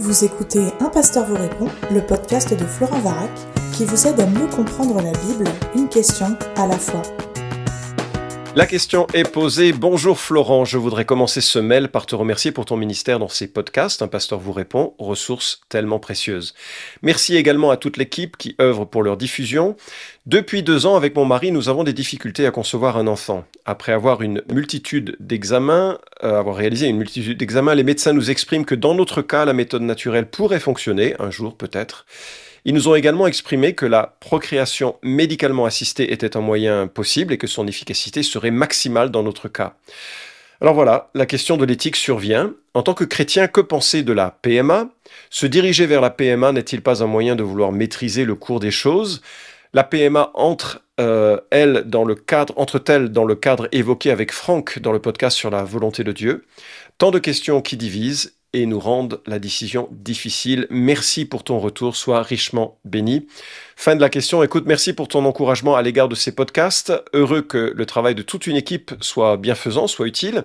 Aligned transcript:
Vous 0.00 0.24
écoutez 0.24 0.72
Un 0.78 0.90
pasteur 0.90 1.26
vous 1.26 1.34
répond, 1.34 1.66
le 1.90 2.00
podcast 2.00 2.54
de 2.54 2.64
Florent 2.64 3.00
Varac, 3.00 3.30
qui 3.72 3.84
vous 3.84 4.06
aide 4.06 4.20
à 4.20 4.26
mieux 4.26 4.46
comprendre 4.46 5.02
la 5.02 5.10
Bible, 5.10 5.50
une 5.74 5.88
question 5.88 6.36
à 6.56 6.68
la 6.68 6.78
fois. 6.78 7.02
La 8.58 8.66
question 8.66 9.06
est 9.14 9.22
posée. 9.22 9.72
Bonjour 9.72 10.18
Florent, 10.18 10.64
je 10.64 10.78
voudrais 10.78 11.04
commencer 11.04 11.40
ce 11.40 11.60
mail 11.60 11.90
par 11.90 12.06
te 12.06 12.16
remercier 12.16 12.50
pour 12.50 12.64
ton 12.64 12.76
ministère 12.76 13.20
dans 13.20 13.28
ces 13.28 13.46
podcasts. 13.46 14.02
Un 14.02 14.08
pasteur 14.08 14.40
vous 14.40 14.50
répond, 14.50 14.94
ressources 14.98 15.60
tellement 15.68 16.00
précieuses. 16.00 16.54
Merci 17.02 17.36
également 17.36 17.70
à 17.70 17.76
toute 17.76 17.96
l'équipe 17.96 18.36
qui 18.36 18.56
œuvre 18.60 18.84
pour 18.84 19.04
leur 19.04 19.16
diffusion. 19.16 19.76
Depuis 20.26 20.64
deux 20.64 20.86
ans, 20.86 20.96
avec 20.96 21.14
mon 21.14 21.24
mari, 21.24 21.52
nous 21.52 21.68
avons 21.68 21.84
des 21.84 21.92
difficultés 21.92 22.46
à 22.46 22.50
concevoir 22.50 22.96
un 22.96 23.06
enfant. 23.06 23.44
Après 23.64 23.92
avoir 23.92 24.22
une 24.22 24.42
multitude 24.52 25.14
d'examens, 25.20 26.00
euh, 26.24 26.40
avoir 26.40 26.56
réalisé 26.56 26.88
une 26.88 26.96
multitude 26.96 27.38
d'examens, 27.38 27.76
les 27.76 27.84
médecins 27.84 28.12
nous 28.12 28.28
expriment 28.28 28.64
que 28.64 28.74
dans 28.74 28.96
notre 28.96 29.22
cas, 29.22 29.44
la 29.44 29.52
méthode 29.52 29.82
naturelle 29.82 30.28
pourrait 30.28 30.58
fonctionner, 30.58 31.14
un 31.20 31.30
jour 31.30 31.56
peut-être. 31.56 32.06
Ils 32.64 32.74
nous 32.74 32.88
ont 32.88 32.94
également 32.94 33.26
exprimé 33.26 33.74
que 33.74 33.86
la 33.86 34.16
procréation 34.20 34.96
médicalement 35.02 35.64
assistée 35.64 36.12
était 36.12 36.36
un 36.36 36.40
moyen 36.40 36.86
possible 36.86 37.32
et 37.32 37.38
que 37.38 37.46
son 37.46 37.66
efficacité 37.66 38.22
serait 38.22 38.50
maximale 38.50 39.10
dans 39.10 39.22
notre 39.22 39.48
cas. 39.48 39.74
Alors 40.60 40.74
voilà, 40.74 41.10
la 41.14 41.26
question 41.26 41.56
de 41.56 41.64
l'éthique 41.64 41.94
survient. 41.94 42.52
En 42.74 42.82
tant 42.82 42.94
que 42.94 43.04
chrétien, 43.04 43.46
que 43.46 43.60
penser 43.60 44.02
de 44.02 44.12
la 44.12 44.38
PMA 44.42 44.88
Se 45.30 45.46
diriger 45.46 45.86
vers 45.86 46.00
la 46.00 46.10
PMA 46.10 46.52
n'est-il 46.52 46.82
pas 46.82 47.02
un 47.02 47.06
moyen 47.06 47.36
de 47.36 47.44
vouloir 47.44 47.70
maîtriser 47.70 48.24
le 48.24 48.34
cours 48.34 48.58
des 48.58 48.72
choses? 48.72 49.22
La 49.72 49.84
PMA 49.84 50.30
entre 50.34 50.82
euh, 50.98 51.38
entre-t-elle 52.56 53.10
dans 53.10 53.24
le 53.24 53.34
cadre 53.36 53.68
évoqué 53.70 54.10
avec 54.10 54.32
Franck 54.32 54.80
dans 54.80 54.90
le 54.90 54.98
podcast 54.98 55.36
sur 55.36 55.50
la 55.50 55.62
volonté 55.62 56.02
de 56.02 56.10
Dieu? 56.10 56.44
Tant 56.98 57.12
de 57.12 57.20
questions 57.20 57.62
qui 57.62 57.76
divisent 57.76 58.37
et 58.54 58.64
nous 58.66 58.80
rendent 58.80 59.20
la 59.26 59.38
décision 59.38 59.88
difficile. 59.90 60.66
Merci 60.70 61.26
pour 61.26 61.44
ton 61.44 61.58
retour, 61.58 61.96
sois 61.96 62.22
richement 62.22 62.78
béni. 62.84 63.26
Fin 63.76 63.94
de 63.94 64.00
la 64.00 64.08
question. 64.08 64.42
Écoute, 64.42 64.64
merci 64.66 64.92
pour 64.92 65.06
ton 65.06 65.24
encouragement 65.24 65.76
à 65.76 65.82
l'égard 65.82 66.08
de 66.08 66.14
ces 66.14 66.34
podcasts. 66.34 66.92
Heureux 67.12 67.42
que 67.42 67.72
le 67.76 67.86
travail 67.86 68.14
de 68.14 68.22
toute 68.22 68.46
une 68.46 68.56
équipe 68.56 68.94
soit 69.00 69.36
bienfaisant, 69.36 69.86
soit 69.86 70.06
utile. 70.06 70.44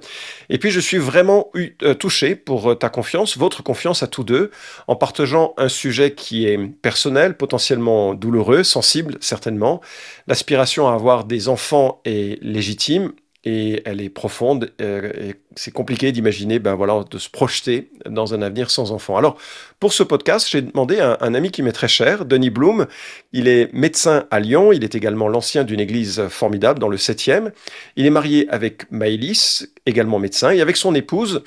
Et 0.50 0.60
puis, 0.60 0.70
je 0.70 0.80
suis 0.80 0.98
vraiment 0.98 1.50
euh, 1.56 1.94
touché 1.94 2.36
pour 2.36 2.72
euh, 2.72 2.76
ta 2.76 2.90
confiance, 2.90 3.38
votre 3.38 3.64
confiance 3.64 4.04
à 4.04 4.08
tous 4.08 4.24
deux, 4.24 4.52
en 4.88 4.96
partageant 4.96 5.54
un 5.58 5.70
sujet 5.70 6.14
qui 6.14 6.46
est 6.46 6.58
personnel, 6.58 7.38
potentiellement 7.38 8.14
douloureux, 8.14 8.64
sensible, 8.64 9.18
certainement. 9.22 9.82
L'aspiration 10.28 10.90
à 10.90 10.94
avoir 10.94 11.24
des 11.24 11.48
enfants 11.48 12.02
est 12.06 12.42
légitime 12.44 13.14
et 13.46 13.82
elle 13.86 14.02
est 14.02 14.10
profonde. 14.10 14.72
Euh, 14.82 15.12
et 15.20 15.36
c'est 15.56 15.72
compliqué 15.72 16.12
d'imaginer, 16.12 16.60
ben 16.60 16.76
voilà, 16.76 17.04
de 17.10 17.18
se 17.18 17.30
projeter 17.30 17.92
dans 18.10 18.34
un 18.34 18.42
avenir 18.42 18.72
sans 18.72 18.92
enfant. 18.92 19.18
Alors, 19.18 19.38
pour 19.80 19.92
ce 19.92 20.02
podcast, 20.02 20.48
j'ai 20.50 20.62
demandé 20.62 21.00
à 21.00 21.18
un, 21.20 21.34
ami 21.34 21.52
qui 21.52 21.62
m'est 21.62 21.74
très 21.74 21.90
cher, 21.90 22.26
Denis 22.26 22.50
Blum. 22.50 22.88
Il 23.34 23.48
est 23.48 23.72
médecin 23.74 24.26
à 24.32 24.40
Lyon. 24.40 24.72
Il 24.72 24.84
est 24.84 24.96
également 24.96 25.28
l'ancien 25.28 25.66
d'une 25.66 25.82
église 25.82 26.28
formidable 26.30 26.80
dans 26.80 26.88
le 26.88 26.98
7e. 26.98 27.52
Il 27.98 28.06
est 28.06 28.10
marié 28.10 28.48
avec 28.50 28.90
Maëlys, 28.92 29.68
également 29.86 30.20
médecin, 30.20 30.52
et 30.52 30.62
avec 30.62 30.78
son 30.78 30.96
épouse. 30.96 31.44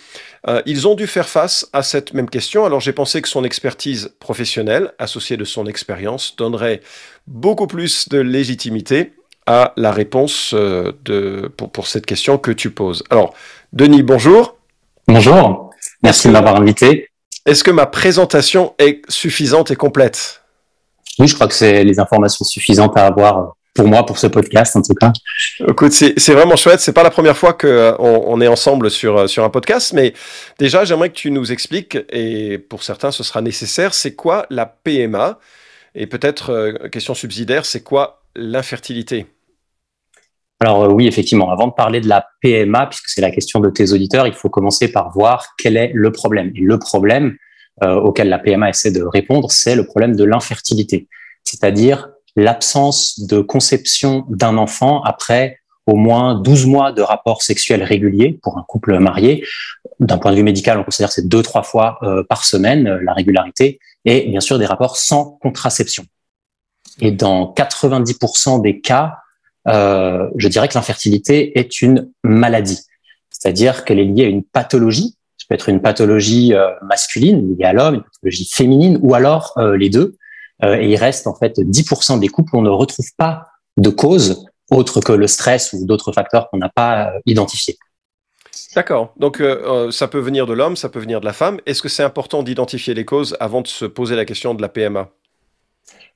Euh, 0.49 0.61
ils 0.67 0.87
ont 0.87 0.95
dû 0.95 1.07
faire 1.07 1.29
face 1.29 1.69
à 1.73 1.83
cette 1.83 2.13
même 2.13 2.29
question. 2.29 2.67
Alors, 2.67 2.81
j'ai 2.81 2.93
pensé 2.93 3.23
que 3.23 3.29
son 3.29 3.43
expertise 3.43 4.15
professionnelle, 4.21 4.93
associée 4.99 5.39
de 5.39 5.45
son 5.45 5.67
expérience, 5.67 6.37
donnerait 6.37 6.83
beaucoup 7.27 7.67
plus 7.67 8.09
de 8.11 8.19
légitimité 8.19 9.13
à 9.47 9.73
la 9.77 9.93
réponse 9.93 10.53
euh, 10.55 10.93
de, 11.05 11.51
pour, 11.57 11.71
pour, 11.71 11.87
cette 11.87 12.07
question 12.07 12.39
que 12.39 12.51
tu 12.51 12.71
poses. 12.71 13.05
Alors, 13.11 13.35
Denis, 13.73 14.03
bonjour. 14.03 14.57
Bonjour, 15.09 15.71
merci 16.03 16.29
de 16.29 16.33
m'avoir 16.33 16.57
invité. 16.57 17.09
Est-ce 17.47 17.63
que 17.63 17.71
ma 17.71 17.87
présentation 17.87 18.75
est 18.79 19.03
suffisante 19.09 19.71
et 19.71 19.77
complète? 19.77 20.43
Oui, 21.19 21.29
je 21.29 21.35
crois 21.35 21.47
que 21.47 21.55
c'est 21.55 21.85
les 21.85 22.01
informations 22.01 22.45
suffisantes 22.45 22.97
à 22.97 23.07
avoir 23.07 23.55
pour 23.73 23.87
moi, 23.87 24.05
pour 24.05 24.19
ce 24.19 24.27
podcast 24.27 24.75
en 24.75 24.83
tout 24.83 24.95
cas. 24.95 25.13
Écoute, 25.69 25.93
c'est 25.93 26.33
vraiment 26.33 26.57
chouette. 26.57 26.81
C'est 26.81 26.95
pas 26.95 27.03
la 27.03 27.11
première 27.11 27.37
fois 27.37 27.53
qu'on 27.53 27.69
euh, 27.69 27.95
on 27.99 28.41
est 28.41 28.49
ensemble 28.49 28.91
sur, 28.91 29.19
euh, 29.19 29.27
sur 29.27 29.45
un 29.45 29.51
podcast, 29.51 29.93
mais 29.93 30.15
déjà, 30.59 30.85
j'aimerais 30.85 31.11
que 31.11 31.15
tu 31.15 31.31
nous 31.31 31.53
expliques, 31.53 31.99
et 32.11 32.59
pour 32.59 32.83
certains, 32.83 33.13
ce 33.13 33.23
sera 33.23 33.43
nécessaire, 33.43 33.95
c'est 33.95 34.15
quoi 34.15 34.47
la 34.51 34.67
PMA 34.67 35.39
Et 35.95 36.07
peut-être, 36.07 36.89
question 36.91 37.15
subsidiaire, 37.15 37.67
c'est 37.67 37.83
quoi 37.83 38.23
l'infertilité? 38.35 39.27
Alors 40.61 40.85
euh, 40.85 40.89
oui, 40.89 41.07
effectivement, 41.07 41.51
avant 41.51 41.67
de 41.67 41.73
parler 41.73 42.01
de 42.01 42.09
la 42.09 42.27
PMA, 42.41 42.87
puisque 42.87 43.09
c'est 43.09 43.21
la 43.21 43.31
question 43.31 43.61
de 43.61 43.71
tes 43.71 43.93
auditeurs, 43.93 44.27
il 44.27 44.33
faut 44.33 44.49
commencer 44.49 44.89
par 44.89 45.11
voir 45.11 45.55
quel 45.59 45.77
est 45.77 45.93
le 45.95 46.13
problème. 46.13 46.51
Et 46.55 46.61
le 46.61 46.79
problème 46.79 47.37
euh, 47.83 47.95
auquel 47.95 48.29
la 48.29 48.39
PMA 48.39 48.71
essaie 48.71 48.91
de 48.91 49.03
répondre, 49.03 49.51
c'est 49.51 49.77
le 49.77 49.85
problème 49.85 50.17
de 50.17 50.25
l'infertilité, 50.25 51.09
c'est-à-dire 51.45 52.09
l'absence 52.37 53.21
de 53.21 53.41
conception 53.41 54.25
d'un 54.29 54.57
enfant 54.57 55.03
après 55.03 55.59
au 55.87 55.95
moins 55.95 56.35
12 56.35 56.67
mois 56.67 56.93
de 56.93 57.01
rapports 57.01 57.43
sexuels 57.43 57.83
réguliers 57.83 58.39
pour 58.43 58.59
un 58.59 58.65
couple 58.67 58.99
marié. 58.99 59.45
D'un 60.01 60.19
point 60.19 60.33
de 60.33 60.37
vue 60.37 60.43
médical, 60.43 60.79
on 60.79 60.85
considère 60.85 61.09
que 61.09 61.15
c'est 61.15 61.29
deux, 61.29 61.43
trois 61.43 61.63
fois 61.63 61.99
euh, 62.03 62.25
par 62.25 62.45
semaine 62.45 62.89
la 63.03 63.13
régularité, 63.13 63.79
et 64.05 64.29
bien 64.29 64.41
sûr 64.41 64.59
des 64.59 64.67
rapports 64.67 64.97
sans 64.97 65.39
contraception. 65.41 66.05
Et 67.01 67.13
dans 67.13 67.55
90% 67.57 68.63
des 68.63 68.81
cas, 68.81 69.19
euh, 69.69 70.29
je 70.37 70.49
dirais 70.49 70.69
que 70.69 70.75
l'infertilité 70.75 71.59
est 71.59 71.83
une 71.83 72.11
maladie, 72.23 72.81
c'est-à-dire 73.31 73.85
qu'elle 73.85 73.99
est 73.99 74.05
liée 74.05 74.25
à 74.25 74.29
une 74.29 74.45
pathologie. 74.45 75.17
Ça 75.37 75.47
peut 75.49 75.55
être 75.55 75.69
une 75.69 75.83
pathologie 75.83 76.55
euh, 76.55 76.71
masculine 76.83 77.57
liée 77.57 77.65
à 77.65 77.73
l'homme, 77.73 77.97
une 77.97 78.03
pathologie 78.03 78.49
féminine, 78.51 78.99
ou 79.03 79.15
alors 79.15 79.53
euh, 79.59 79.77
les 79.77 79.91
deux. 79.91 80.17
et 80.63 80.89
il 80.89 80.97
reste 80.97 81.27
en 81.27 81.35
fait 81.35 81.59
10% 81.59 82.19
des 82.19 82.29
couples 82.29 82.55
où 82.55 82.59
on 82.59 82.63
ne 82.63 82.71
retrouve 82.71 83.09
pas 83.17 83.49
de 83.77 83.91
cause 83.91 84.47
autre 84.71 85.01
que 85.01 85.13
le 85.13 85.27
stress 85.27 85.73
ou 85.75 85.87
d'autres 85.87 86.13
facteurs 86.13 86.49
qu'on 86.49 86.59
n'a 86.59 86.71
pas 86.71 87.13
identifiés. 87.27 87.77
D'accord. 88.75 89.13
Donc 89.17 89.43
ça 89.91 90.09
peut 90.09 90.19
venir 90.19 90.47
de 90.47 90.55
l'homme, 90.55 90.77
ça 90.77 90.89
peut 90.89 90.99
venir 90.99 91.21
de 91.21 91.27
la 91.27 91.35
femme. 91.35 91.61
Est-ce 91.67 91.83
que 91.83 91.91
c'est 91.91 92.03
important 92.03 92.43
d'identifier 92.43 92.95
les 92.95 93.05
causes 93.05 93.37
avant 93.39 93.61
de 93.61 93.69
se 93.69 93.85
poser 93.85 94.17
la 94.17 94.25
question 94.25 94.55
de 94.55 94.63
la 94.63 94.69
PMA 94.69 95.11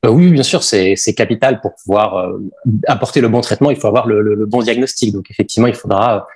oui, 0.09 0.31
bien 0.31 0.43
sûr, 0.43 0.63
c'est 0.63 1.15
capital 1.15 1.61
pour 1.61 1.75
pouvoir 1.75 2.17
euh, 2.17 2.39
apporter 2.87 3.21
le 3.21 3.29
bon 3.29 3.41
traitement. 3.41 3.71
Il 3.71 3.77
faut 3.77 3.89
avoir 3.89 4.07
le, 4.07 4.47
bon 4.47 4.63
diagnostic. 4.63 5.13
Donc, 5.13 5.31
effectivement, 5.31 5.67
il 5.67 5.75
faudra 5.75 6.27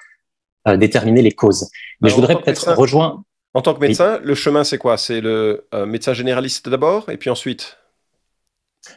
euh, 0.69 0.77
déterminer 0.77 1.23
les 1.23 1.33
causes. 1.33 1.71
Mais 2.01 2.11
je 2.11 2.15
voudrais 2.15 2.37
peut-être 2.37 2.75
rejoindre. 2.75 3.23
En 3.55 3.63
tant 3.63 3.73
que 3.73 3.81
médecin, 3.81 4.19
le 4.23 4.35
chemin, 4.35 4.65
c'est 4.65 4.79
quoi? 4.79 4.97
C'est 4.97 5.21
le 5.21 5.65
médecin 5.87 6.13
généraliste 6.13 6.69
d'abord, 6.69 7.09
et 7.09 7.17
puis 7.17 7.31
ensuite? 7.31 7.79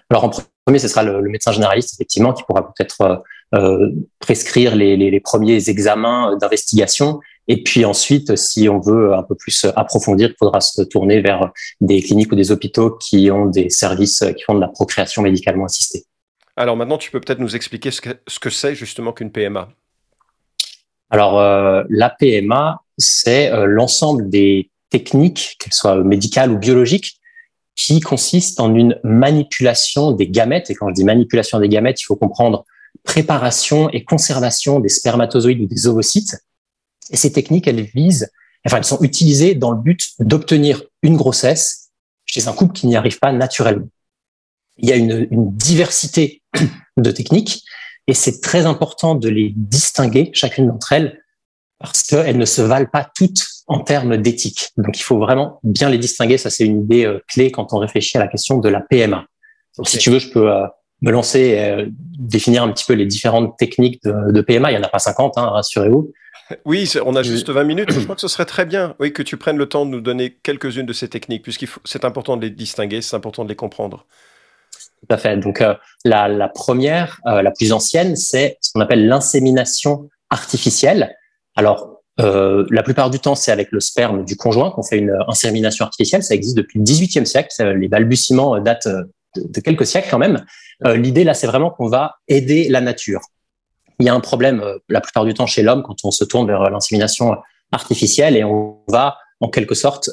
Alors, 0.09 0.25
en 0.25 0.31
premier, 0.65 0.79
ce 0.79 0.87
sera 0.87 1.03
le, 1.03 1.21
médecin 1.21 1.51
généraliste, 1.51 1.93
effectivement, 1.93 2.33
qui 2.33 2.43
pourra 2.43 2.73
peut-être 2.73 3.23
prescrire 4.19 4.75
les, 4.75 4.97
les, 4.97 5.19
premiers 5.19 5.69
examens 5.69 6.35
d'investigation 6.37 7.21
et 7.47 7.63
puis 7.63 7.85
ensuite, 7.85 8.35
si 8.35 8.67
on 8.67 8.79
veut 8.79 9.13
un 9.13 9.23
peu 9.23 9.35
plus 9.35 9.65
approfondir, 9.75 10.29
il 10.29 10.35
faudra 10.37 10.59
se 10.59 10.81
tourner 10.81 11.21
vers 11.21 11.51
des 11.79 12.01
cliniques 12.01 12.31
ou 12.31 12.35
des 12.35 12.51
hôpitaux 12.51 12.91
qui 12.91 13.31
ont 13.31 13.45
des 13.45 13.69
services 13.69 14.23
qui 14.35 14.43
font 14.43 14.55
de 14.55 14.59
la 14.59 14.67
procréation 14.67 15.21
médicalement 15.21 15.65
assistée. 15.65 16.03
Alors 16.57 16.75
maintenant, 16.75 16.97
tu 16.97 17.11
peux 17.11 17.21
peut-être 17.21 17.39
nous 17.39 17.55
expliquer 17.55 17.91
ce 17.91 18.39
que 18.39 18.49
c'est 18.49 18.75
justement 18.75 19.13
qu'une 19.13 19.31
PMA. 19.31 19.69
Alors 21.09 21.39
euh, 21.39 21.83
la 21.89 22.09
PMA, 22.09 22.81
c'est 22.97 23.51
euh, 23.51 23.65
l'ensemble 23.65 24.29
des 24.29 24.69
techniques, 24.89 25.55
qu'elles 25.59 25.73
soient 25.73 26.03
médicales 26.03 26.51
ou 26.51 26.57
biologiques, 26.57 27.19
qui 27.75 27.99
consistent 28.01 28.59
en 28.59 28.73
une 28.73 28.99
manipulation 29.03 30.11
des 30.11 30.27
gamètes. 30.27 30.69
Et 30.69 30.75
quand 30.75 30.89
je 30.89 30.95
dis 30.95 31.03
manipulation 31.03 31.59
des 31.59 31.69
gamètes, 31.69 32.01
il 32.01 32.05
faut 32.05 32.15
comprendre 32.15 32.65
préparation 33.03 33.89
et 33.91 34.03
conservation 34.03 34.79
des 34.79 34.89
spermatozoïdes 34.89 35.61
ou 35.61 35.67
des 35.67 35.87
ovocytes 35.87 36.35
et 37.09 37.17
ces 37.17 37.31
techniques, 37.31 37.67
elles 37.67 37.81
visent, 37.81 38.31
enfin, 38.65 38.77
elles 38.77 38.83
sont 38.83 39.01
utilisées 39.01 39.55
dans 39.55 39.71
le 39.71 39.81
but 39.81 40.11
d'obtenir 40.19 40.83
une 41.01 41.17
grossesse 41.17 41.89
chez 42.25 42.47
un 42.47 42.53
couple 42.53 42.73
qui 42.73 42.87
n'y 42.87 42.95
arrive 42.95 43.19
pas 43.19 43.31
naturellement. 43.31 43.87
Il 44.77 44.89
y 44.89 44.91
a 44.91 44.95
une, 44.95 45.27
une 45.31 45.55
diversité 45.55 46.41
de 46.97 47.11
techniques 47.11 47.63
et 48.07 48.13
c'est 48.13 48.41
très 48.41 48.65
important 48.65 49.15
de 49.15 49.29
les 49.29 49.53
distinguer, 49.55 50.31
chacune 50.33 50.67
d'entre 50.67 50.93
elles, 50.93 51.21
parce 51.79 52.03
qu'elles 52.03 52.37
ne 52.37 52.45
se 52.45 52.61
valent 52.61 52.89
pas 52.91 53.09
toutes 53.15 53.45
en 53.67 53.81
termes 53.81 54.17
d'éthique. 54.17 54.69
Donc, 54.77 54.97
il 54.97 55.03
faut 55.03 55.19
vraiment 55.19 55.59
bien 55.63 55.89
les 55.89 55.97
distinguer. 55.97 56.37
Ça, 56.37 56.49
c'est 56.49 56.65
une 56.65 56.83
idée 56.83 57.05
euh, 57.05 57.19
clé 57.27 57.51
quand 57.51 57.73
on 57.73 57.77
réfléchit 57.77 58.17
à 58.17 58.21
la 58.21 58.27
question 58.27 58.57
de 58.57 58.69
la 58.69 58.81
PMA. 58.81 59.25
Donc, 59.77 59.89
si 59.89 59.97
tu 59.97 60.09
veux, 60.09 60.19
je 60.19 60.29
peux 60.29 60.51
euh, 60.51 60.65
me 61.01 61.11
lancer 61.11 61.39
et 61.39 61.63
euh, 61.63 61.85
définir 62.17 62.63
un 62.63 62.71
petit 62.71 62.85
peu 62.85 62.93
les 62.93 63.05
différentes 63.05 63.57
techniques 63.57 64.03
de, 64.03 64.31
de 64.31 64.41
PMA. 64.41 64.71
Il 64.71 64.75
y 64.75 64.77
en 64.77 64.83
a 64.83 64.89
pas 64.89 64.99
50, 64.99 65.37
hein, 65.37 65.49
rassurez-vous. 65.49 66.11
Oui, 66.65 66.91
on 67.05 67.15
a 67.15 67.23
juste 67.23 67.49
20 67.49 67.63
minutes. 67.65 67.91
Je 67.91 67.99
crois 67.99 68.15
que 68.15 68.21
ce 68.21 68.27
serait 68.27 68.45
très 68.45 68.65
bien 68.65 68.95
oui, 68.99 69.11
que 69.11 69.21
tu 69.21 69.37
prennes 69.37 69.57
le 69.57 69.67
temps 69.67 69.85
de 69.85 69.91
nous 69.91 70.01
donner 70.01 70.37
quelques-unes 70.43 70.85
de 70.85 70.93
ces 70.93 71.09
techniques, 71.09 71.43
puisqu'il 71.43 71.67
c'est 71.83 72.05
important 72.05 72.37
de 72.37 72.43
les 72.43 72.49
distinguer, 72.49 73.01
c'est 73.01 73.15
important 73.15 73.43
de 73.43 73.49
les 73.49 73.55
comprendre. 73.55 74.05
Tout 75.01 75.13
à 75.13 75.17
fait. 75.17 75.37
Donc, 75.37 75.61
euh, 75.61 75.75
la, 76.05 76.49
première, 76.49 77.19
euh, 77.27 77.41
la 77.41 77.51
plus 77.51 77.73
ancienne, 77.73 78.15
c'est 78.15 78.57
ce 78.61 78.71
qu'on 78.71 78.79
appelle 78.79 79.07
l'insémination 79.07 80.09
artificielle. 80.29 81.15
Alors, 81.55 81.93
la 82.19 82.81
plupart 82.81 83.11
du 83.11 83.19
temps, 83.19 83.35
c'est 83.35 83.51
avec 83.51 83.71
le 83.71 83.79
sperme 83.79 84.25
du 84.25 84.35
conjoint 84.35 84.71
qu'on 84.71 84.81
fait 84.81 84.97
une 84.97 85.15
insémination 85.27 85.85
artificielle. 85.85 86.23
Ça 86.23 86.33
existe 86.33 86.57
depuis 86.57 86.79
le 86.79 86.83
XVIIIe 86.83 87.27
siècle. 87.27 87.49
Les 87.73 87.87
balbutiements 87.87 88.59
datent 88.59 88.87
de, 89.45 89.59
quelques 89.61 89.85
siècles 89.85 90.07
quand 90.09 90.19
même. 90.19 90.45
L'idée 90.85 91.23
là, 91.23 91.33
c'est 91.33 91.47
vraiment 91.47 91.71
qu'on 91.71 91.87
va 91.87 92.17
aider 92.27 92.69
la 92.69 92.81
nature. 92.81 93.21
Il 93.99 94.05
y 94.05 94.09
a 94.09 94.13
un 94.13 94.19
problème 94.19 94.63
la 94.89 95.01
plupart 95.01 95.25
du 95.25 95.33
temps 95.33 95.47
chez 95.47 95.63
l'homme 95.63 95.81
quand 95.81 95.95
on 96.03 96.11
se 96.11 96.23
tourne 96.23 96.45
vers 96.45 96.69
l'insémination 96.69 97.35
artificielle 97.71 98.37
et 98.37 98.43
on 98.43 98.77
va 98.87 99.17
en 99.39 99.49
quelque 99.49 99.73
sorte 99.73 100.09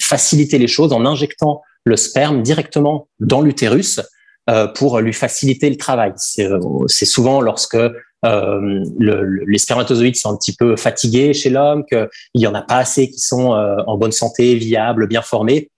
faciliter 0.00 0.58
les 0.58 0.66
choses 0.66 0.92
en 0.92 1.06
injectant 1.06 1.62
le 1.86 1.96
sperme 1.96 2.42
directement 2.42 3.08
dans 3.20 3.40
l'utérus 3.40 4.00
euh, 4.50 4.66
pour 4.66 5.00
lui 5.00 5.12
faciliter 5.12 5.70
le 5.70 5.76
travail. 5.76 6.12
C'est 6.16 6.46
euh, 6.46 6.86
souvent 6.88 7.40
lorsque 7.40 7.76
euh, 7.76 7.90
le, 8.24 9.44
les 9.46 9.58
spermatozoïdes 9.58 10.16
sont 10.16 10.32
un 10.32 10.36
petit 10.36 10.54
peu 10.54 10.76
fatigués 10.76 11.32
chez 11.32 11.48
l'homme, 11.48 11.84
qu'il 11.86 12.08
y 12.34 12.46
en 12.46 12.54
a 12.54 12.62
pas 12.62 12.76
assez 12.76 13.08
qui 13.08 13.20
sont 13.20 13.50
en 13.50 13.96
bonne 13.96 14.12
santé, 14.12 14.56
viables, 14.56 15.06
bien 15.06 15.22
formés. 15.22 15.70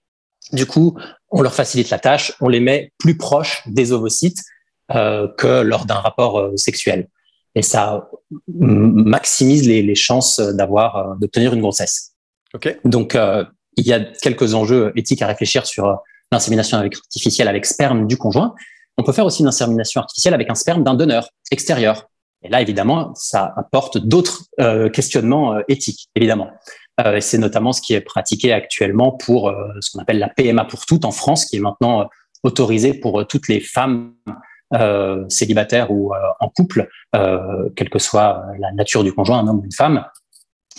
Du 0.52 0.64
coup, 0.64 0.98
on 1.30 1.42
leur 1.42 1.54
facilite 1.54 1.90
la 1.90 1.98
tâche, 1.98 2.32
on 2.40 2.48
les 2.48 2.60
met 2.60 2.92
plus 2.98 3.16
proches 3.16 3.62
des 3.66 3.92
ovocytes 3.92 4.42
que 4.90 5.60
lors 5.60 5.84
d'un 5.84 5.96
rapport 5.96 6.50
sexuel. 6.56 7.08
Et 7.54 7.62
ça 7.62 8.08
maximise 8.48 9.66
les, 9.66 9.82
les 9.82 9.94
chances 9.94 10.40
d'avoir 10.40 11.16
d'obtenir 11.18 11.52
une 11.52 11.60
grossesse. 11.60 12.12
Okay. 12.54 12.76
Donc, 12.84 13.14
il 13.76 13.86
y 13.86 13.92
a 13.92 14.00
quelques 14.00 14.54
enjeux 14.54 14.92
éthiques 14.96 15.22
à 15.22 15.26
réfléchir 15.26 15.66
sur 15.66 15.98
l'insémination 16.32 16.78
artificielle 16.78 17.48
avec 17.48 17.66
sperme 17.66 18.06
du 18.06 18.16
conjoint. 18.16 18.54
On 18.98 19.04
peut 19.04 19.12
faire 19.12 19.24
aussi 19.24 19.42
une 19.42 19.48
insémination 19.48 20.00
artificielle 20.00 20.34
avec 20.34 20.50
un 20.50 20.54
sperme 20.54 20.82
d'un 20.82 20.94
donneur 20.94 21.28
extérieur. 21.50 22.08
Et 22.42 22.48
là, 22.48 22.60
évidemment, 22.60 23.12
ça 23.14 23.52
apporte 23.56 23.98
d'autres 23.98 24.44
euh, 24.60 24.90
questionnements 24.90 25.54
euh, 25.54 25.62
éthiques, 25.68 26.08
évidemment. 26.14 26.50
Euh, 27.00 27.20
c'est 27.20 27.38
notamment 27.38 27.72
ce 27.72 27.80
qui 27.80 27.94
est 27.94 28.00
pratiqué 28.00 28.52
actuellement 28.52 29.12
pour 29.12 29.52
ce 29.80 29.90
qu'on 29.90 30.00
appelle 30.00 30.18
la 30.18 30.28
PMA 30.28 30.64
pour 30.64 30.86
toutes 30.86 31.04
en 31.04 31.12
France, 31.12 31.44
qui 31.46 31.56
est 31.56 31.60
maintenant 31.60 32.08
autorisée 32.42 32.94
pour 32.94 33.26
toutes 33.26 33.48
les 33.48 33.60
femmes 33.60 34.14
célibataires 35.28 35.90
ou 35.90 36.12
en 36.40 36.48
couple, 36.48 36.88
quelle 37.12 37.88
que 37.90 37.98
soit 37.98 38.44
la 38.58 38.70
nature 38.72 39.02
du 39.02 39.12
conjoint, 39.12 39.38
un 39.38 39.48
homme 39.48 39.60
ou 39.60 39.64
une 39.64 39.72
femme. 39.72 40.04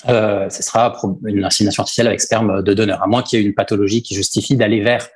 ce 0.06 0.48
sera 0.50 0.96
une 1.26 1.44
insémination 1.44 1.82
artificielle 1.82 2.08
avec 2.08 2.22
sperme 2.22 2.62
de 2.64 2.74
donneur, 2.74 3.02
à 3.02 3.08
moins 3.08 3.24
qu'il 3.24 3.40
y 3.40 3.42
ait 3.42 3.46
une 3.46 3.56
pathologie 3.56 4.04
qui 4.04 4.14
justifie 4.14 4.58
d'aller 4.58 4.82
vers 4.82 5.08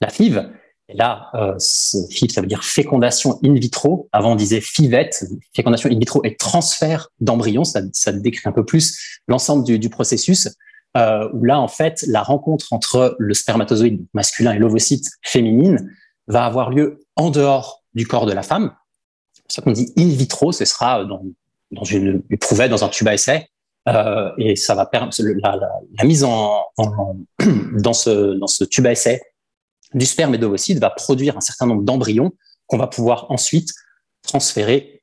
la 0.00 0.08
FIV. 0.08 0.50
Et 0.90 0.96
là, 0.96 1.30
euh, 1.34 1.54
ça 1.58 2.40
veut 2.40 2.46
dire 2.46 2.64
fécondation 2.64 3.38
in 3.44 3.52
vitro. 3.54 4.08
Avant, 4.12 4.32
on 4.32 4.36
disait 4.36 4.60
FIVette, 4.60 5.24
fécondation 5.54 5.90
in 5.90 5.98
vitro 5.98 6.24
et 6.24 6.34
transfert 6.36 7.10
d'embryon. 7.20 7.64
Ça, 7.64 7.82
ça 7.92 8.12
décrit 8.12 8.48
un 8.48 8.52
peu 8.52 8.64
plus 8.64 9.20
l'ensemble 9.28 9.64
du, 9.64 9.78
du, 9.78 9.90
processus. 9.90 10.48
Euh, 10.96 11.28
où 11.34 11.44
là, 11.44 11.60
en 11.60 11.68
fait, 11.68 12.04
la 12.08 12.22
rencontre 12.22 12.72
entre 12.72 13.14
le 13.18 13.34
spermatozoïde 13.34 14.06
masculin 14.14 14.52
et 14.52 14.58
l'ovocyte 14.58 15.10
féminine 15.22 15.94
va 16.26 16.46
avoir 16.46 16.70
lieu 16.70 17.00
en 17.16 17.30
dehors 17.30 17.84
du 17.92 18.06
corps 18.06 18.24
de 18.24 18.32
la 18.32 18.42
femme. 18.42 18.72
C'est 19.34 19.42
pour 19.42 19.52
ça 19.52 19.62
qu'on 19.62 19.72
dit 19.72 19.92
in 19.98 20.08
vitro, 20.08 20.52
ce 20.52 20.64
sera 20.64 21.04
dans, 21.04 21.22
dans 21.70 21.84
une 21.84 22.22
éprouvette, 22.30 22.70
dans 22.70 22.84
un 22.84 22.88
tube 22.88 23.08
à 23.08 23.14
essai. 23.14 23.48
Euh, 23.88 24.30
et 24.38 24.56
ça 24.56 24.74
va 24.74 24.86
permettre 24.86 25.22
la, 25.22 25.56
la, 25.56 25.70
la, 25.98 26.04
mise 26.04 26.24
en, 26.24 26.62
en, 26.78 27.16
dans 27.78 27.92
ce 27.92 28.34
dans 28.38 28.46
ce 28.46 28.64
tube 28.64 28.86
à 28.86 28.92
essai 28.92 29.22
du 29.94 30.06
sperme 30.06 30.34
et 30.34 30.38
d'ovocytes 30.38 30.78
va 30.78 30.90
produire 30.90 31.36
un 31.36 31.40
certain 31.40 31.66
nombre 31.66 31.82
d'embryons 31.82 32.32
qu'on 32.66 32.78
va 32.78 32.86
pouvoir 32.86 33.30
ensuite 33.30 33.70
transférer 34.22 35.02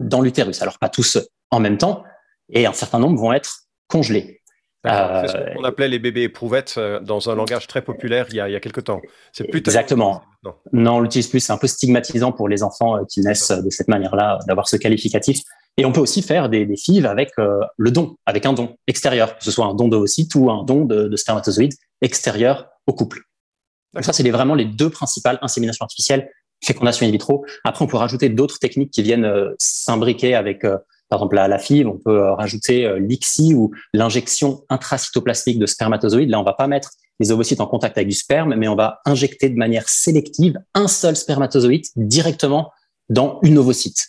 dans 0.00 0.20
l'utérus. 0.20 0.62
Alors 0.62 0.78
pas 0.78 0.88
tous 0.88 1.18
en 1.50 1.60
même 1.60 1.78
temps, 1.78 2.04
et 2.50 2.66
un 2.66 2.72
certain 2.72 2.98
nombre 2.98 3.18
vont 3.18 3.32
être 3.32 3.66
congelés. 3.88 4.42
Euh, 4.86 5.22
c'est 5.26 5.38
ce 5.38 5.54
qu'on 5.56 5.64
appelait 5.64 5.88
les 5.88 5.98
bébés 5.98 6.22
éprouvettes 6.22 6.74
euh, 6.78 7.00
dans 7.00 7.28
un 7.28 7.34
langage 7.34 7.66
très 7.66 7.82
populaire 7.82 8.26
il 8.30 8.36
y 8.36 8.40
a, 8.40 8.48
il 8.48 8.52
y 8.52 8.56
a 8.56 8.60
quelques 8.60 8.84
temps. 8.84 9.00
C'est 9.32 9.44
plus 9.44 9.58
exactement. 9.58 10.22
Non, 10.44 10.54
non 10.72 10.96
on 10.96 11.00
l'utilise 11.00 11.26
plus. 11.26 11.40
C'est 11.40 11.52
un 11.52 11.58
peu 11.58 11.66
stigmatisant 11.66 12.30
pour 12.30 12.48
les 12.48 12.62
enfants 12.62 12.96
euh, 12.96 13.04
qui 13.08 13.20
naissent 13.20 13.50
de 13.50 13.70
cette 13.70 13.88
manière-là 13.88 14.38
d'avoir 14.46 14.68
ce 14.68 14.76
qualificatif. 14.76 15.40
Et 15.76 15.84
on 15.84 15.92
peut 15.92 16.00
aussi 16.00 16.22
faire 16.22 16.48
des, 16.48 16.64
des 16.66 16.76
FIV 16.76 17.04
avec 17.04 17.32
le 17.36 17.90
don, 17.90 18.16
avec 18.24 18.46
un 18.46 18.54
don 18.54 18.76
extérieur, 18.86 19.36
que 19.36 19.44
ce 19.44 19.50
soit 19.50 19.66
un 19.66 19.74
don 19.74 19.88
d'ovocytes 19.88 20.34
ou 20.34 20.50
un 20.50 20.64
don 20.64 20.86
de, 20.86 21.06
de 21.08 21.16
spermatozoïdes 21.16 21.74
extérieur 22.00 22.68
au 22.86 22.94
couple. 22.94 23.25
Donc 23.96 24.04
ça, 24.04 24.12
c'est 24.12 24.28
vraiment 24.30 24.54
les 24.54 24.66
deux 24.66 24.90
principales 24.90 25.38
inséminations 25.40 25.84
artificielles, 25.84 26.30
fécondation 26.62 27.06
in 27.06 27.10
vitro. 27.10 27.46
Après, 27.64 27.82
on 27.82 27.88
peut 27.88 27.96
rajouter 27.96 28.28
d'autres 28.28 28.58
techniques 28.58 28.90
qui 28.90 29.02
viennent 29.02 29.24
euh, 29.24 29.54
s'imbriquer 29.58 30.34
avec, 30.34 30.64
euh, 30.64 30.76
par 31.08 31.20
exemple, 31.20 31.36
la, 31.36 31.48
la 31.48 31.58
FIV. 31.58 31.86
On 31.86 31.96
peut 31.96 32.18
euh, 32.18 32.34
rajouter 32.34 33.00
l'ICSI 33.00 33.54
ou 33.54 33.70
l'injection 33.94 34.64
intracytoplasmique 34.68 35.58
de 35.58 35.66
spermatozoïdes. 35.66 36.28
Là, 36.28 36.38
on 36.40 36.44
va 36.44 36.52
pas 36.52 36.66
mettre 36.66 36.90
les 37.20 37.32
ovocytes 37.32 37.62
en 37.62 37.66
contact 37.66 37.96
avec 37.96 38.08
du 38.08 38.14
sperme, 38.14 38.54
mais 38.54 38.68
on 38.68 38.76
va 38.76 39.00
injecter 39.06 39.48
de 39.48 39.56
manière 39.56 39.88
sélective 39.88 40.58
un 40.74 40.88
seul 40.88 41.16
spermatozoïde 41.16 41.86
directement 41.96 42.70
dans 43.08 43.38
une 43.42 43.56
ovocyte. 43.56 44.08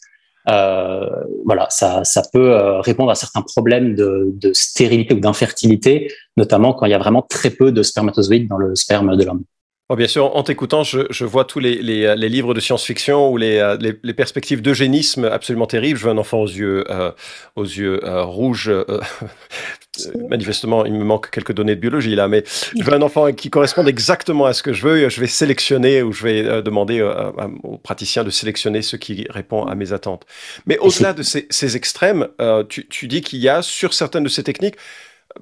Euh, 0.50 1.10
voilà, 1.46 1.68
ça, 1.70 2.04
ça 2.04 2.24
peut 2.34 2.80
répondre 2.80 3.12
à 3.12 3.16
certains 3.16 3.42
problèmes 3.42 3.96
de, 3.96 4.32
de 4.34 4.52
stérilité 4.54 5.14
ou 5.14 5.22
d'infertilité, 5.22 6.12
notamment 6.36 6.74
quand 6.74 6.86
il 6.86 6.92
y 6.92 6.96
a 6.96 6.98
vraiment 6.98 7.22
très 7.22 7.50
peu 7.50 7.72
de 7.72 7.82
spermatozoïdes 7.84 8.50
dans 8.50 8.58
le 8.58 8.76
sperme 8.76 9.16
de 9.16 9.24
l'homme. 9.24 9.44
Oh, 9.90 9.96
bien 9.96 10.08
sûr, 10.08 10.36
en 10.36 10.44
t'écoutant, 10.44 10.84
je, 10.84 11.00
je, 11.12 11.24
vois 11.24 11.46
tous 11.46 11.60
les, 11.60 11.82
les, 11.82 12.04
euh, 12.04 12.16
les 12.16 12.28
livres 12.28 12.54
de 12.54 12.60
science-fiction 12.60 13.32
ou 13.32 13.38
les, 13.38 13.58
euh, 13.60 13.78
les, 13.80 13.98
les, 14.04 14.14
perspectives 14.14 14.62
d'eugénisme 14.62 15.24
absolument 15.24 15.66
terribles. 15.66 15.98
Je 15.98 16.04
veux 16.04 16.12
un 16.12 16.18
enfant 16.18 16.42
aux 16.42 16.48
yeux, 16.48 16.84
euh, 16.90 17.14
aux 17.56 17.64
yeux 17.64 18.04
euh, 18.04 18.22
rouges. 18.26 18.68
Euh, 18.68 18.84
manifestement, 20.30 20.86
il 20.86 20.94
me 20.94 21.06
manque 21.06 21.32
quelques 21.32 21.54
données 21.54 21.76
de 21.76 21.80
biologie 21.80 22.16
là, 22.16 22.28
mais 22.28 22.44
je 22.78 22.84
veux 22.84 22.94
un 22.94 23.02
enfant 23.02 23.32
qui 23.32 23.50
corresponde 23.50 23.88
exactement 23.88 24.46
à 24.46 24.52
ce 24.52 24.62
que 24.62 24.74
je 24.74 24.86
veux. 24.86 25.08
Je 25.08 25.22
vais 25.22 25.28
sélectionner 25.28 26.04
ou 26.04 26.12
je 26.12 26.24
vais 26.24 26.62
demander 26.62 27.02
aux 27.64 27.78
praticiens 27.78 28.26
de 28.26 28.30
sélectionner 28.30 28.82
ce 28.82 28.98
qui 28.98 29.26
répond 29.30 29.64
à 29.64 29.74
mes 29.74 29.94
attentes. 29.94 30.26
Mais 30.66 30.78
au-delà 30.80 31.14
de 31.14 31.24
ces, 31.24 31.48
ces 31.50 31.78
extrêmes, 31.78 32.28
tu, 32.70 32.88
tu 32.90 33.08
dis 33.08 33.22
qu'il 33.22 33.40
y 33.40 33.50
a 33.50 33.62
sur 33.64 33.94
certaines 33.94 34.26
de 34.26 34.30
ces 34.30 34.44
techniques 34.44 34.76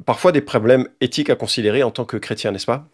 parfois 0.06 0.32
des 0.32 0.42
problèmes 0.42 0.88
éthiques 1.02 1.30
à 1.30 1.36
considérer 1.36 1.84
en 1.84 1.92
tant 1.92 2.06
que 2.06 2.18
chrétien, 2.18 2.52
n'est-ce 2.52 2.66
pas? 2.66 2.88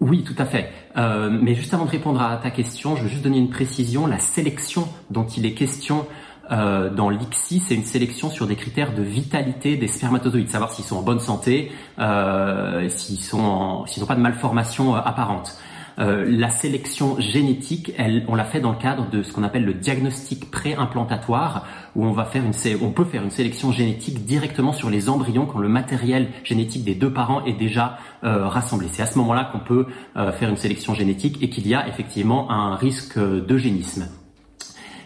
Oui, 0.00 0.22
tout 0.22 0.34
à 0.38 0.44
fait. 0.44 0.70
Euh, 0.96 1.28
mais 1.30 1.54
juste 1.54 1.74
avant 1.74 1.84
de 1.84 1.90
répondre 1.90 2.22
à 2.22 2.36
ta 2.36 2.50
question, 2.50 2.94
je 2.94 3.02
veux 3.02 3.08
juste 3.08 3.22
donner 3.22 3.38
une 3.38 3.50
précision. 3.50 4.06
La 4.06 4.18
sélection 4.18 4.88
dont 5.10 5.26
il 5.26 5.44
est 5.44 5.54
question 5.54 6.06
euh, 6.50 6.88
dans 6.88 7.10
l'ICSI, 7.10 7.60
c'est 7.60 7.74
une 7.74 7.84
sélection 7.84 8.30
sur 8.30 8.46
des 8.46 8.56
critères 8.56 8.94
de 8.94 9.02
vitalité 9.02 9.76
des 9.76 9.88
spermatozoïdes, 9.88 10.48
savoir 10.48 10.72
s'ils 10.72 10.84
sont 10.84 10.96
en 10.96 11.02
bonne 11.02 11.20
santé, 11.20 11.70
euh, 11.98 12.88
s'ils 12.88 13.18
n'ont 13.38 13.84
pas 14.06 14.14
de 14.14 14.20
malformation 14.20 14.96
euh, 14.96 15.00
apparente. 15.04 15.58
Euh, 15.98 16.24
la 16.28 16.48
sélection 16.48 17.18
génétique, 17.18 17.92
elle, 17.98 18.24
on 18.28 18.36
l'a 18.36 18.44
fait 18.44 18.60
dans 18.60 18.70
le 18.70 18.78
cadre 18.78 19.10
de 19.10 19.22
ce 19.22 19.32
qu'on 19.32 19.42
appelle 19.42 19.64
le 19.64 19.74
diagnostic 19.74 20.50
pré-implantatoire, 20.50 21.66
où 21.96 22.04
on 22.04 22.12
va 22.12 22.24
faire 22.24 22.44
une, 22.44 22.52
on 22.82 22.92
peut 22.92 23.04
faire 23.04 23.24
une 23.24 23.30
sélection 23.30 23.72
génétique 23.72 24.24
directement 24.24 24.72
sur 24.72 24.90
les 24.90 25.08
embryons 25.08 25.46
quand 25.46 25.58
le 25.58 25.68
matériel 25.68 26.28
génétique 26.44 26.84
des 26.84 26.94
deux 26.94 27.12
parents 27.12 27.44
est 27.44 27.54
déjà 27.54 27.98
euh, 28.22 28.46
rassemblé. 28.46 28.86
C'est 28.92 29.02
à 29.02 29.06
ce 29.06 29.18
moment-là 29.18 29.50
qu'on 29.50 29.58
peut 29.58 29.86
euh, 30.16 30.30
faire 30.32 30.48
une 30.48 30.56
sélection 30.56 30.94
génétique 30.94 31.42
et 31.42 31.50
qu'il 31.50 31.66
y 31.66 31.74
a 31.74 31.88
effectivement 31.88 32.50
un 32.50 32.76
risque 32.76 33.18
d'eugénisme. 33.18 34.08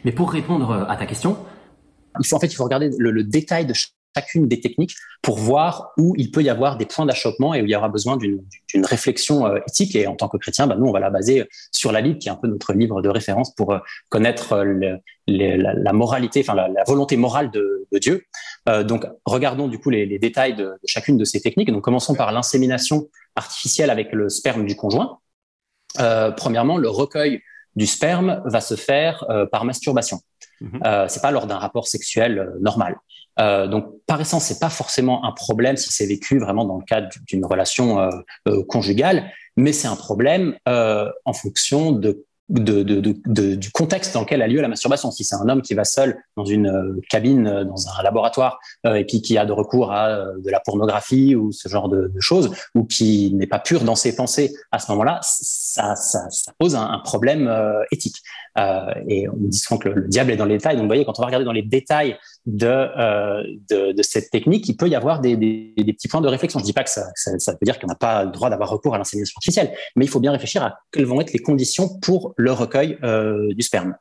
Mais 0.04 0.12
pour 0.12 0.30
répondre 0.30 0.87
à 0.88 0.96
ta 0.96 1.06
question, 1.06 1.38
il 2.20 2.26
faut 2.26 2.37
en 2.37 2.40
fait 2.40 2.49
il 2.49 2.56
faut 2.56 2.64
regarder 2.64 2.90
le, 2.99 3.11
le 3.11 3.25
détail 3.25 3.64
de 3.64 3.72
chacune 4.14 4.49
des 4.49 4.61
techniques 4.61 4.95
pour 5.23 5.38
voir 5.38 5.92
où 5.97 6.14
il 6.16 6.31
peut 6.31 6.42
y 6.42 6.50
avoir 6.50 6.76
des 6.76 6.87
points 6.87 7.07
d'achoppement 7.07 7.54
et 7.54 7.62
où 7.62 7.64
il 7.64 7.71
y 7.71 7.76
aura 7.76 7.88
besoin 7.88 8.16
d'une 8.16 8.85
réflexion 8.85 9.47
euh, 9.47 9.59
éthique. 9.69 9.95
Et 9.97 10.07
en 10.07 10.16
tant 10.16 10.28
que 10.28 10.37
chrétien, 10.37 10.66
bah, 10.66 10.76
nous, 10.78 10.87
on 10.87 10.92
va 10.92 11.00
la 11.00 11.11
baser 11.11 11.49
sur 11.71 11.92
la 11.92 12.02
Bible, 12.02 12.19
qui 12.19 12.28
est 12.28 12.33
un 12.33 12.37
peu 12.37 12.49
notre 12.49 12.73
livre 12.73 13.02
de 13.02 13.09
référence 13.09 13.54
pour 13.54 13.73
euh, 13.73 13.78
connaître 14.09 14.52
euh, 14.52 14.64
le, 14.64 14.99
la, 15.26 15.73
la, 15.75 15.92
moralité, 15.92 16.40
enfin 16.40 16.54
la, 16.54 16.69
la, 16.69 16.85
volonté 16.85 17.16
morale 17.16 17.50
de, 17.50 17.87
de 17.90 17.99
Dieu. 17.99 18.25
Euh, 18.69 18.83
donc, 18.83 19.07
regardons 19.25 19.69
du 19.69 19.78
coup 19.78 19.90
les, 19.90 20.07
les 20.07 20.19
détails 20.19 20.54
de, 20.54 20.64
de, 20.64 20.87
chacune 20.87 21.16
de 21.16 21.25
ces 21.25 21.40
techniques. 21.40 21.71
Donc, 21.71 21.83
commençons 21.83 22.14
par 22.14 22.33
l'insémination 22.33 23.09
artificielle 23.37 23.90
avec 23.90 24.12
le 24.12 24.28
sperme 24.28 24.66
du 24.66 24.76
conjoint. 24.76 25.19
Euh, 26.00 26.31
premièrement, 26.31 26.78
le 26.78 26.88
recueil 26.88 27.42
du 27.76 27.87
sperme 27.87 28.42
va 28.45 28.61
se 28.61 28.75
faire 28.75 29.25
par 29.50 29.64
masturbation. 29.64 30.21
Mmh. 30.62 30.78
Euh, 30.85 31.07
c'est 31.09 31.23
pas 31.23 31.31
lors 31.31 31.47
d'un 31.47 31.59
rapport 31.59 31.87
sexuel 31.88 32.52
normal. 32.61 32.97
Euh, 33.40 33.66
donc, 33.66 33.86
par 34.06 34.20
essence, 34.20 34.44
c'est 34.44 34.60
pas 34.60 34.70
forcément 34.70 35.24
un 35.24 35.32
problème 35.32 35.76
si 35.76 35.92
c'est 35.92 36.06
vécu 36.06 36.38
vraiment 36.38 36.64
dans 36.64 36.78
le 36.78 36.84
cadre 36.84 37.08
d'une 37.26 37.44
relation 37.44 38.00
euh, 38.00 38.10
euh, 38.48 38.62
conjugale, 38.64 39.30
mais 39.56 39.72
c'est 39.72 39.88
un 39.88 39.96
problème 39.96 40.54
en 40.66 41.32
fonction 41.32 41.92
du 42.48 43.70
contexte 43.72 44.14
dans 44.14 44.22
lequel 44.22 44.40
a 44.40 44.48
lieu 44.48 44.60
la 44.60 44.68
masturbation. 44.68 45.10
Si 45.10 45.24
c'est 45.24 45.34
un 45.34 45.48
homme 45.48 45.60
qui 45.60 45.74
va 45.74 45.84
seul 45.84 46.22
dans 46.36 46.46
une 46.46 47.00
cabine, 47.10 47.64
dans 47.64 47.88
un 47.88 48.02
laboratoire, 48.02 48.58
et 48.86 49.04
puis 49.04 49.20
qui 49.20 49.36
a 49.36 49.44
de 49.44 49.52
recours 49.52 49.92
à 49.92 50.24
de 50.42 50.50
la 50.50 50.58
pornographie 50.60 51.36
ou 51.36 51.52
ce 51.52 51.68
genre 51.68 51.90
de, 51.90 52.10
choses, 52.18 52.50
ou 52.74 52.84
qui 52.84 53.34
n'est 53.34 53.46
pas 53.46 53.58
pur 53.58 53.84
dans 53.84 53.94
ses 53.94 54.16
pensées 54.16 54.54
à 54.70 54.78
ce 54.78 54.90
moment-là, 54.92 55.20
ça, 55.22 55.94
pose 56.58 56.74
un, 56.74 56.98
problème 57.04 57.52
éthique. 57.90 58.16
et 59.06 59.28
on 59.28 59.36
dit 59.36 59.58
souvent 59.58 59.78
que 59.78 59.90
le, 59.90 60.08
diable 60.08 60.30
est 60.30 60.36
dans 60.36 60.46
les 60.46 60.56
détails. 60.56 60.76
Donc, 60.76 60.84
vous 60.84 60.88
voyez, 60.88 61.04
quand 61.04 61.18
on 61.18 61.22
va 61.22 61.26
regarder 61.26 61.44
dans 61.44 61.52
les 61.52 61.62
détails 61.62 62.16
de, 62.46 63.92
de, 63.92 64.02
cette 64.02 64.30
technique, 64.30 64.68
il 64.68 64.76
peut 64.76 64.88
y 64.88 64.94
avoir 64.94 65.20
des, 65.20 65.37
des, 65.37 65.75
des, 65.76 65.92
petits 65.92 66.08
points 66.08 66.20
de 66.20 66.28
réflexion. 66.28 66.58
Je 66.58 66.64
dis 66.64 66.72
pas 66.72 66.82
que 66.82 66.90
ça, 66.90 67.06
ça, 67.14 67.38
ça 67.38 67.52
veut 67.52 67.58
dire 67.62 67.78
qu'on 67.78 67.87
n'a 67.87 67.94
pas 67.94 68.25
le 68.25 68.30
droit 68.30 68.50
d'avoir 68.50 68.70
recours 68.70 68.94
à 68.94 68.99
l'insémination 68.99 69.34
artificielle, 69.37 69.72
mais 69.96 70.04
il 70.04 70.08
faut 70.08 70.20
bien 70.20 70.32
réfléchir 70.32 70.62
à 70.62 70.78
quelles 70.90 71.04
vont 71.04 71.20
être 71.20 71.32
les 71.32 71.38
conditions 71.38 71.88
pour 72.00 72.34
le 72.37 72.52
recueil 72.52 72.99
euh, 73.04 73.52
du 73.54 73.62
sperme. 73.62 73.96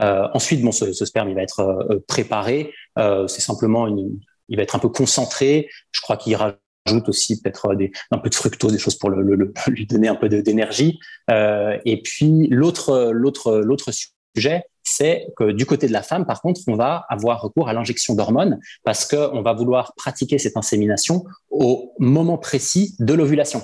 Euh, 0.00 0.26
ensuite, 0.32 0.62
bon, 0.62 0.72
ce, 0.72 0.92
sperme, 0.92 1.28
il 1.28 1.34
va 1.34 1.42
être 1.42 1.60
euh, 1.60 2.02
préparé. 2.08 2.72
c'est 2.96 3.42
simplement 3.42 3.86
une, 3.86 4.18
il 4.48 4.56
va 4.56 4.62
être 4.62 4.74
un 4.74 4.80
peu 4.80 4.88
concentré. 4.88 5.68
Je 5.92 6.00
crois 6.00 6.16
qu'il 6.16 6.34
rajoute 6.34 7.08
aussi 7.08 7.40
peut-être 7.42 7.76
un 8.10 8.18
peu 8.18 8.30
de 8.30 8.34
fructose, 8.34 8.72
des 8.72 8.78
choses 8.78 8.96
pour 8.96 9.10
le, 9.10 9.52
lui 9.68 9.86
donner 9.86 10.08
un 10.08 10.16
peu 10.16 10.30
d'énergie. 10.30 10.98
et 11.28 12.02
puis 12.02 12.48
l'autre, 12.48 13.10
l'autre 13.12 13.90
sujet, 14.34 14.64
c'est 14.96 15.26
que 15.36 15.52
du 15.52 15.66
côté 15.66 15.86
de 15.86 15.92
la 15.92 16.02
femme, 16.02 16.26
par 16.26 16.40
contre, 16.40 16.60
on 16.66 16.76
va 16.76 17.06
avoir 17.08 17.40
recours 17.40 17.68
à 17.68 17.72
l'injection 17.72 18.14
d'hormones 18.14 18.58
parce 18.84 19.06
qu'on 19.06 19.42
va 19.42 19.52
vouloir 19.52 19.94
pratiquer 19.94 20.38
cette 20.38 20.56
insémination 20.56 21.24
au 21.50 21.92
moment 21.98 22.38
précis 22.38 22.94
de 22.98 23.14
l'ovulation. 23.14 23.62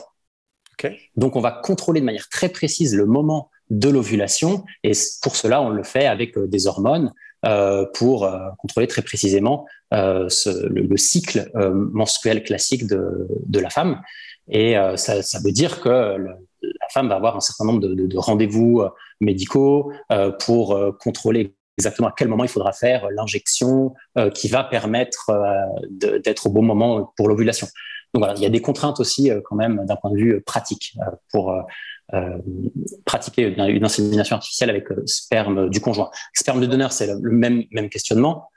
Donc, 1.16 1.35
on 1.35 1.40
va 1.40 1.50
contrôler 1.50 2.00
de 2.00 2.06
manière 2.06 2.28
très 2.28 2.49
précise 2.49 2.94
le 2.94 3.04
moment 3.04 3.50
de 3.70 3.88
l'ovulation. 3.88 4.64
Et 4.85 4.92
pour 5.23 5.35
cela, 5.35 5.61
on 5.61 5.70
le 5.70 5.82
fait 5.82 6.06
avec 6.06 6.38
euh, 6.38 6.47
des 6.47 6.66
hormones 6.68 7.12
euh, 7.47 7.87
pour 7.94 8.25
euh, 8.25 8.49
contrôler 8.58 8.88
très 8.88 9.02
précisément 9.02 9.64
euh, 9.94 10.28
ce, 10.28 10.66
le, 10.66 10.82
le, 10.82 10.97
cycle 10.97 11.49
menstruel 11.92 12.42
classique 12.42 12.87
de, 12.88 13.28
de, 13.47 13.61
la 13.61 13.70
femme. 13.70 14.00
Et 14.50 14.75
ça, 14.97 15.23
ça, 15.23 15.38
veut 15.44 15.52
dire 15.52 15.80
que 15.80 16.16
la 16.62 16.88
femme 16.90 17.08
va 17.08 17.16
avoir 17.16 17.36
un 17.36 17.40
certain 17.40 17.64
nombre 17.64 17.80
de, 17.80 17.94
de, 17.94 18.06
de 18.06 18.18
rendez-vous 18.18 18.82
médicaux 19.20 19.92
pour 20.40 20.78
contrôler 20.98 21.54
exactement 21.76 22.08
à 22.08 22.14
quel 22.16 22.28
moment 22.28 22.44
il 22.44 22.50
faudra 22.50 22.72
faire 22.72 23.08
l'injection 23.10 23.94
qui 24.34 24.48
va 24.48 24.64
permettre 24.64 25.30
d'être 25.90 26.46
au 26.46 26.50
bon 26.50 26.62
moment 26.62 27.12
pour 27.16 27.28
l'ovulation. 27.28 27.66
Donc 28.14 28.22
voilà, 28.22 28.34
il 28.36 28.42
y 28.42 28.46
a 28.46 28.50
des 28.50 28.62
contraintes 28.62 29.00
aussi 29.00 29.30
quand 29.44 29.56
même 29.56 29.84
d'un 29.86 29.96
point 29.96 30.10
de 30.10 30.16
vue 30.16 30.40
pratique 30.40 30.96
pour 31.30 31.54
euh, 32.14 32.38
pratiquer 33.04 33.42
une 33.42 33.84
insémination 33.84 34.36
artificielle 34.36 34.70
avec 34.70 34.90
euh, 34.90 35.02
sperme 35.04 35.68
du 35.68 35.78
conjoint. 35.78 36.10
Sperme 36.32 36.58
de 36.62 36.64
donneur, 36.64 36.90
c'est 36.90 37.06
le, 37.06 37.30
même, 37.30 37.64
même 37.70 37.90
questionnement. 37.90 38.48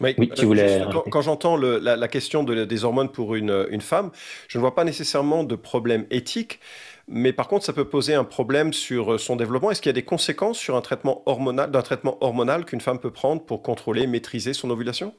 Oui, 0.00 0.14
tu 0.34 0.46
voulais... 0.46 0.82
Quand, 1.10 1.20
j'entends 1.20 1.58
la, 1.58 1.94
la, 1.94 2.08
question 2.08 2.42
de, 2.42 2.64
des 2.64 2.84
hormones 2.84 3.12
pour 3.12 3.34
une, 3.34 3.66
une, 3.68 3.82
femme, 3.82 4.10
je 4.48 4.56
ne 4.56 4.62
vois 4.62 4.74
pas 4.74 4.84
nécessairement 4.84 5.44
de 5.44 5.56
problème 5.56 6.06
éthique, 6.10 6.60
mais 7.10 7.32
par 7.32 7.48
contre, 7.48 7.64
ça 7.64 7.72
peut 7.72 7.88
poser 7.88 8.14
un 8.14 8.24
problème 8.24 8.72
sur 8.72 9.14
euh, 9.14 9.18
son 9.18 9.36
développement. 9.36 9.70
Est-ce 9.70 9.82
qu'il 9.82 9.90
y 9.90 9.94
a 9.94 9.94
des 9.94 10.04
conséquences 10.04 10.58
sur 10.58 10.76
un 10.76 10.80
traitement 10.80 11.22
hormonal, 11.26 11.70
d'un 11.70 11.82
traitement 11.82 12.16
hormonal 12.20 12.64
qu'une 12.64 12.80
femme 12.80 12.98
peut 12.98 13.10
prendre 13.10 13.42
pour 13.42 13.62
contrôler, 13.62 14.06
maîtriser 14.06 14.54
son 14.54 14.70
ovulation? 14.70 15.12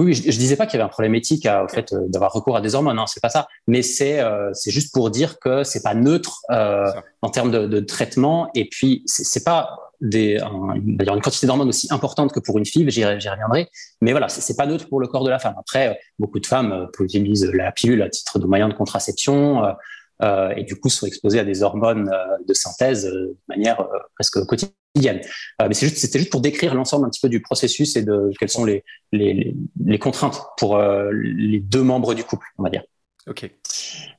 Oui, 0.00 0.14
je, 0.14 0.22
je 0.22 0.38
disais 0.38 0.56
pas 0.56 0.64
qu'il 0.64 0.78
y 0.78 0.80
avait 0.80 0.88
un 0.88 0.92
problème 0.92 1.14
éthique 1.14 1.46
au 1.46 1.68
fait 1.68 1.92
euh, 1.92 2.06
d'avoir 2.08 2.32
recours 2.32 2.56
à 2.56 2.62
des 2.62 2.74
hormones, 2.74 2.96
non, 2.96 3.06
c'est 3.06 3.20
pas 3.20 3.28
ça. 3.28 3.48
Mais 3.66 3.82
c'est 3.82 4.20
euh, 4.20 4.50
c'est 4.54 4.70
juste 4.70 4.94
pour 4.94 5.10
dire 5.10 5.38
que 5.38 5.62
c'est 5.62 5.82
pas 5.82 5.94
neutre 5.94 6.40
euh, 6.50 6.90
en 7.20 7.28
termes 7.28 7.50
de, 7.50 7.66
de, 7.66 7.80
traitement. 7.80 8.48
Et 8.54 8.66
puis 8.66 9.02
c'est 9.04 9.44
pas 9.44 9.78
des 10.00 10.38
une 10.74 11.20
quantité 11.20 11.46
d'hormones 11.46 11.68
aussi 11.68 11.88
importante 11.90 12.32
que 12.32 12.40
pour 12.40 12.56
une 12.56 12.64
fille, 12.64 12.88
j'y 12.90 13.04
reviendrai. 13.04 13.68
Mais 14.00 14.12
voilà, 14.12 14.30
c'est 14.30 14.56
pas 14.56 14.64
neutre 14.64 14.88
pour 14.88 15.00
le 15.00 15.06
corps 15.06 15.24
de 15.24 15.28
la 15.28 15.38
femme. 15.38 15.56
Après, 15.58 16.00
beaucoup 16.18 16.40
de 16.40 16.46
femmes 16.46 16.88
utilisent 16.98 17.50
la 17.52 17.70
pilule 17.70 18.00
à 18.00 18.08
titre 18.08 18.38
de 18.38 18.46
moyen 18.46 18.70
de 18.70 18.74
contraception. 18.74 19.62
Euh, 20.22 20.50
et 20.56 20.64
du 20.64 20.76
coup 20.76 20.90
sont 20.90 21.06
exposés 21.06 21.38
à 21.38 21.44
des 21.44 21.62
hormones 21.62 22.10
de 22.46 22.52
synthèse 22.52 23.04
de 23.04 23.36
manière 23.48 23.88
presque 24.14 24.44
quotidienne 24.44 24.74
euh, 24.98 25.68
mais 25.68 25.74
c'est 25.74 25.86
juste, 25.86 25.98
c'était 25.98 26.18
juste 26.18 26.30
pour 26.30 26.40
décrire 26.40 26.74
l'ensemble 26.74 27.06
un 27.06 27.10
petit 27.10 27.20
peu 27.20 27.28
du 27.28 27.40
processus 27.40 27.96
et 27.96 28.02
de 28.02 28.30
quelles 28.38 28.48
sont 28.48 28.64
les, 28.64 28.84
les, 29.12 29.54
les 29.84 29.98
contraintes 29.98 30.40
pour 30.56 30.76
euh, 30.76 31.10
les 31.12 31.60
deux 31.60 31.82
membres 31.82 32.14
du 32.14 32.24
couple, 32.24 32.46
on 32.58 32.64
va 32.64 32.70
dire. 32.70 32.82
Ok. 33.28 33.50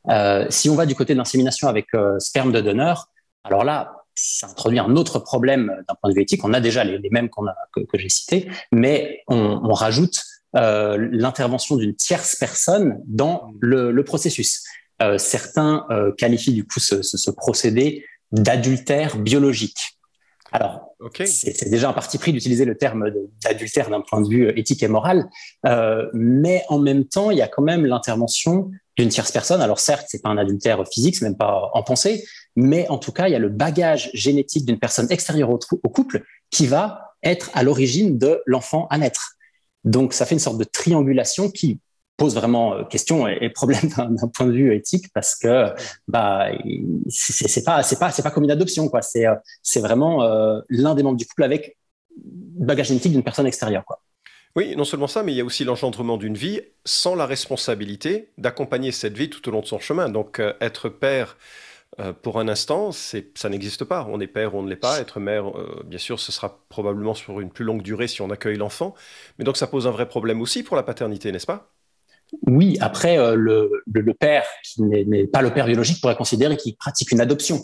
Euh, 0.10 0.46
si 0.50 0.70
on 0.70 0.76
va 0.76 0.86
du 0.86 0.96
côté 0.96 1.14
de 1.14 1.18
l'insémination 1.18 1.68
avec 1.68 1.88
euh, 1.94 2.18
sperme 2.20 2.52
de 2.52 2.62
donneur, 2.62 3.10
alors 3.44 3.64
là, 3.64 3.98
ça 4.16 4.48
introduit 4.48 4.80
un 4.80 4.96
autre 4.96 5.20
problème 5.20 5.68
d'un 5.88 5.96
point 5.96 6.10
de 6.10 6.16
vue 6.16 6.22
éthique. 6.22 6.44
On 6.46 6.54
a 6.54 6.62
déjà 6.62 6.84
les, 6.84 6.98
les 7.00 7.10
mêmes 7.10 7.30
qu'on 7.30 7.48
a, 7.48 7.56
que, 7.74 7.82
que 7.82 7.98
j'ai 7.98 8.10
cités, 8.10 8.50
mais 8.72 9.24
on, 9.28 9.60
on 9.64 9.74
rajoute 9.74 10.24
euh, 10.56 11.10
l'intervention 11.12 11.76
d'une 11.76 11.96
tierce 11.96 12.36
personne 12.36 13.02
dans 13.08 13.54
le, 13.60 13.92
le 13.92 14.04
processus. 14.04 14.64
Euh, 15.02 15.18
certains 15.18 15.86
qualifient 16.18 16.54
du 16.54 16.66
coup 16.66 16.80
ce, 16.80 17.02
ce, 17.02 17.18
ce 17.18 17.32
procédé 17.32 18.06
d'adultère 18.32 19.18
biologique. 19.18 19.98
Alors, 20.54 20.96
c'est 21.26 21.70
déjà 21.70 21.90
un 21.90 21.94
parti 21.94 22.18
pris 22.18 22.34
d'utiliser 22.34 22.66
le 22.66 22.78
terme 22.78 23.10
d'adultère 23.42 23.90
d'un 23.90 24.02
point 24.02 24.20
de 24.22 24.28
vue 24.28 24.48
euh, 24.48 24.60
éthique 24.60 24.84
et 24.84 24.90
moral, 24.90 25.30
euh, 25.66 26.10
mais 26.14 26.64
en 26.68 26.78
même 26.78 27.06
temps, 27.06 27.32
il 27.32 27.38
y 27.38 27.42
a 27.42 27.48
quand 27.48 27.62
même 27.62 27.86
l'intervention 27.86 28.70
d'une 28.98 29.08
tierce 29.08 29.32
personne. 29.32 29.62
Alors 29.62 29.80
certes, 29.80 30.08
c'est 30.10 30.22
pas 30.22 30.30
un 30.30 30.38
adultère 30.38 30.84
physique, 30.92 31.16
c'est 31.16 31.24
même 31.24 31.38
pas 31.38 31.70
en 31.74 31.84
pensée, 31.84 32.26
mais 32.58 32.86
en 32.90 32.98
tout 32.98 33.14
cas, 33.14 33.30
il 33.30 33.32
y 33.32 33.36
a 33.36 33.40
le 33.40 33.48
bagage 33.48 34.12
génétique 34.14 34.66
d'une 34.66 34.78
personne 34.78 35.10
extérieure 35.10 35.50
au, 35.50 35.60
au 35.84 35.90
couple 35.90 36.26
qui 36.50 36.68
va 36.68 37.16
être 37.24 37.50
à 37.54 37.64
l'origine 37.64 38.18
de 38.18 38.42
l'enfant 38.46 38.88
à 38.90 38.98
naître. 38.98 39.38
Donc, 39.86 40.14
ça 40.14 40.26
fait 40.26 40.36
une 40.36 40.40
sorte 40.40 40.58
de 40.58 40.66
triangulation 40.66 41.50
qui 41.50 41.80
pose 42.18 42.36
vraiment 42.36 42.76
euh, 42.76 42.84
question 42.84 43.28
et, 43.28 43.50
problème 43.50 43.90
d'un 43.98 44.28
point 44.28 44.46
de 44.46 44.52
vue 44.52 44.76
éthique 44.76 45.08
parce 45.14 45.36
que 45.36 45.74
bah 46.08 46.50
c'est 47.10 47.64
pas 47.64 47.84
c'est 47.84 48.00
pas 48.00 48.12
c'est 48.12 48.22
pas 48.22 48.30
comme 48.32 48.44
une 48.44 48.52
adoption 48.52 48.90
quoi 48.90 49.02
c'est 49.02 49.26
euh, 49.26 49.36
c'est 49.64 49.80
vraiment 49.80 50.24
euh, 50.24 50.60
l'un 50.70 50.94
des 50.94 51.04
membres 51.04 51.18
du 51.18 51.26
couple 51.26 51.44
avec 51.44 51.78
bagage 52.16 52.90
génétique 52.90 53.12
d'une 53.12 53.24
personne 53.24 53.48
extérieure 53.48 53.84
quoi. 53.86 54.02
Oui, 54.58 54.76
non 54.76 54.84
seulement 54.84 55.08
ça, 55.08 55.24
mais 55.24 55.32
il 55.32 55.38
y 55.38 55.42
a 55.42 55.46
aussi 55.46 55.64
l'engendrement 55.64 56.18
d'une 56.18 56.36
vie 56.36 56.60
sans 56.84 57.16
la 57.16 57.26
responsabilité 57.26 58.34
d'accompagner 58.38 58.92
cette 58.92 59.18
vie 59.18 59.30
tout 59.30 59.48
au 59.48 59.52
long 59.52 59.62
de 59.62 59.66
son 59.66 59.80
chemin. 59.80 60.10
Donc 60.10 60.42
être 60.60 60.90
père 60.90 61.38
pour 62.22 62.38
un 62.38 62.50
instant, 62.50 62.92
ça 62.92 63.48
n'existe 63.48 63.86
pas. 63.86 64.06
On 64.10 64.20
est 64.20 64.28
père 64.28 64.54
ou 64.54 64.60
on 64.60 64.64
ne 64.64 64.70
l'est 64.70 64.76
pas. 64.76 65.00
Être 65.00 65.22
mère, 65.22 65.54
bien 65.86 66.00
sûr, 66.00 66.20
ce 66.20 66.34
sera 66.34 66.60
probablement 66.68 67.14
sur 67.14 67.40
une 67.40 67.50
plus 67.50 67.64
longue 67.64 67.82
durée 67.82 68.10
si 68.10 68.22
on 68.22 68.30
accueille 68.30 68.58
l'enfant. 68.58 68.94
Mais 69.40 69.46
donc 69.46 69.56
ça 69.56 69.68
pose 69.68 69.88
un 69.88 69.92
vrai 69.92 70.10
problème 70.10 70.42
aussi 70.42 70.64
pour 70.64 70.76
la 70.76 70.84
paternité, 70.84 71.32
n'est-ce 71.32 71.48
pas? 71.48 71.71
Oui, 72.48 72.78
après, 72.80 73.18
euh, 73.18 73.36
le, 73.36 73.84
le, 73.92 74.14
père, 74.14 74.44
qui 74.64 74.82
n'est 74.84 75.28
pas 75.28 75.42
le 75.42 75.54
père 75.54 75.66
biologique, 75.66 76.02
pourrait 76.02 76.16
considérer 76.16 76.58
qu'il 76.58 76.76
pratique 76.76 77.12
une 77.12 77.22
adoption. 77.22 77.62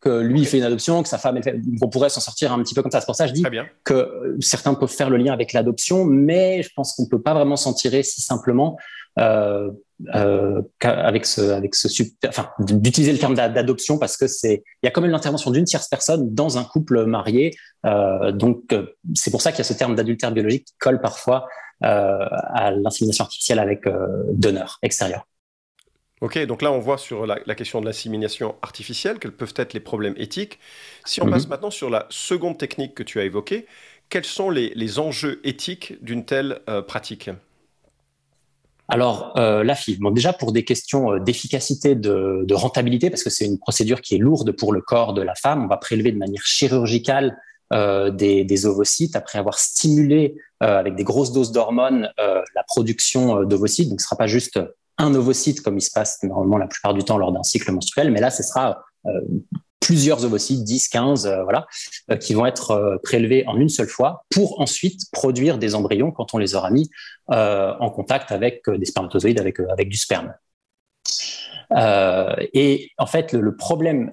Que 0.00 0.20
lui, 0.20 0.40
il 0.40 0.46
fait 0.46 0.58
une 0.58 0.64
adoption, 0.64 1.02
que 1.02 1.08
sa 1.08 1.18
femme, 1.18 1.42
fait... 1.42 1.60
on 1.82 1.88
pourrait 1.88 2.08
s'en 2.08 2.20
sortir 2.20 2.52
un 2.52 2.62
petit 2.62 2.74
peu 2.74 2.82
comme 2.82 2.90
ça. 2.90 3.00
C'est 3.00 3.06
pour 3.06 3.14
ça 3.14 3.24
que 3.24 3.30
je 3.30 3.34
dis 3.34 3.44
que 3.84 3.94
euh, 3.94 4.36
certains 4.40 4.74
peuvent 4.74 4.90
faire 4.90 5.10
le 5.10 5.18
lien 5.18 5.32
avec 5.32 5.52
l'adoption, 5.52 6.04
mais 6.04 6.62
je 6.62 6.70
pense 6.74 6.94
qu'on 6.94 7.04
ne 7.04 7.08
peut 7.08 7.20
pas 7.20 7.34
vraiment 7.34 7.56
s'en 7.56 7.74
tirer 7.74 8.02
si 8.02 8.22
simplement 8.22 8.78
euh, 9.18 9.70
euh, 10.14 10.62
avec 10.80 11.26
ce, 11.26 11.42
avec 11.50 11.74
ce, 11.74 11.88
enfin, 12.26 12.48
d'utiliser 12.60 13.12
le 13.12 13.18
terme 13.18 13.34
d'adoption 13.34 13.98
parce 13.98 14.16
que 14.16 14.26
c'est, 14.26 14.62
il 14.82 14.86
y 14.86 14.88
a 14.88 14.90
quand 14.90 15.02
même 15.02 15.10
l'intervention 15.10 15.50
d'une 15.50 15.64
tierce 15.64 15.88
personne 15.88 16.32
dans 16.32 16.56
un 16.56 16.64
couple 16.64 17.04
marié. 17.04 17.54
Euh, 17.84 18.32
donc, 18.32 18.74
c'est 19.14 19.30
pour 19.30 19.42
ça 19.42 19.50
qu'il 19.50 19.58
y 19.58 19.60
a 19.60 19.64
ce 19.64 19.74
terme 19.74 19.94
d'adultère 19.94 20.32
biologique 20.32 20.64
qui 20.64 20.74
colle 20.78 21.00
parfois 21.00 21.46
à 21.82 22.70
l'insémination 22.70 23.24
artificielle 23.24 23.58
avec 23.58 23.86
euh, 23.86 24.24
donneur 24.32 24.78
extérieur. 24.82 25.26
Ok, 26.20 26.38
donc 26.44 26.60
là 26.60 26.70
on 26.70 26.78
voit 26.78 26.98
sur 26.98 27.26
la, 27.26 27.54
question 27.54 27.80
de 27.80 27.86
l'insémination 27.86 28.56
artificielle 28.60 29.18
quels 29.18 29.32
peuvent 29.32 29.54
être 29.56 29.72
les 29.72 29.80
problèmes 29.80 30.14
éthiques. 30.18 30.58
Si 31.06 31.22
on 31.22 31.26
mhm. 31.26 31.32
passe 31.32 31.48
maintenant 31.48 31.70
sur 31.70 31.88
la 31.88 32.06
seconde 32.10 32.58
technique 32.58 32.94
que 32.94 33.02
tu 33.02 33.18
as 33.20 33.24
évoquée, 33.24 33.66
quels 34.10 34.26
sont 34.26 34.50
les, 34.50 34.98
enjeux 34.98 35.40
éthiques 35.44 35.94
d'une 36.04 36.26
telle 36.26 36.60
euh, 36.68 36.82
pratique? 36.82 37.30
Alors, 38.88 39.32
euh, 39.38 39.62
la 39.62 39.76
FIV, 39.76 40.00
bon, 40.00 40.10
déjà 40.10 40.32
pour 40.32 40.50
des 40.50 40.64
questions 40.64 41.16
d'efficacité, 41.18 41.94
de, 41.94 42.44
de, 42.44 42.54
rentabilité, 42.54 43.08
parce 43.08 43.22
que 43.22 43.30
c'est 43.30 43.46
une 43.46 43.58
procédure 43.58 44.02
qui 44.02 44.16
est 44.16 44.18
lourde 44.18 44.50
pour 44.50 44.72
le 44.72 44.80
corps 44.80 45.14
de 45.14 45.22
la 45.22 45.36
femme, 45.36 45.64
on 45.64 45.68
va 45.68 45.76
prélever 45.76 46.10
de 46.10 46.18
manière 46.18 46.44
chirurgicale 46.44 47.38
euh, 47.72 48.10
des, 48.10 48.42
des, 48.42 48.66
ovocytes 48.66 49.14
après 49.14 49.38
avoir 49.38 49.60
stimulé 49.60 50.34
euh, 50.60 50.76
avec 50.76 50.96
des 50.96 51.04
grosses 51.04 51.30
doses 51.30 51.52
d'hormones 51.52 52.12
euh, 52.18 52.42
la 52.56 52.64
production 52.64 53.44
d'ovocytes. 53.44 53.88
Donc, 53.88 54.00
ce 54.00 54.06
sera 54.06 54.16
pas 54.16 54.26
juste 54.26 54.58
un 54.98 55.14
ovocyte 55.14 55.60
comme 55.60 55.78
il 55.78 55.80
se 55.80 55.92
passe 55.92 56.20
normalement 56.24 56.58
la 56.58 56.66
plupart 56.66 56.94
du 56.94 57.04
temps 57.04 57.16
lors 57.16 57.30
d'un 57.30 57.44
cycle 57.44 57.70
menstruel, 57.70 58.10
mais 58.10 58.20
là, 58.20 58.30
ce 58.30 58.42
sera 58.42 58.82
plusieurs 59.78 60.24
ovocytes, 60.24 60.64
10, 60.64 60.88
15, 60.88 61.26
voilà, 61.44 61.68
qui 62.18 62.34
vont 62.34 62.44
être 62.44 63.00
prélevés 63.04 63.44
en 63.46 63.56
une 63.56 63.68
seule 63.68 63.88
fois 63.88 64.24
pour 64.30 64.60
ensuite 64.60 65.02
produire 65.12 65.56
des 65.56 65.76
embryons 65.76 66.10
quand 66.10 66.34
on 66.34 66.38
les 66.38 66.56
aura 66.56 66.70
mis 66.70 66.90
en 67.28 67.90
contact 67.90 68.32
avec 68.32 68.68
des 68.68 68.84
spermatozoïdes, 68.84 69.38
avec, 69.38 69.58
avec 69.60 69.88
du 69.88 69.96
sperme. 69.96 70.34
et 72.52 72.90
en 72.98 73.06
fait, 73.06 73.32
le, 73.32 73.40
le 73.40 73.56
problème 73.56 74.12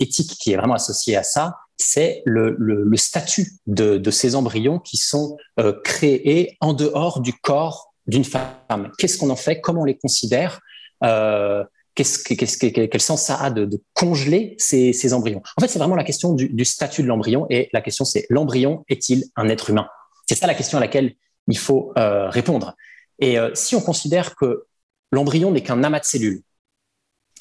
éthique 0.00 0.32
qui 0.38 0.52
est 0.52 0.56
vraiment 0.56 0.74
associé 0.74 1.16
à 1.16 1.22
ça, 1.22 1.54
c'est 1.76 2.22
le, 2.24 2.56
statut 2.96 3.52
de, 3.66 4.10
ces 4.10 4.34
embryons 4.34 4.78
qui 4.78 4.96
sont 4.96 5.36
euh, 5.58 5.72
créés 5.82 6.56
en 6.60 6.72
dehors 6.72 7.20
du 7.20 7.32
corps 7.32 7.94
d'une 8.06 8.24
femme. 8.24 8.90
Qu'est-ce 8.98 9.18
qu'on 9.18 9.30
en 9.30 9.36
fait? 9.36 9.60
Comment 9.60 9.82
on 9.82 9.84
les 9.84 9.96
considère? 9.96 10.60
Euh, 11.02 11.64
quel 11.94 13.00
sens 13.00 13.22
ça 13.22 13.36
a 13.36 13.50
de, 13.50 13.68
congeler 13.92 14.56
ces, 14.58 15.14
embryons? 15.14 15.42
En 15.56 15.60
fait, 15.60 15.68
c'est 15.68 15.78
vraiment 15.78 15.96
la 15.96 16.04
question 16.04 16.32
du, 16.32 16.64
statut 16.64 17.02
de 17.02 17.08
l'embryon 17.08 17.46
et 17.50 17.68
la 17.72 17.80
question 17.80 18.04
c'est 18.04 18.26
l'embryon 18.30 18.84
est-il 18.88 19.24
un 19.36 19.48
être 19.48 19.70
humain? 19.70 19.88
C'est 20.26 20.34
ça 20.34 20.46
la 20.46 20.54
question 20.54 20.78
à 20.78 20.80
laquelle 20.80 21.14
il 21.48 21.58
faut 21.58 21.92
euh, 21.98 22.28
répondre. 22.30 22.74
Et 23.20 23.36
si 23.54 23.76
on 23.76 23.80
considère 23.80 24.34
que 24.34 24.66
l'embryon 25.12 25.52
n'est 25.52 25.62
qu'un 25.62 25.84
amas 25.84 26.00
de 26.00 26.04
cellules, 26.04 26.42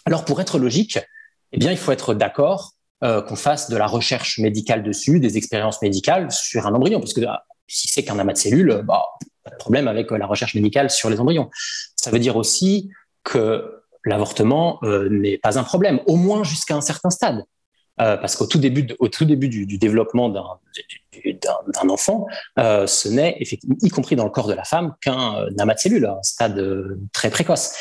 alors 0.06 0.24
pour 0.24 0.40
être 0.40 0.60
logique, 0.60 1.00
eh 1.52 1.58
bien, 1.58 1.72
il 1.72 1.78
faut 1.78 1.92
être 1.92 2.14
d'accord 2.14 2.74
euh, 3.04 3.22
qu'on 3.22 3.36
fasse 3.36 3.70
de 3.70 3.78
la 3.78 3.88
recherche 3.88 4.40
médicale 4.40 4.84
dessus, 4.84 5.20
des 5.20 5.38
expériences 5.38 5.82
médicales 5.82 6.32
sur 6.32 6.66
un 6.68 6.74
embryon, 6.74 7.00
parce 7.00 7.14
que 7.14 7.22
ah, 7.26 7.44
si 7.68 7.88
c'est 7.88 8.04
qu'un 8.04 8.20
amas 8.20 8.34
de 8.34 8.38
cellules, 8.38 8.82
bah, 8.86 9.04
pas 9.44 9.52
de 9.52 9.58
problème 9.58 9.88
avec 9.88 10.12
la 10.12 10.26
recherche 10.26 10.56
médicale 10.56 10.90
sur 10.90 11.10
les 11.10 11.20
embryons. 11.20 11.50
Ça 11.96 12.12
veut 12.12 12.20
dire 12.20 12.38
aussi 12.38 12.90
que 13.24 13.82
l'avortement 14.06 14.80
n'est 15.10 15.38
pas 15.38 15.58
un 15.58 15.64
problème, 15.64 16.00
au 16.06 16.16
moins 16.16 16.44
jusqu'à 16.44 16.76
un 16.76 16.82
certain 16.82 17.10
stade. 17.10 17.44
Euh, 18.02 18.18
parce 18.18 18.36
qu'au 18.36 18.48
tout 18.48 18.58
début, 18.58 18.88
tout 18.88 19.26
début 19.26 19.50
du, 19.50 19.78
développement 19.78 20.30
d'un 20.30 21.90
enfant, 21.90 22.26
euh, 22.58 22.88
ce 22.88 23.08
n'est, 23.08 23.38
y 23.40 23.90
compris 23.90 24.16
dans 24.16 24.24
le 24.24 24.32
corps 24.32 24.48
de 24.48 24.54
la 24.54 24.64
femme, 24.64 24.96
qu'un 25.00 25.36
euh, 25.36 25.50
amas 25.60 25.76
de 25.76 25.80
cellules, 25.80 26.06
un 26.06 26.24
stade 26.24 26.58
euh, 26.58 27.00
très 27.14 27.30
précoce. 27.30 27.76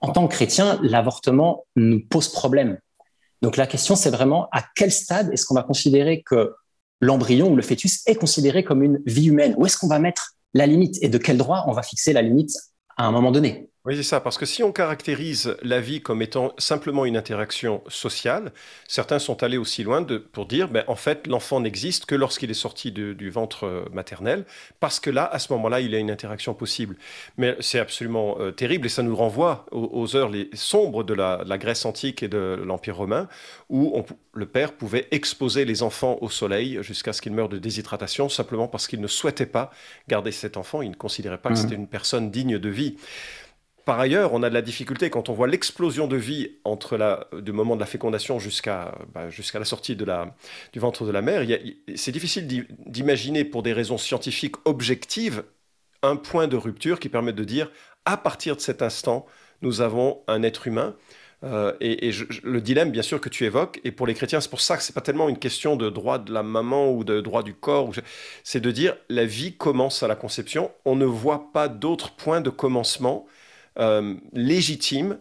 En 0.00 0.12
tant 0.12 0.28
que 0.28 0.34
chrétien, 0.34 0.78
l'avortement 0.82 1.66
nous 1.74 2.00
pose 2.08 2.28
problème. 2.28 2.78
Donc 3.42 3.56
la 3.56 3.66
question, 3.66 3.96
c'est 3.96 4.10
vraiment 4.10 4.48
à 4.52 4.62
quel 4.74 4.92
stade 4.92 5.32
est-ce 5.32 5.46
qu'on 5.46 5.54
va 5.54 5.62
considérer 5.62 6.22
que 6.22 6.54
l'embryon 7.00 7.52
ou 7.52 7.56
le 7.56 7.62
fœtus 7.62 8.02
est 8.06 8.14
considéré 8.14 8.64
comme 8.64 8.82
une 8.82 9.00
vie 9.06 9.28
humaine? 9.28 9.54
Où 9.56 9.66
est-ce 9.66 9.78
qu'on 9.78 9.88
va 9.88 9.98
mettre 9.98 10.32
la 10.52 10.66
limite? 10.66 10.98
Et 11.02 11.08
de 11.08 11.18
quel 11.18 11.38
droit 11.38 11.64
on 11.66 11.72
va 11.72 11.82
fixer 11.82 12.12
la 12.12 12.22
limite 12.22 12.52
à 12.96 13.04
un 13.04 13.12
moment 13.12 13.32
donné? 13.32 13.69
Oui, 13.86 13.96
c'est 13.96 14.02
ça, 14.02 14.20
parce 14.20 14.36
que 14.36 14.44
si 14.44 14.62
on 14.62 14.72
caractérise 14.72 15.56
la 15.62 15.80
vie 15.80 16.02
comme 16.02 16.20
étant 16.20 16.52
simplement 16.58 17.06
une 17.06 17.16
interaction 17.16 17.82
sociale, 17.88 18.52
certains 18.86 19.18
sont 19.18 19.42
allés 19.42 19.56
aussi 19.56 19.82
loin 19.84 20.02
de, 20.02 20.18
pour 20.18 20.44
dire, 20.44 20.68
ben, 20.68 20.84
en 20.86 20.96
fait, 20.96 21.26
l'enfant 21.26 21.60
n'existe 21.60 22.04
que 22.04 22.14
lorsqu'il 22.14 22.50
est 22.50 22.54
sorti 22.54 22.92
du 22.92 23.30
ventre 23.30 23.64
euh, 23.64 23.84
maternel, 23.90 24.44
parce 24.80 25.00
que 25.00 25.08
là, 25.08 25.24
à 25.24 25.38
ce 25.38 25.50
moment-là, 25.54 25.80
il 25.80 25.92
y 25.92 25.96
a 25.96 25.98
une 25.98 26.10
interaction 26.10 26.52
possible. 26.52 26.96
Mais 27.38 27.56
c'est 27.60 27.78
absolument 27.78 28.36
euh, 28.38 28.50
terrible, 28.50 28.84
et 28.84 28.90
ça 28.90 29.02
nous 29.02 29.16
renvoie 29.16 29.64
aux, 29.70 30.14
heures 30.14 30.28
les 30.28 30.50
sombres 30.52 31.02
de 31.02 31.14
la, 31.14 31.42
Grèce 31.56 31.86
antique 31.86 32.22
et 32.22 32.28
de 32.28 32.60
l'Empire 32.62 32.96
romain, 32.96 33.28
où 33.70 34.04
le 34.34 34.46
père 34.46 34.74
pouvait 34.74 35.08
exposer 35.10 35.64
les 35.64 35.82
enfants 35.82 36.18
au 36.20 36.28
soleil 36.28 36.78
jusqu'à 36.82 37.14
ce 37.14 37.22
qu'ils 37.22 37.32
meurent 37.32 37.48
de 37.48 37.58
déshydratation, 37.58 38.28
simplement 38.28 38.68
parce 38.68 38.86
qu'il 38.86 39.00
ne 39.00 39.06
souhaitait 39.06 39.46
pas 39.46 39.70
garder 40.06 40.32
cet 40.32 40.58
enfant, 40.58 40.82
il 40.82 40.90
ne 40.90 40.94
considérait 40.94 41.38
pas 41.38 41.48
que 41.48 41.54
mmh. 41.54 41.62
c'était 41.62 41.74
une 41.76 41.88
personne 41.88 42.30
digne 42.30 42.58
de 42.58 42.68
vie. 42.68 42.96
Par 43.90 43.98
ailleurs, 43.98 44.34
on 44.34 44.44
a 44.44 44.48
de 44.48 44.54
la 44.54 44.62
difficulté 44.62 45.10
quand 45.10 45.30
on 45.30 45.32
voit 45.32 45.48
l'explosion 45.48 46.06
de 46.06 46.14
vie 46.14 46.52
entre 46.62 46.96
la, 46.96 47.26
du 47.32 47.50
moment 47.50 47.74
de 47.74 47.80
la 47.80 47.86
fécondation 47.86 48.38
jusqu'à 48.38 48.94
bah, 49.12 49.22
la 49.54 49.64
sortie 49.64 49.96
du 49.96 50.04
ventre 50.76 51.04
de 51.04 51.10
la 51.10 51.22
mère. 51.22 51.44
C'est 51.96 52.12
difficile 52.12 52.46
d'imaginer 52.86 53.44
pour 53.44 53.64
des 53.64 53.72
raisons 53.72 53.98
scientifiques 53.98 54.54
objectives 54.64 55.42
un 56.04 56.14
point 56.14 56.46
de 56.46 56.56
rupture 56.56 57.00
qui 57.00 57.08
permet 57.08 57.32
de 57.32 57.42
dire 57.42 57.68
à 58.04 58.16
partir 58.16 58.54
de 58.54 58.60
cet 58.60 58.80
instant, 58.80 59.26
nous 59.60 59.80
avons 59.80 60.20
un 60.28 60.44
être 60.44 60.68
humain. 60.68 60.94
Euh, 61.42 61.72
et, 61.80 62.12
le 62.44 62.60
dilemme, 62.60 62.92
bien 62.92 63.02
sûr, 63.02 63.20
que 63.20 63.28
tu 63.28 63.44
évoques, 63.44 63.80
et 63.82 63.90
pour 63.90 64.06
les 64.06 64.14
chrétiens, 64.14 64.40
c'est 64.40 64.50
pour 64.50 64.60
ça 64.60 64.76
que 64.76 64.84
c'est 64.84 64.94
pas 64.94 65.00
tellement 65.00 65.28
une 65.28 65.38
question 65.38 65.74
de 65.74 65.90
droit 65.90 66.18
de 66.20 66.32
la 66.32 66.44
maman 66.44 66.92
ou 66.92 67.02
de 67.02 67.20
droit 67.20 67.42
du 67.42 67.54
corps, 67.54 67.90
c'est 68.44 68.60
de 68.60 68.70
dire 68.70 68.96
la 69.08 69.24
vie 69.24 69.56
commence 69.56 70.04
à 70.04 70.06
la 70.06 70.14
conception, 70.14 70.70
on 70.84 70.94
ne 70.94 71.06
voit 71.06 71.50
pas 71.52 71.66
d'autre 71.66 72.14
point 72.14 72.40
de 72.40 72.50
commencement 72.50 73.26
euh, 73.78 74.16
légitime 74.32 75.18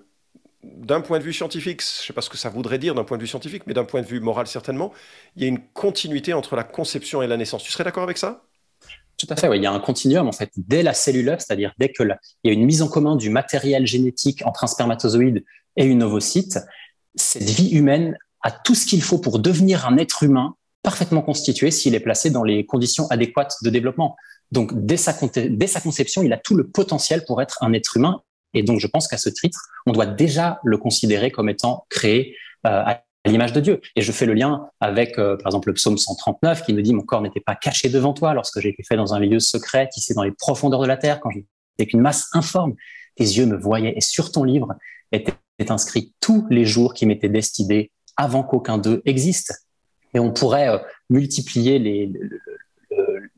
d'un 0.63 1.01
point 1.01 1.19
de 1.19 1.23
vue 1.23 1.33
scientifique, 1.33 1.81
je 1.81 2.01
ne 2.01 2.05
sais 2.07 2.13
pas 2.13 2.21
ce 2.21 2.29
que 2.29 2.37
ça 2.37 2.49
voudrait 2.49 2.79
dire 2.79 2.93
d'un 2.93 3.05
point 3.05 3.17
de 3.17 3.21
vue 3.21 3.27
scientifique, 3.27 3.63
mais 3.65 3.73
d'un 3.73 3.85
point 3.85 4.01
de 4.01 4.07
vue 4.07 4.19
moral 4.19 4.47
certainement, 4.47 4.91
il 5.35 5.43
y 5.43 5.45
a 5.45 5.47
une 5.47 5.61
continuité 5.73 6.33
entre 6.33 6.55
la 6.55 6.63
conception 6.63 7.21
et 7.21 7.27
la 7.27 7.37
naissance. 7.37 7.63
Tu 7.63 7.71
serais 7.71 7.85
d'accord 7.85 8.03
avec 8.03 8.17
ça? 8.17 8.43
Tout 9.17 9.27
à 9.29 9.35
fait, 9.35 9.49
il 9.55 9.63
y 9.63 9.65
a 9.65 9.71
un 9.71 9.79
continuum 9.79 10.27
en 10.27 10.31
fait 10.31 10.51
dès 10.55 10.81
la 10.83 10.93
cellule 10.93 11.35
c'est-à-dire 11.39 11.73
dès 11.77 11.89
que 11.89 12.03
il 12.03 12.17
y 12.45 12.49
a 12.49 12.53
une 12.53 12.65
mise 12.65 12.81
en 12.81 12.87
commun 12.87 13.15
du 13.15 13.29
matériel 13.29 13.85
génétique 13.85 14.41
entre 14.45 14.63
un 14.63 14.67
spermatozoïde 14.67 15.43
et 15.75 15.85
une 15.85 16.03
ovocyte, 16.03 16.59
cette 17.15 17.43
vie 17.43 17.69
humaine 17.69 18.17
a 18.41 18.51
tout 18.51 18.75
ce 18.75 18.85
qu'il 18.85 19.01
faut 19.01 19.17
pour 19.17 19.39
devenir 19.39 19.85
un 19.85 19.97
être 19.97 20.23
humain 20.23 20.55
parfaitement 20.83 21.21
constitué 21.21 21.71
s'il 21.71 21.95
est 21.95 21.99
placé 21.99 22.29
dans 22.29 22.43
les 22.43 22.65
conditions 22.65 23.07
adéquates 23.09 23.55
de 23.61 23.69
développement. 23.69 24.15
Donc 24.51 24.71
dès 24.73 24.97
sa 24.97 25.13
conception, 25.13 26.23
il 26.23 26.31
a 26.31 26.37
tout 26.37 26.55
le 26.55 26.67
potentiel 26.67 27.25
pour 27.25 27.41
être 27.41 27.61
un 27.61 27.73
être 27.73 27.97
humain 27.97 28.21
et 28.53 28.63
donc, 28.63 28.79
je 28.79 28.87
pense 28.87 29.07
qu'à 29.07 29.17
ce 29.17 29.29
titre, 29.29 29.59
on 29.85 29.91
doit 29.91 30.05
déjà 30.05 30.59
le 30.63 30.77
considérer 30.77 31.31
comme 31.31 31.49
étant 31.49 31.85
créé 31.89 32.35
euh, 32.65 32.83
à 32.83 33.03
l'image 33.25 33.53
de 33.53 33.59
Dieu. 33.59 33.81
Et 33.95 34.01
je 34.01 34.11
fais 34.11 34.25
le 34.25 34.33
lien 34.33 34.67
avec, 34.79 35.19
euh, 35.19 35.37
par 35.37 35.47
exemple, 35.47 35.69
le 35.69 35.73
psaume 35.75 35.97
139 35.97 36.63
qui 36.63 36.73
nous 36.73 36.81
dit 36.81 36.93
Mon 36.93 37.03
corps 37.03 37.21
n'était 37.21 37.41
pas 37.41 37.55
caché 37.55 37.89
devant 37.89 38.13
toi 38.13 38.33
lorsque 38.33 38.59
j'ai 38.59 38.69
été 38.69 38.83
fait 38.83 38.95
dans 38.95 39.13
un 39.13 39.19
lieu 39.19 39.39
secret, 39.39 39.87
tissé 39.89 40.13
dans 40.13 40.23
les 40.23 40.31
profondeurs 40.31 40.81
de 40.81 40.87
la 40.87 40.97
terre, 40.97 41.19
quand 41.19 41.29
j'étais 41.29 41.89
qu'une 41.89 42.01
masse 42.01 42.27
informe. 42.33 42.75
Tes 43.15 43.25
yeux 43.25 43.45
me 43.45 43.57
voyaient. 43.57 43.93
Et 43.95 44.01
sur 44.01 44.31
ton 44.31 44.43
livre 44.43 44.73
étaient 45.11 45.33
inscrits 45.69 46.13
tous 46.21 46.47
les 46.49 46.65
jours 46.65 46.93
qui 46.93 47.05
m'étaient 47.05 47.29
destinés 47.29 47.91
avant 48.15 48.43
qu'aucun 48.43 48.77
d'eux 48.77 49.01
existe. 49.05 49.65
Et 50.13 50.19
on 50.19 50.31
pourrait 50.31 50.69
euh, 50.69 50.77
multiplier 51.09 51.79
les, 51.79 52.11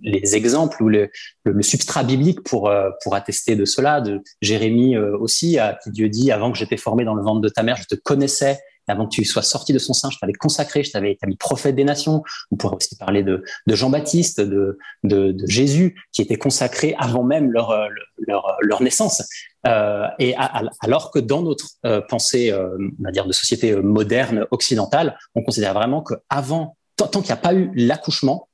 les 0.02 0.36
exemples 0.36 0.82
ou 0.84 0.90
le, 0.90 1.10
le, 1.44 1.62
substrat 1.62 2.04
biblique 2.04 2.44
pour, 2.44 2.70
euh, 2.70 2.90
pour 3.04 3.16
attester 3.16 3.56
de 3.56 3.66
cela, 3.66 4.02
de 4.02 4.22
Jérémie 4.42 4.96
euh, 4.96 5.18
aussi, 5.18 5.60
à 5.60 5.78
qui 5.84 5.92
Dieu 5.92 6.10
dit, 6.10 6.32
avant 6.32 6.52
que 6.52 6.58
j'étais 6.58 6.78
formé 6.78 7.06
dans 7.06 7.16
le 7.16 7.24
ventre 7.24 7.42
de 7.42 7.50
ta 7.50 7.64
mère, 7.64 7.78
je 7.78 7.96
te 7.96 7.96
connaissais, 7.96 8.60
avant 8.88 9.06
que 9.06 9.16
tu 9.16 9.24
sois 9.24 9.42
sorti 9.42 9.72
de 9.72 9.80
son 9.80 9.94
sein, 9.94 10.10
je 10.10 10.18
t'avais 10.18 10.34
consacré, 10.34 10.84
je 10.84 10.92
t'avais 10.92 11.14
établi 11.14 11.38
prophète 11.38 11.76
des 11.76 11.86
nations. 11.86 12.24
On 12.52 12.58
pourrait 12.58 12.76
aussi 12.76 12.98
parler 12.98 13.24
de, 13.24 13.44
de 13.66 13.76
Jean-Baptiste, 13.76 14.42
de, 14.42 14.78
de, 15.04 15.32
de, 15.32 15.48
Jésus, 15.48 15.96
qui 16.12 16.22
était 16.22 16.36
consacré 16.36 16.94
avant 17.00 17.24
même 17.24 17.52
leur, 17.52 17.70
euh, 17.72 17.88
leur, 18.28 18.58
leur 18.62 18.82
naissance. 18.82 19.24
Euh, 19.66 20.08
et 20.20 20.36
alors 20.82 21.12
que 21.12 21.20
dans 21.20 21.42
notre 21.42 21.68
pensée, 22.08 22.52
on 22.54 23.04
va 23.04 23.12
dire 23.12 23.26
de 23.26 23.32
société 23.32 23.76
moderne 23.76 24.48
occidentale, 24.50 25.18
on 25.36 25.44
considère 25.44 25.74
vraiment 25.74 26.02
que 26.02 26.16
avant, 26.30 26.76
tant 26.98 27.08
qu'il 27.08 27.26
n'y 27.26 27.32
a 27.32 27.38
pas 27.38 27.54
eu 27.54 27.72
l'accouchement, 27.76 28.50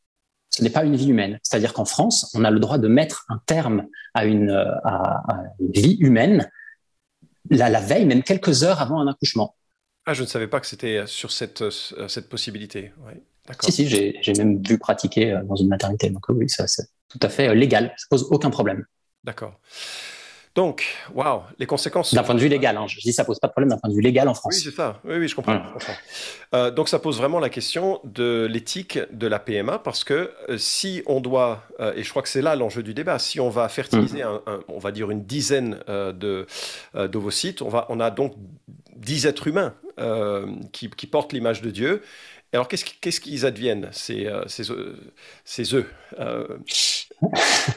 ce 0.57 0.63
n'est 0.63 0.71
pas 0.71 0.83
une 0.83 0.95
vie 0.95 1.09
humaine. 1.09 1.39
C'est-à-dire 1.43 1.71
qu'en 1.73 1.85
France, 1.85 2.31
on 2.33 2.43
a 2.43 2.49
le 2.49 2.59
droit 2.59 2.79
de 2.79 2.87
mettre 2.87 3.25
un 3.29 3.39
terme 3.45 3.85
à 4.15 4.25
une, 4.25 4.49
à, 4.83 5.23
une 5.59 5.71
vie 5.71 5.97
humaine 5.99 6.49
la, 7.51 7.69
la, 7.69 7.79
veille, 7.79 8.05
même 8.05 8.23
quelques 8.23 8.63
heures 8.63 8.81
avant 8.81 8.99
un 8.99 9.07
accouchement. 9.07 9.55
Ah, 10.07 10.13
je 10.13 10.23
ne 10.23 10.27
savais 10.27 10.47
pas 10.47 10.59
que 10.59 10.65
c'était 10.65 11.03
sur 11.05 11.31
cette, 11.31 11.61
euh, 11.61 12.07
cette 12.07 12.27
possibilité. 12.27 12.91
Ouais, 13.05 13.21
si, 13.61 13.71
si, 13.71 13.87
j'ai 13.87 14.33
même 14.37 14.63
vu 14.63 14.79
pratiquer 14.79 15.31
euh, 15.31 15.43
dans 15.43 15.55
une 15.55 15.67
maternité. 15.67 16.09
Donc 16.09 16.25
oui, 16.29 16.49
c'est 16.49 16.65
tout 17.07 17.19
à 17.21 17.29
fait 17.29 17.49
euh, 17.49 17.53
légal. 17.53 17.93
Ça 17.97 18.07
pose 18.09 18.27
aucun 18.31 18.49
problème. 18.49 18.83
D'accord. 19.23 19.59
Donc, 20.57 20.87
waouh, 21.13 21.43
les 21.59 21.67
conséquences. 21.67 22.15
D'un 22.15 22.23
point 22.23 22.33
de 22.33 22.39
vue 22.39 22.47
légal, 22.47 22.75
hein. 22.77 22.87
je 22.87 22.99
dis 22.99 23.13
ça 23.13 23.23
pose 23.23 23.37
pas 23.37 23.45
de 23.45 23.51
problème 23.51 23.69
d'un 23.69 23.77
point 23.77 23.91
de 23.91 23.93
vue 23.93 24.01
légal 24.01 24.27
en 24.27 24.33
France. 24.33 24.55
Oui, 24.55 24.61
c'est 24.63 24.75
ça. 24.75 24.99
Oui, 25.05 25.17
oui, 25.19 25.27
je 25.27 25.35
comprends. 25.35 25.61
Euh, 26.55 26.71
donc, 26.71 26.89
ça 26.89 26.97
pose 26.97 27.19
vraiment 27.19 27.37
la 27.37 27.49
question 27.49 28.01
de 28.03 28.47
l'éthique 28.49 28.97
de 29.11 29.27
la 29.27 29.37
PMA 29.37 29.77
parce 29.77 30.03
que 30.03 30.31
euh, 30.49 30.57
si 30.57 31.03
on 31.05 31.21
doit, 31.21 31.63
euh, 31.79 31.93
et 31.95 32.01
je 32.01 32.09
crois 32.09 32.23
que 32.23 32.29
c'est 32.29 32.41
là 32.41 32.55
l'enjeu 32.55 32.81
du 32.81 32.95
débat, 32.95 33.19
si 33.19 33.39
on 33.39 33.51
va 33.51 33.69
fertiliser, 33.69 34.23
mm. 34.23 34.39
un, 34.47 34.59
on 34.67 34.79
va 34.79 34.91
dire 34.91 35.11
une 35.11 35.25
dizaine 35.25 35.77
de 35.87 36.47
d'ovocytes, 36.95 37.61
on 37.61 37.69
va, 37.69 37.85
on 37.89 37.99
a 37.99 38.09
donc 38.09 38.33
dix 38.95 39.27
êtres 39.27 39.45
humains 39.45 39.75
qui, 40.71 40.89
qui, 40.89 41.05
portent 41.05 41.33
l'image 41.33 41.61
de 41.61 41.69
Dieu. 41.69 42.01
Alors, 42.51 42.67
qu'est-ce 42.67 43.19
qu'ils 43.19 43.45
adviennent, 43.45 43.89
ces, 43.91 44.27
ces, 44.47 44.63
ces 45.45 45.75
œufs 45.75 45.85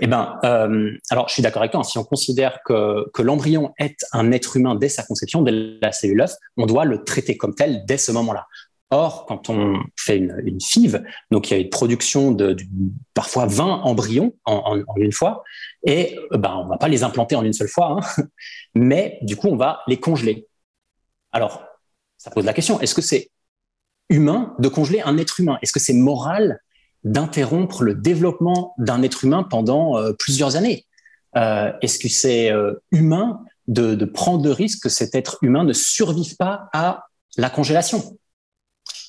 Eh 0.00 0.06
ben, 0.06 0.38
euh, 0.44 0.92
alors 1.10 1.28
je 1.28 1.34
suis 1.34 1.42
d'accord 1.42 1.62
avec 1.62 1.72
toi. 1.72 1.80
Hein. 1.80 1.84
Si 1.84 1.98
on 1.98 2.04
considère 2.04 2.60
que, 2.64 3.08
que 3.12 3.22
l'embryon 3.22 3.72
est 3.78 4.04
un 4.12 4.32
être 4.32 4.56
humain 4.56 4.74
dès 4.74 4.88
sa 4.88 5.02
conception, 5.02 5.42
dès 5.42 5.78
la 5.80 5.92
cellule 5.92 6.20
œuf, 6.20 6.34
on 6.56 6.66
doit 6.66 6.84
le 6.84 7.04
traiter 7.04 7.36
comme 7.36 7.54
tel 7.54 7.84
dès 7.86 7.98
ce 7.98 8.12
moment-là. 8.12 8.46
Or, 8.90 9.26
quand 9.26 9.50
on 9.50 9.80
fait 9.96 10.16
une, 10.16 10.40
une 10.44 10.60
FIV, 10.60 11.02
donc 11.32 11.50
il 11.50 11.54
y 11.54 11.56
a 11.56 11.60
une 11.60 11.70
production 11.70 12.30
de, 12.30 12.56
parfois 13.14 13.46
20 13.46 13.64
embryons 13.82 14.36
en, 14.44 14.80
une 14.96 15.10
fois, 15.10 15.42
et 15.84 16.16
ben 16.30 16.54
on 16.54 16.68
va 16.68 16.78
pas 16.78 16.86
les 16.86 17.02
implanter 17.02 17.34
en 17.34 17.44
une 17.44 17.52
seule 17.52 17.68
fois, 17.68 17.98
hein, 17.98 18.24
mais 18.76 19.18
du 19.22 19.36
coup 19.36 19.48
on 19.48 19.56
va 19.56 19.80
les 19.88 19.98
congeler. 19.98 20.46
Alors, 21.32 21.64
ça 22.16 22.30
pose 22.30 22.44
la 22.44 22.52
question 22.52 22.80
est-ce 22.80 22.94
que 22.94 23.02
c'est 23.02 23.30
humain 24.08 24.54
de 24.60 24.68
congeler 24.68 25.00
un 25.00 25.18
être 25.18 25.40
humain? 25.40 25.58
Est-ce 25.62 25.72
que 25.72 25.80
c'est 25.80 25.92
moral 25.92 26.60
d'interrompre 27.06 27.84
le 27.84 27.94
développement 27.94 28.74
d'un 28.78 29.02
être 29.02 29.24
humain 29.24 29.44
pendant 29.44 29.96
euh, 29.96 30.12
plusieurs 30.12 30.56
années. 30.56 30.86
Euh, 31.36 31.72
est-ce 31.80 32.00
que 32.00 32.08
c'est 32.08 32.50
euh, 32.50 32.74
humain 32.90 33.44
de, 33.68 34.04
prendre 34.04 34.44
le 34.44 34.50
risque 34.50 34.82
que 34.82 34.88
cet 34.88 35.14
être 35.14 35.38
humain 35.42 35.62
ne 35.62 35.72
survive 35.72 36.36
pas 36.36 36.68
à 36.72 37.04
la 37.36 37.48
congélation? 37.48 38.18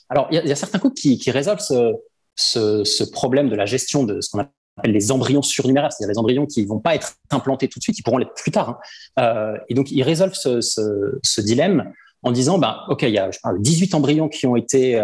Alors, 0.09 0.27
il 0.31 0.45
y, 0.45 0.51
a 0.51 0.55
certains 0.55 0.77
couples 0.77 0.95
qui, 0.95 1.31
résolvent 1.31 1.59
ce, 1.59 3.03
problème 3.11 3.49
de 3.49 3.55
la 3.55 3.65
gestion 3.65 4.03
de 4.03 4.21
ce 4.21 4.29
qu'on 4.29 4.39
appelle 4.39 4.53
les 4.83 5.11
embryons 5.11 5.41
surnuméraires, 5.41 5.91
c'est-à-dire 5.91 6.13
les 6.13 6.19
embryons 6.19 6.45
qui 6.45 6.63
vont 6.65 6.79
pas 6.79 6.93
être 6.93 7.15
implantés 7.31 7.67
tout 7.67 7.79
de 7.79 7.83
suite, 7.83 7.97
ils 7.97 8.03
pourront 8.03 8.19
l'être 8.19 8.35
plus 8.35 8.51
tard. 8.51 8.79
Hein. 9.17 9.55
Et 9.69 9.73
donc, 9.73 9.91
ils 9.91 10.03
résolvent 10.03 10.35
ce, 10.35 11.41
dilemme 11.41 11.91
en 12.21 12.31
disant, 12.31 12.59
bah, 12.59 12.85
OK, 12.89 13.01
il 13.01 13.09
y 13.09 13.17
a 13.17 13.31
je 13.31 13.39
parle, 13.41 13.59
18 13.59 13.95
embryons 13.95 14.29
qui 14.29 14.45
ont 14.45 14.55
été 14.55 15.03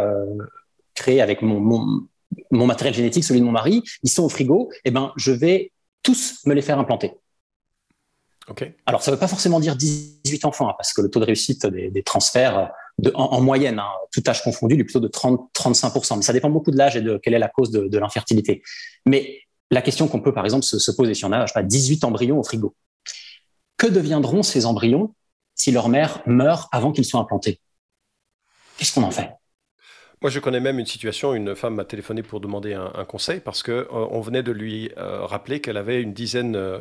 créés 0.93 1.21
avec 1.21 1.41
mon, 1.41 2.07
mon, 2.55 2.65
matériel 2.65 2.93
génétique, 2.93 3.23
celui 3.23 3.39
de 3.39 3.45
mon 3.45 3.51
mari, 3.51 3.83
ils 4.03 4.09
sont 4.09 4.23
au 4.23 4.29
frigo, 4.29 4.71
eh 4.85 4.91
ben, 4.91 5.11
je 5.15 5.31
vais 5.31 5.71
tous 6.01 6.39
me 6.45 6.53
les 6.53 6.61
faire 6.61 6.79
implanter. 6.79 7.13
Okay. 8.49 8.75
Alors, 8.85 9.01
ça 9.01 9.11
ne 9.11 9.15
veut 9.15 9.19
pas 9.19 9.27
forcément 9.27 9.59
dire 9.59 9.75
18 9.75 10.45
enfants, 10.45 10.69
hein, 10.69 10.73
parce 10.77 10.91
que 10.93 11.01
le 11.01 11.09
taux 11.09 11.19
de 11.19 11.25
réussite 11.25 11.65
des, 11.65 11.89
des 11.89 12.03
transferts, 12.03 12.71
de, 12.97 13.11
en, 13.15 13.25
en, 13.25 13.41
moyenne, 13.41 13.79
hein, 13.79 13.87
tout 14.11 14.21
âge 14.27 14.43
confondu, 14.43 14.75
est 14.75 14.83
plutôt 14.83 14.99
de 14.99 15.07
30-35%. 15.07 16.17
Mais 16.17 16.21
ça 16.23 16.33
dépend 16.33 16.49
beaucoup 16.49 16.71
de 16.71 16.77
l'âge 16.77 16.97
et 16.97 17.01
de 17.01 17.17
quelle 17.17 17.33
est 17.33 17.39
la 17.39 17.47
cause 17.47 17.71
de, 17.71 17.87
de 17.87 17.97
l'infertilité. 17.97 18.61
Mais 19.05 19.39
la 19.71 19.81
question 19.81 20.07
qu'on 20.07 20.19
peut, 20.19 20.33
par 20.33 20.43
exemple, 20.43 20.65
se, 20.65 20.77
se, 20.77 20.91
poser, 20.91 21.13
si 21.13 21.23
on 21.23 21.31
a 21.31 21.45
je 21.45 21.53
sais 21.53 21.59
pas, 21.59 21.63
18 21.63 22.03
embryons 22.03 22.37
au 22.37 22.43
frigo, 22.43 22.75
que 23.77 23.87
deviendront 23.87 24.43
ces 24.43 24.65
embryons 24.65 25.15
si 25.55 25.71
leur 25.71 25.87
mère 25.87 26.21
meurt 26.25 26.67
avant 26.71 26.91
qu'ils 26.91 27.05
soient 27.05 27.21
implantés? 27.21 27.59
Qu'est-ce 28.77 28.93
qu'on 28.93 29.03
en 29.03 29.11
fait? 29.11 29.31
Moi, 30.23 30.29
je 30.29 30.39
connais 30.39 30.61
même 30.61 30.79
une 30.79 30.85
situation, 30.85 31.33
une 31.35 31.53
femme 31.53 31.75
m'a 31.75 31.83
téléphoné 31.83 32.23
pour 32.23 32.39
demander 32.39 32.73
un, 32.73 32.89
un 32.95 33.03
conseil 33.03 33.41
parce 33.41 33.61
que 33.61 33.71
euh, 33.73 33.87
on 33.91 34.21
venait 34.21 34.41
de 34.41 34.53
lui 34.53 34.89
euh, 34.97 35.25
rappeler 35.25 35.59
qu'elle 35.59 35.75
avait 35.75 36.01
une 36.01 36.13
dizaine 36.13 36.55
euh, 36.55 36.79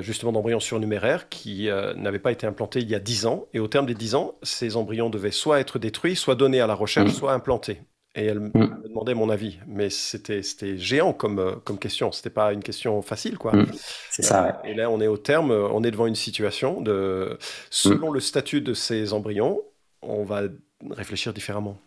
justement 0.00 0.32
d'embryons 0.32 0.58
surnuméraires 0.58 1.28
qui 1.28 1.68
n'avaient 1.96 2.18
pas 2.18 2.32
été 2.32 2.48
implantés 2.48 2.80
il 2.80 2.90
y 2.90 2.96
a 2.96 2.98
10 2.98 3.26
ans. 3.26 3.46
Et 3.54 3.60
au 3.60 3.68
terme 3.68 3.86
des 3.86 3.94
10 3.94 4.16
ans, 4.16 4.34
ces 4.42 4.76
embryons 4.76 5.08
devaient 5.08 5.30
soit 5.30 5.60
être 5.60 5.78
détruits, 5.78 6.16
soit 6.16 6.34
donnés 6.34 6.60
à 6.60 6.66
la 6.66 6.74
recherche, 6.74 7.10
mmh. 7.10 7.14
soit 7.14 7.32
implantés. 7.32 7.80
Et 8.16 8.24
elle 8.24 8.40
mmh. 8.40 8.50
me 8.54 8.88
demandait 8.88 9.14
mon 9.14 9.30
avis, 9.30 9.58
mais 9.68 9.88
c'était 9.88 10.42
c'était 10.42 10.76
géant 10.76 11.12
comme 11.12 11.60
comme 11.64 11.78
question. 11.78 12.10
C'était 12.10 12.30
pas 12.30 12.52
une 12.52 12.62
question 12.62 13.02
facile, 13.02 13.38
quoi. 13.38 13.54
Mmh. 13.54 13.66
C'est 14.10 14.22
ça. 14.22 14.60
Ouais. 14.64 14.72
Et 14.72 14.74
là, 14.74 14.90
on 14.90 15.00
est 15.00 15.06
au 15.06 15.16
terme, 15.16 15.52
on 15.52 15.84
est 15.84 15.92
devant 15.92 16.06
une 16.06 16.16
situation 16.16 16.80
de 16.80 17.38
selon 17.70 18.10
le 18.10 18.18
statut 18.18 18.60
de 18.60 18.74
ces 18.74 19.12
embryons, 19.12 19.62
on 20.02 20.24
va 20.24 20.42
réfléchir 20.90 21.32
différemment. 21.32 21.78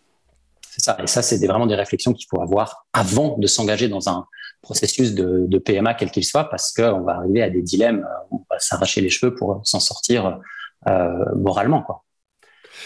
Et 0.78 1.08
ça, 1.08 1.22
c'est 1.22 1.46
vraiment 1.46 1.66
des 1.66 1.76
réflexions 1.76 2.14
qu'il 2.14 2.28
faut 2.30 2.42
avoir 2.42 2.86
avant 2.94 3.38
de 3.38 3.48
s'engager 3.48 3.88
dans 3.88 4.10
un 4.10 4.28
processus 4.62 5.14
de, 5.14 5.58
PMA, 5.58 5.94
quel 5.94 6.12
qu'il 6.12 6.26
soit, 6.26 6.46
parce 6.46 6.72
qu'on 6.74 7.02
va 7.02 7.16
arriver 7.16 7.42
à 7.42 7.50
des 7.50 7.62
dilemmes, 7.62 8.08
on 8.32 8.42
va 8.50 8.60
s'arracher 8.60 9.02
les 9.02 9.10
cheveux 9.10 9.34
pour 9.34 9.62
s'en 9.64 9.80
sortir 9.80 10.40
euh, 10.88 11.36
moralement. 11.36 11.86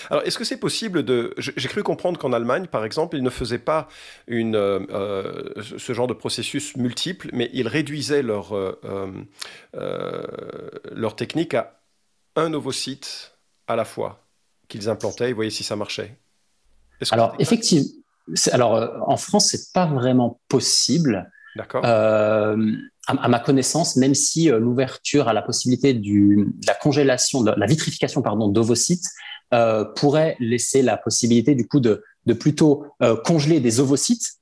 Alors, 0.10 0.24
est-ce 0.24 0.38
que 0.38 0.44
c'est 0.44 0.60
possible 0.60 1.04
de... 1.04 1.34
J'ai 1.38 1.68
cru 1.68 1.84
comprendre 1.84 2.20
qu'en 2.20 2.34
Allemagne, 2.34 2.68
par 2.68 2.86
exemple, 2.86 3.18
ils 3.18 3.24
ne 3.24 3.30
faisaient 3.30 3.60
pas 3.60 3.88
euh, 4.30 5.54
ce 5.78 5.94
genre 5.94 6.08
de 6.08 6.14
processus 6.14 6.76
multiple, 6.76 7.30
mais 7.34 7.50
ils 7.54 7.68
réduisaient 7.68 8.24
leur, 8.24 8.56
euh, 8.56 8.80
euh, 9.76 10.26
leur 10.92 11.16
technique 11.16 11.54
à 11.54 11.80
un 12.36 12.54
ovocyte 12.54 13.38
à 13.68 13.76
la 13.76 13.86
fois 13.86 14.26
qu'ils 14.68 14.90
implantaient 14.90 15.30
et 15.30 15.34
voyaient 15.34 15.50
si 15.50 15.64
ça 15.64 15.76
marchait. 15.76 16.18
Alors, 17.12 17.36
effectivement, 17.40 17.90
alors, 18.52 18.76
euh, 18.76 18.88
en 19.06 19.18
France, 19.18 19.50
c'est 19.50 19.74
pas 19.74 19.86
vraiment 19.86 20.40
possible. 20.48 21.30
D'accord. 21.56 21.84
Euh, 21.86 22.56
à, 23.08 23.24
à, 23.24 23.28
ma 23.28 23.40
connaissance, 23.40 23.98
même 23.98 24.16
si 24.16 24.50
euh, 24.50 24.60
l'ouverture 24.60 25.28
à 25.28 25.34
la 25.34 25.42
possibilité 25.42 25.94
du, 25.94 26.48
de 26.48 26.68
la 26.68 26.74
congélation, 26.74 27.42
de 27.42 27.52
la 27.52 27.66
vitrification 27.66 28.22
pardon, 28.22 28.48
d'ovocytes 28.48 29.08
euh, 29.54 29.84
pourrait 29.84 30.38
laisser 30.40 30.82
la 30.82 30.96
possibilité 30.96 31.56
du 31.56 31.68
coup 31.68 31.82
de, 31.82 32.04
de 32.26 32.34
plutôt 32.34 32.86
congeler 33.26 33.60
des 33.60 33.80
ovocytes 33.80 34.36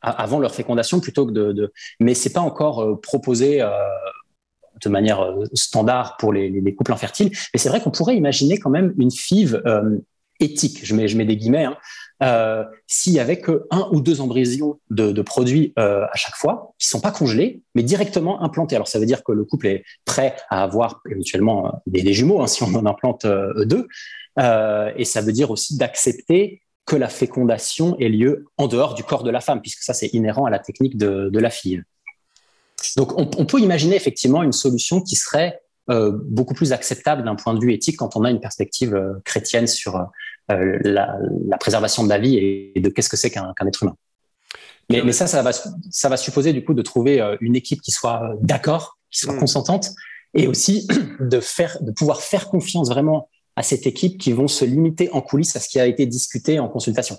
avant 0.00 0.40
leur 0.40 0.54
fécondation 0.54 1.00
plutôt 1.00 1.26
que 1.26 1.32
de. 1.32 1.52
de... 1.52 1.72
Mais 2.00 2.14
c'est 2.14 2.32
pas 2.32 2.40
encore 2.40 3.00
proposé 3.02 3.64
de 4.82 4.88
manière 4.88 5.34
standard 5.52 6.16
pour 6.16 6.32
les, 6.32 6.48
les, 6.48 6.60
les 6.60 6.74
couples 6.74 6.92
infertiles. 6.92 7.30
Mais 7.52 7.58
c'est 7.58 7.68
vrai 7.68 7.80
qu'on 7.80 7.90
pourrait 7.90 8.16
imaginer 8.16 8.58
quand 8.58 8.70
même 8.70 8.94
une 8.98 9.10
FIV 9.10 9.60
éthique, 10.40 10.80
je 10.84 10.94
mets, 10.94 11.08
je 11.08 11.16
mets 11.16 11.24
des 11.24 11.36
guillemets, 11.36 11.64
hein, 11.64 11.76
euh, 12.22 12.64
s'il 12.86 13.12
y 13.12 13.20
avait 13.20 13.40
que 13.40 13.66
un 13.70 13.88
ou 13.92 14.00
deux 14.00 14.20
embryons 14.20 14.80
de, 14.90 15.22
produits 15.22 15.72
euh, 15.78 16.04
à 16.04 16.16
chaque 16.16 16.34
fois, 16.34 16.74
qui 16.78 16.88
sont 16.88 17.00
pas 17.00 17.12
congelés, 17.12 17.62
mais 17.74 17.82
directement 17.82 18.42
implantés. 18.42 18.74
Alors 18.74 18.88
ça 18.88 18.98
veut 18.98 19.06
dire 19.06 19.22
que 19.22 19.32
le 19.32 19.44
couple 19.44 19.68
est 19.68 19.84
prêt 20.04 20.36
à 20.50 20.62
avoir 20.62 21.00
éventuellement 21.08 21.66
euh, 21.66 21.70
des, 21.86 22.02
des 22.02 22.12
jumeaux, 22.12 22.40
hein, 22.40 22.46
si 22.46 22.62
on 22.62 22.74
en 22.74 22.86
implante 22.86 23.24
euh, 23.24 23.64
deux, 23.64 23.86
et 24.96 25.04
ça 25.04 25.20
veut 25.20 25.32
dire 25.32 25.50
aussi 25.50 25.76
d'accepter 25.76 26.62
que 26.86 26.94
la 26.94 27.08
fécondation 27.08 27.98
ait 27.98 28.08
lieu 28.08 28.46
en 28.56 28.68
dehors 28.68 28.94
du 28.94 29.02
corps 29.02 29.24
de 29.24 29.32
la 29.32 29.40
femme, 29.40 29.60
puisque 29.60 29.82
ça 29.82 29.94
c'est 29.94 30.06
inhérent 30.14 30.44
à 30.44 30.50
la 30.50 30.60
technique 30.60 30.96
de, 30.96 31.38
la 31.40 31.50
fille. 31.50 31.82
Donc 32.96 33.18
on, 33.18 33.26
peut 33.26 33.58
imaginer 33.58 33.96
effectivement 33.96 34.44
une 34.44 34.52
solution 34.52 35.00
qui 35.00 35.16
serait 35.16 35.60
beaucoup 35.88 36.54
plus 36.54 36.72
acceptable 36.72 37.24
d'un 37.24 37.34
point 37.34 37.52
de 37.52 37.58
vue 37.58 37.72
éthique 37.72 37.96
quand 37.96 38.14
on 38.14 38.22
a 38.22 38.30
une 38.30 38.38
perspective 38.38 38.96
chrétienne 39.24 39.66
sur 39.66 40.08
la, 40.48 41.18
la, 41.46 41.58
préservation 41.58 42.04
de 42.04 42.08
la 42.08 42.18
vie 42.18 42.36
et 42.74 42.80
de 42.80 42.88
qu'est-ce 42.88 43.08
que 43.08 43.16
c'est 43.16 43.30
qu'un 43.30 43.52
qu 43.58 43.66
être 43.66 43.82
humain. 43.82 43.96
Mais, 44.90 45.02
mais, 45.02 45.12
ça, 45.12 45.26
ça 45.26 45.42
va, 45.42 45.50
ça 45.52 46.08
va 46.08 46.16
supposer 46.16 46.52
du 46.52 46.64
coup 46.64 46.72
de 46.72 46.82
trouver 46.82 47.20
une 47.40 47.54
équipe 47.54 47.82
qui 47.82 47.90
soit 47.90 48.34
d'accord, 48.40 48.98
qui 49.10 49.20
soit 49.20 49.34
mmh. 49.34 49.40
consentante, 49.40 49.90
et 50.34 50.46
aussi 50.46 50.86
de 51.20 51.40
faire, 51.40 51.76
de 51.82 51.92
pouvoir 51.92 52.22
faire 52.22 52.48
confiance 52.48 52.88
vraiment 52.88 53.28
à 53.56 53.62
cette 53.62 53.86
équipe 53.86 54.18
qui 54.18 54.32
vont 54.32 54.48
se 54.48 54.64
limiter 54.64 55.10
en 55.12 55.20
coulisses 55.20 55.56
à 55.56 55.60
ce 55.60 55.68
qui 55.68 55.80
a 55.80 55.86
été 55.86 56.06
discuté 56.06 56.58
en 56.58 56.68
consultation. 56.68 57.16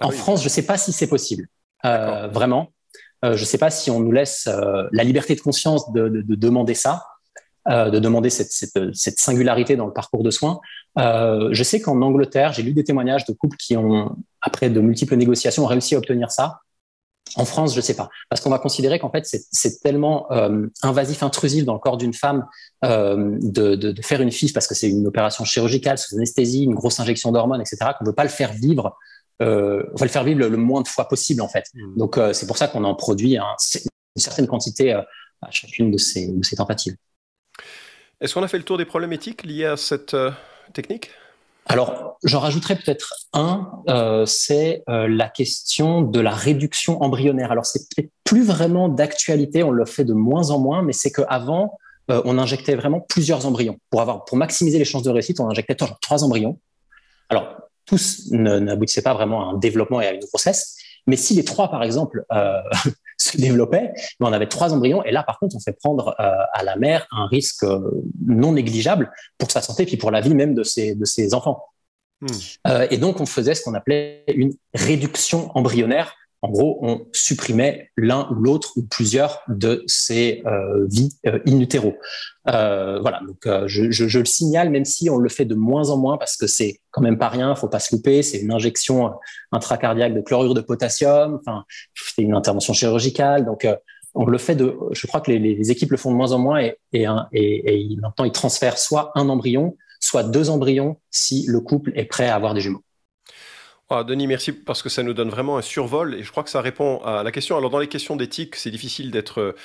Ah, 0.00 0.06
en 0.06 0.10
oui. 0.10 0.16
France, 0.16 0.40
je 0.40 0.46
ne 0.46 0.50
sais 0.50 0.66
pas 0.66 0.76
si 0.76 0.92
c'est 0.92 1.06
possible, 1.06 1.46
euh, 1.84 2.28
vraiment. 2.28 2.72
Euh, 3.24 3.36
je 3.36 3.42
ne 3.42 3.46
sais 3.46 3.58
pas 3.58 3.70
si 3.70 3.90
on 3.90 4.00
nous 4.00 4.12
laisse 4.12 4.46
euh, 4.48 4.88
la 4.92 5.04
liberté 5.04 5.34
de 5.34 5.40
conscience 5.40 5.92
de, 5.92 6.08
de, 6.08 6.22
de 6.22 6.34
demander 6.34 6.74
ça, 6.74 7.04
euh, 7.68 7.90
de 7.90 7.98
demander 7.98 8.30
cette, 8.30 8.50
cette, 8.50 8.94
cette, 8.94 9.18
singularité 9.18 9.76
dans 9.76 9.86
le 9.86 9.92
parcours 9.92 10.22
de 10.22 10.30
soins. 10.30 10.60
Euh, 10.98 11.48
je 11.52 11.62
sais 11.62 11.80
qu'en 11.80 12.00
Angleterre, 12.02 12.52
j'ai 12.52 12.62
lu 12.62 12.72
des 12.72 12.84
témoignages 12.84 13.24
de 13.24 13.32
couples 13.32 13.56
qui 13.56 13.76
ont, 13.76 14.16
après 14.40 14.70
de 14.70 14.80
multiples 14.80 15.16
négociations, 15.16 15.66
réussi 15.66 15.94
à 15.94 15.98
obtenir 15.98 16.30
ça. 16.30 16.60
En 17.36 17.44
France, 17.44 17.72
je 17.72 17.76
ne 17.76 17.82
sais 17.82 17.94
pas, 17.94 18.08
parce 18.28 18.40
qu'on 18.40 18.50
va 18.50 18.58
considérer 18.58 18.98
qu'en 18.98 19.10
fait, 19.10 19.24
c'est 19.24 19.80
tellement 19.80 20.30
euh, 20.32 20.66
invasif, 20.82 21.22
intrusif 21.22 21.64
dans 21.64 21.74
le 21.74 21.78
corps 21.78 21.96
d'une 21.96 22.14
femme 22.14 22.44
euh, 22.84 23.38
de, 23.40 23.76
de, 23.76 23.92
de, 23.92 24.02
faire 24.02 24.20
une 24.20 24.32
FIV 24.32 24.52
parce 24.52 24.66
que 24.66 24.74
c'est 24.74 24.90
une 24.90 25.06
opération 25.06 25.44
chirurgicale 25.44 25.96
sous 25.96 26.16
anesthésie, 26.16 26.64
une 26.64 26.74
grosse 26.74 26.98
injection 26.98 27.30
d'hormones, 27.30 27.60
etc., 27.60 27.92
qu'on 27.96 28.04
ne 28.04 28.08
veut 28.08 28.14
pas 28.14 28.24
le 28.24 28.30
faire 28.30 28.52
vivre 28.52 28.96
euh, 29.42 29.82
on 29.94 29.96
va 29.96 30.04
le 30.04 30.10
faire 30.10 30.24
vivre 30.24 30.38
le, 30.38 30.50
le, 30.50 30.56
moins 30.58 30.82
de 30.82 30.88
fois 30.88 31.08
possible 31.08 31.40
en 31.40 31.48
fait. 31.48 31.64
Mmh. 31.72 31.96
Donc 31.96 32.18
c'est 32.34 32.46
pour 32.46 32.58
ça 32.58 32.68
qu'on 32.68 32.84
en 32.84 32.94
produit 32.94 33.38
un, 33.38 33.46
une 33.74 34.22
certaine 34.22 34.46
quantité 34.46 34.92
à 34.92 35.06
chacune 35.50 35.90
de 35.90 35.96
ces, 35.96 36.28
de 36.28 36.44
ces 36.44 36.56
tentatives. 36.56 36.96
Est-ce 38.20 38.34
qu'on 38.34 38.42
a 38.42 38.48
fait 38.48 38.58
le 38.58 38.64
tour 38.64 38.76
des 38.76 38.84
problèmes 38.84 39.14
éthiques 39.14 39.44
liés 39.44 39.64
à 39.64 39.78
cette 39.78 40.14
euh, 40.70 40.72
technique 40.72 41.10
alors, 41.66 42.18
j'en 42.24 42.40
rajouterais 42.40 42.74
peut-être 42.74 43.14
un, 43.32 43.70
euh, 43.88 44.26
c'est 44.26 44.82
euh, 44.88 45.06
la 45.06 45.28
question 45.28 46.02
de 46.02 46.18
la 46.18 46.32
réduction 46.32 47.00
embryonnaire. 47.00 47.52
Alors, 47.52 47.64
c'est 47.64 47.88
peut-être 47.88 48.10
plus 48.24 48.44
vraiment 48.44 48.88
d'actualité, 48.88 49.62
on 49.62 49.70
le 49.70 49.84
fait 49.84 50.02
de 50.02 50.12
moins 50.12 50.50
en 50.50 50.58
moins, 50.58 50.82
mais 50.82 50.92
c'est 50.92 51.12
qu'avant, 51.12 51.78
euh, 52.10 52.22
on 52.24 52.38
injectait 52.38 52.74
vraiment 52.74 53.00
plusieurs 53.00 53.46
embryons. 53.46 53.78
Pour, 53.90 54.00
avoir, 54.00 54.24
pour 54.24 54.36
maximiser 54.36 54.80
les 54.80 54.84
chances 54.84 55.04
de 55.04 55.10
réussite, 55.10 55.38
on 55.38 55.48
injectait 55.48 55.76
toujours 55.76 56.00
trois 56.00 56.24
embryons. 56.24 56.58
Alors, 57.28 57.56
tous 57.86 58.28
n'aboutissaient 58.32 59.02
pas 59.02 59.14
vraiment 59.14 59.48
à 59.48 59.52
un 59.52 59.58
développement 59.58 60.00
et 60.00 60.06
à 60.08 60.12
une 60.12 60.24
grossesse. 60.24 60.76
Mais 61.06 61.16
si 61.16 61.34
les 61.34 61.44
trois, 61.44 61.70
par 61.70 61.84
exemple, 61.84 62.24
euh, 62.32 62.60
se 63.20 63.36
développaient, 63.36 63.92
on 64.20 64.32
avait 64.32 64.48
trois 64.48 64.72
embryons, 64.72 65.04
et 65.04 65.10
là, 65.10 65.22
par 65.22 65.38
contre, 65.38 65.56
on 65.56 65.60
fait 65.60 65.76
prendre 65.78 66.14
euh, 66.18 66.32
à 66.52 66.62
la 66.62 66.76
mère 66.76 67.06
un 67.12 67.26
risque 67.26 67.64
euh, 67.64 67.80
non 68.26 68.52
négligeable 68.52 69.10
pour 69.38 69.50
sa 69.50 69.60
santé, 69.60 69.84
puis 69.84 69.96
pour 69.96 70.10
la 70.10 70.20
vie 70.20 70.34
même 70.34 70.54
de 70.54 70.62
ses, 70.62 70.94
de 70.94 71.04
ses 71.04 71.34
enfants. 71.34 71.64
Hmm. 72.20 72.26
Euh, 72.68 72.86
et 72.90 72.98
donc, 72.98 73.20
on 73.20 73.26
faisait 73.26 73.54
ce 73.54 73.62
qu'on 73.62 73.74
appelait 73.74 74.24
une 74.28 74.52
réduction 74.74 75.50
embryonnaire 75.54 76.14
en 76.42 76.48
gros, 76.48 76.78
on 76.80 77.06
supprimait 77.12 77.90
l'un 77.98 78.26
ou 78.30 78.34
l'autre 78.34 78.72
ou 78.76 78.82
plusieurs 78.82 79.42
de 79.48 79.84
ces 79.86 80.42
euh, 80.46 80.86
vies 80.88 81.10
euh. 81.26 81.38
Euh, 82.48 82.98
voilà, 83.00 83.20
donc 83.26 83.46
euh, 83.46 83.68
je, 83.68 83.90
je, 83.90 84.08
je, 84.08 84.18
le 84.18 84.24
signale, 84.24 84.70
même 84.70 84.86
si 84.86 85.10
on 85.10 85.18
le 85.18 85.28
fait 85.28 85.44
de 85.44 85.54
moins 85.54 85.90
en 85.90 85.98
moins 85.98 86.16
parce 86.16 86.38
que 86.38 86.46
c'est 86.46 86.80
quand 86.92 87.02
même 87.02 87.18
pas 87.18 87.28
rien, 87.28 87.54
faut 87.54 87.68
pas 87.68 87.78
se 87.78 87.94
louper. 87.94 88.22
C'est 88.22 88.38
une 88.38 88.52
injection 88.52 89.12
intracardiaque 89.52 90.14
de 90.14 90.22
chlorure 90.22 90.54
de 90.54 90.62
potassium. 90.62 91.38
Enfin, 91.40 91.64
c'est 91.94 92.22
une 92.22 92.34
intervention 92.34 92.72
chirurgicale, 92.72 93.44
donc 93.44 93.66
euh, 93.66 93.76
on 94.14 94.24
le 94.24 94.38
fait 94.38 94.56
de. 94.56 94.74
Je 94.92 95.06
crois 95.06 95.20
que 95.20 95.30
les, 95.30 95.38
les, 95.38 95.70
équipes 95.70 95.90
le 95.90 95.98
font 95.98 96.10
de 96.10 96.16
moins 96.16 96.32
en 96.32 96.38
moins 96.38 96.60
et, 96.60 96.78
et, 96.94 97.06
et, 97.32 97.92
et 97.92 97.96
maintenant 98.00 98.24
ils 98.24 98.32
transfèrent 98.32 98.78
soit 98.78 99.12
un 99.14 99.28
embryon, 99.28 99.76
soit 100.00 100.24
deux 100.24 100.48
embryons 100.48 100.96
si 101.10 101.44
le 101.46 101.60
couple 101.60 101.92
est 101.96 102.06
prêt 102.06 102.28
à 102.28 102.34
avoir 102.34 102.54
des 102.54 102.62
jumeaux. 102.62 102.82
Ah, 103.92 104.04
Denis, 104.04 104.28
merci 104.28 104.52
parce 104.52 104.84
que 104.84 104.88
ça 104.88 105.02
nous 105.02 105.14
donne 105.14 105.30
vraiment 105.30 105.58
un 105.58 105.62
survol 105.62 106.14
et 106.14 106.22
je 106.22 106.30
crois 106.30 106.44
que 106.44 106.50
ça 106.50 106.60
répond 106.60 106.98
à 106.98 107.24
la 107.24 107.32
question. 107.32 107.56
Alors 107.56 107.70
dans 107.70 107.80
les 107.80 107.88
questions 107.88 108.14
d'éthique, 108.14 108.54
c'est 108.54 108.70
difficile 108.70 109.10
d'être 109.10 109.56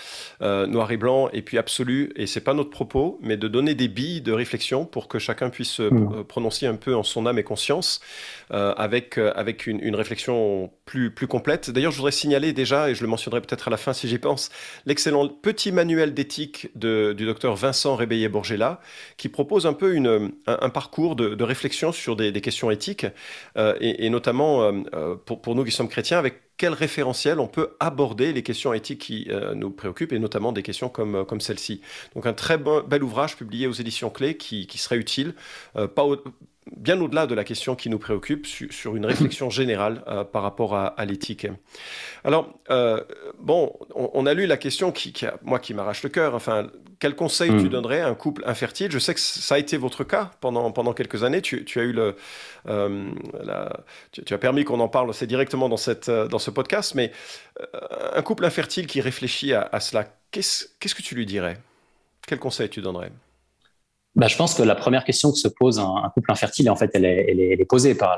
euh, 0.41 0.65
noir 0.65 0.91
et 0.91 0.97
blanc 0.97 1.29
et 1.31 1.43
puis 1.43 1.59
absolu 1.59 2.11
et 2.15 2.25
c'est 2.25 2.41
pas 2.41 2.55
notre 2.55 2.71
propos, 2.71 3.19
mais 3.21 3.37
de 3.37 3.47
donner 3.47 3.75
des 3.75 3.87
billes 3.87 4.21
de 4.21 4.31
réflexion 4.31 4.85
pour 4.85 5.07
que 5.07 5.19
chacun 5.19 5.51
puisse 5.51 5.79
euh, 5.79 5.91
mm. 5.91 6.23
prononcer 6.23 6.65
un 6.65 6.73
peu 6.73 6.95
en 6.95 7.03
son 7.03 7.27
âme 7.27 7.37
et 7.37 7.43
conscience 7.43 7.99
euh, 8.49 8.73
avec 8.77 9.19
avec 9.19 9.67
une, 9.67 9.79
une, 9.79 9.95
réflexion 9.95 10.71
plus 10.85 11.13
plus 11.13 11.27
complète. 11.27 11.69
D'ailleurs, 11.69 11.91
je 11.91 11.97
voudrais 11.97 12.11
signaler 12.11 12.51
déjà 12.51 12.89
et 12.89 12.95
je 12.95 13.03
le 13.03 13.07
mentionnerai 13.07 13.41
peut-être 13.41 13.67
à 13.67 13.71
la 13.71 13.77
fin 13.77 13.93
si 13.93 14.07
j'y 14.07 14.17
pense, 14.17 14.49
l'excellent 14.87 15.27
petit 15.27 15.71
manuel 15.71 16.15
d'éthique 16.15 16.75
du 16.75 17.25
docteur 17.25 17.55
Vincent 17.55 17.95
Rébeillé-Borgella 17.95 18.81
qui 19.17 19.29
propose 19.29 19.67
un 19.67 19.73
peu 19.73 19.93
une, 19.93 20.31
un, 20.47 20.69
parcours 20.69 21.15
de, 21.15 21.35
de, 21.35 21.43
réflexion 21.43 21.91
sur 21.91 22.15
des, 22.15 22.31
des 22.31 22.41
questions 22.41 22.71
éthiques 22.71 23.05
et, 23.55 24.05
et 24.05 24.14
notamment 24.15 24.63
euh, 24.63 24.71
euh, 24.93 25.15
pour, 25.15 25.41
pour, 25.41 25.55
nous 25.55 25.65
qui 25.65 25.71
sommes 25.71 25.89
chrétiens, 25.89 26.17
avec 26.17 26.35
quel 26.57 26.73
référentiel 26.73 27.39
on 27.39 27.47
peut 27.47 27.75
aborder 27.79 28.33
les 28.33 28.43
questions 28.43 28.73
éthiques 28.73 29.01
qui 29.01 29.27
euh, 29.29 29.55
nous 29.55 29.71
préoccupent 29.71 30.13
et 30.13 30.19
notamment 30.19 30.51
des 30.51 30.63
questions 30.63 30.89
comme, 30.89 31.25
comme 31.25 31.41
celle-ci. 31.41 31.81
Donc 32.15 32.25
un 32.25 32.33
très 32.33 32.57
bon, 32.57 32.83
bel 32.87 33.03
ouvrage 33.03 33.35
publié 33.35 33.67
aux 33.67 33.73
éditions 33.73 34.09
Clés 34.09 34.37
qui, 34.37 34.67
qui 34.67 34.77
serait 34.77 34.97
utile, 34.97 35.33
pas 35.73 36.03
bien 36.75 36.99
au-delà 36.99 37.27
de 37.27 37.35
la 37.35 37.43
question 37.43 37.75
qui 37.75 37.89
nous 37.89 37.99
préoccupe, 37.99 38.47
sur 38.47 38.95
une 38.95 39.05
réflexion 39.05 39.49
générale 39.51 40.03
euh, 40.07 40.23
par 40.23 40.41
rapport 40.41 40.75
à, 40.75 40.87
à 40.87 41.05
l'éthique. 41.05 41.47
Alors, 42.23 42.53
euh, 42.71 43.01
bon, 43.39 43.71
on, 43.93 44.25
a 44.25 44.33
lu 44.33 44.47
la 44.47 44.57
question 44.57 44.91
qui, 44.91 45.13
qui 45.13 45.25
a, 45.25 45.37
moi, 45.43 45.59
qui 45.59 45.73
m'arrache 45.73 46.03
le 46.03 46.09
cœur. 46.09 46.33
Enfin, 46.33 46.67
quel 46.99 47.15
conseil 47.15 47.49
tu 47.49 47.65
hmm. 47.65 47.69
donnerais 47.69 48.01
à 48.01 48.07
un 48.07 48.15
couple 48.15 48.43
infertile? 48.45 48.91
Je 48.91 48.99
sais 48.99 49.13
que 49.13 49.19
ça 49.19 49.55
a 49.55 49.57
été 49.59 49.77
votre 49.77 50.03
cas 50.03 50.31
pendant, 50.41 50.71
pendant 50.71 50.93
quelques 50.93 51.23
années. 51.23 51.41
Tu, 51.41 51.65
tu 51.65 51.79
as 51.79 51.83
eu 51.83 51.91
le, 51.91 52.15
euh, 52.67 53.11
la, 53.43 53.83
tu, 54.11 54.23
tu, 54.23 54.33
as 54.33 54.37
permis 54.37 54.63
qu'on 54.63 54.79
en 54.79 54.87
parle, 54.87 55.13
c'est 55.13 55.27
directement 55.27 55.69
dans, 55.69 55.77
cette, 55.77 56.09
dans 56.09 56.39
ce 56.39 56.44
podcast, 56.49 56.95
mais 56.95 57.11
euh, 57.59 57.65
un 58.13 58.21
couple 58.21 58.45
infertile 58.45 58.87
qui 58.87 59.01
réfléchit 59.01 59.53
à, 59.53 59.79
cela, 59.79 60.05
qu'est-ce 60.31 60.67
que 60.79 61.01
tu 61.01 61.15
lui 61.15 61.25
dirais? 61.25 61.57
Quel 62.27 62.39
conseil 62.39 62.69
tu 62.69 62.81
donnerais? 62.81 63.11
Bah, 64.15 64.27
je 64.27 64.35
pense 64.37 64.55
que 64.55 64.63
la 64.63 64.75
première 64.75 65.03
question 65.03 65.31
que 65.31 65.37
se 65.37 65.47
pose 65.47 65.79
un, 65.79 66.09
couple 66.13 66.31
infertile, 66.31 66.67
et 66.67 66.69
en 66.69 66.75
fait, 66.75 66.91
elle 66.93 67.05
est, 67.05 67.25
elle 67.29 67.39
est, 67.39 67.65
posée 67.65 67.95
par, 67.95 68.17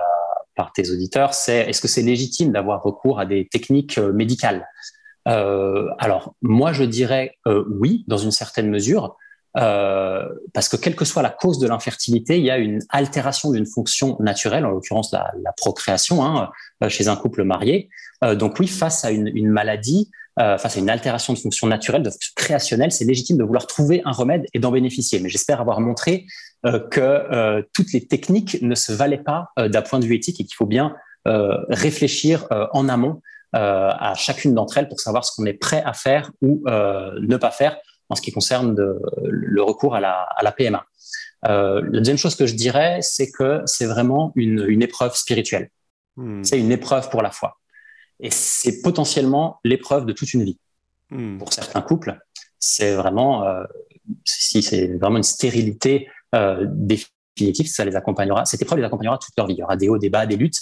par 0.56 0.72
tes 0.72 0.92
auditeurs, 0.92 1.34
c'est 1.34 1.70
est-ce 1.70 1.82
que 1.82 1.88
c'est 1.88 2.04
légitime 2.04 2.52
d'avoir 2.52 2.84
recours 2.84 3.20
à 3.20 3.26
des 3.26 3.48
techniques 3.48 3.98
euh, 3.98 4.14
médicales? 4.14 4.68
Euh, 5.28 5.88
Alors, 5.98 6.36
moi, 6.42 6.72
je 6.74 6.84
dirais 6.84 7.38
oui, 7.46 8.06
dans 8.08 8.18
une 8.18 8.32
certaine 8.32 8.70
mesure, 8.70 9.18
euh, 9.56 10.28
parce 10.54 10.70
que 10.70 10.76
quelle 10.76 10.96
que 10.96 11.06
soit 11.06 11.22
la 11.22 11.30
cause 11.30 11.60
de 11.60 11.68
l'infertilité, 11.68 12.38
il 12.38 12.46
y 12.46 12.52
a 12.52 12.58
une 12.58 12.80
altération 12.90 13.52
d'une 13.52 13.66
fonction 13.66 14.18
naturelle, 14.20 14.66
en 14.66 14.72
l'occurrence 14.72 15.12
la, 15.12 15.54
procréation, 15.56 16.24
hein, 16.24 16.50
euh, 16.84 16.90
chez 16.90 17.08
un 17.08 17.16
couple 17.16 17.44
marié. 17.44 17.90
donc 18.36 18.60
oui, 18.60 18.68
face 18.68 19.06
à 19.06 19.12
une, 19.12 19.50
maladie, 19.50 20.12
euh, 20.40 20.58
face 20.58 20.78
à 20.78 20.80
une 20.80 20.90
altération 20.90 21.34
de 21.34 21.40
fonction 21.40 21.68
naturelle, 21.68 22.04
de 22.04 22.10
fonction 22.10 22.34
créationnelle, 22.36 22.92
c'est 22.92 23.06
légitime 23.06 23.38
de 23.38 23.44
vouloir 23.44 23.68
trouver 23.68 24.02
un 24.06 24.12
remède 24.12 24.46
et 24.54 24.60
d'en 24.60 24.72
bénéficier. 24.72 25.20
Mais 25.20 25.30
j'espère 25.30 25.62
avoir 25.62 25.80
montré 25.80 26.26
euh, 26.66 26.80
que 26.80 27.00
euh, 27.00 27.62
toutes 27.74 27.94
les 27.94 28.08
techniques 28.08 28.62
ne 28.64 28.74
se 28.74 28.92
valaient 28.92 29.20
pas 29.20 29.50
euh, 29.60 29.70
d'un 29.70 29.84
point 29.84 30.00
de 30.00 30.06
vue 30.06 30.16
éthique 30.16 30.42
et 30.42 30.44
qu'il 30.44 30.56
faut 30.56 30.66
bien 30.66 30.96
euh, 31.28 31.56
réfléchir 31.70 32.48
en 32.50 32.90
amont 32.90 33.22
à 33.54 34.14
chacune 34.16 34.54
d'entre 34.54 34.78
elles 34.78 34.88
pour 34.88 35.00
savoir 35.00 35.26
ce 35.26 35.36
qu'on 35.36 35.46
est 35.46 35.54
prêt 35.54 35.82
à 35.84 35.94
faire 35.94 36.32
ou 36.42 36.64
ne 36.68 37.38
pas 37.38 37.50
faire 37.50 37.78
en 38.10 38.16
ce 38.16 38.22
qui 38.22 38.32
concerne 38.32 38.76
de, 38.76 39.00
le 39.24 39.62
recours 39.62 39.96
à 39.96 40.00
la, 40.00 40.22
à 40.22 40.44
la 40.44 40.52
PMA. 40.52 40.86
la 41.44 41.82
deuxième 41.82 42.18
chose 42.18 42.36
que 42.36 42.46
je 42.46 42.56
dirais, 42.56 43.00
c'est 43.02 43.32
que 43.32 43.62
c'est 43.66 43.86
vraiment 43.86 44.32
une, 44.36 44.66
une 44.68 44.82
épreuve 44.82 45.16
spirituelle. 45.16 45.70
Hmm. 46.16 46.44
C'est 46.44 46.60
une 46.60 46.72
épreuve 46.72 47.10
pour 47.10 47.22
la 47.22 47.32
foi. 47.32 47.58
Et 48.20 48.32
c'est 48.32 48.82
potentiellement 48.82 49.60
l'épreuve 49.64 50.06
de 50.06 50.14
toute 50.14 50.34
une 50.34 50.44
vie. 50.44 50.58
Hmm. 51.12 51.38
Pour 51.38 51.54
certains 51.54 51.82
couples, 51.82 52.18
c'est 52.60 52.96
vraiment, 52.96 53.44
euh, 53.44 53.64
si 54.26 54.62
c'est 54.62 54.88
vraiment 54.98 55.18
une 55.18 55.24
stérilité 55.24 56.10
euh, 56.34 56.66
définitive, 56.68 57.68
ça 57.68 57.86
les 57.86 57.96
accompagnera. 57.96 58.46
Cette 58.46 58.62
épreuve 58.62 58.80
les 58.80 58.86
accompagnera 58.86 59.18
toute 59.18 59.34
leur 59.38 59.48
vie. 59.48 59.54
Il 59.54 59.60
y 59.60 59.64
aura 59.64 59.78
des 59.78 59.90
hauts, 59.90 60.00
des 60.00 60.10
bas, 60.10 60.26
des 60.26 60.38
luttes, 60.38 60.60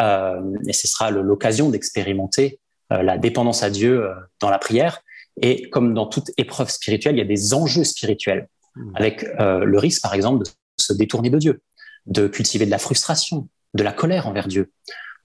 euh, 0.00 0.40
et 0.66 0.72
ce 0.72 0.86
sera 0.86 1.10
l'occasion 1.10 1.70
d'expérimenter 1.70 2.60
euh, 2.92 3.02
la 3.02 3.18
dépendance 3.18 3.62
à 3.62 3.70
Dieu 3.70 4.04
euh, 4.04 4.14
dans 4.40 4.50
la 4.50 4.58
prière. 4.58 5.02
Et 5.40 5.68
comme 5.70 5.94
dans 5.94 6.06
toute 6.06 6.30
épreuve 6.36 6.70
spirituelle, 6.70 7.16
il 7.16 7.18
y 7.18 7.22
a 7.22 7.26
des 7.26 7.54
enjeux 7.54 7.84
spirituels, 7.84 8.48
hmm. 8.76 8.92
avec 8.96 9.24
euh, 9.38 9.64
le 9.64 9.78
risque, 9.78 10.02
par 10.02 10.14
exemple, 10.14 10.44
de 10.44 10.50
se 10.76 10.92
détourner 10.92 11.30
de 11.30 11.38
Dieu, 11.38 11.62
de 12.06 12.26
cultiver 12.28 12.66
de 12.66 12.70
la 12.70 12.78
frustration, 12.78 13.48
de 13.74 13.82
la 13.82 13.92
colère 13.92 14.26
envers 14.26 14.48
Dieu, 14.48 14.72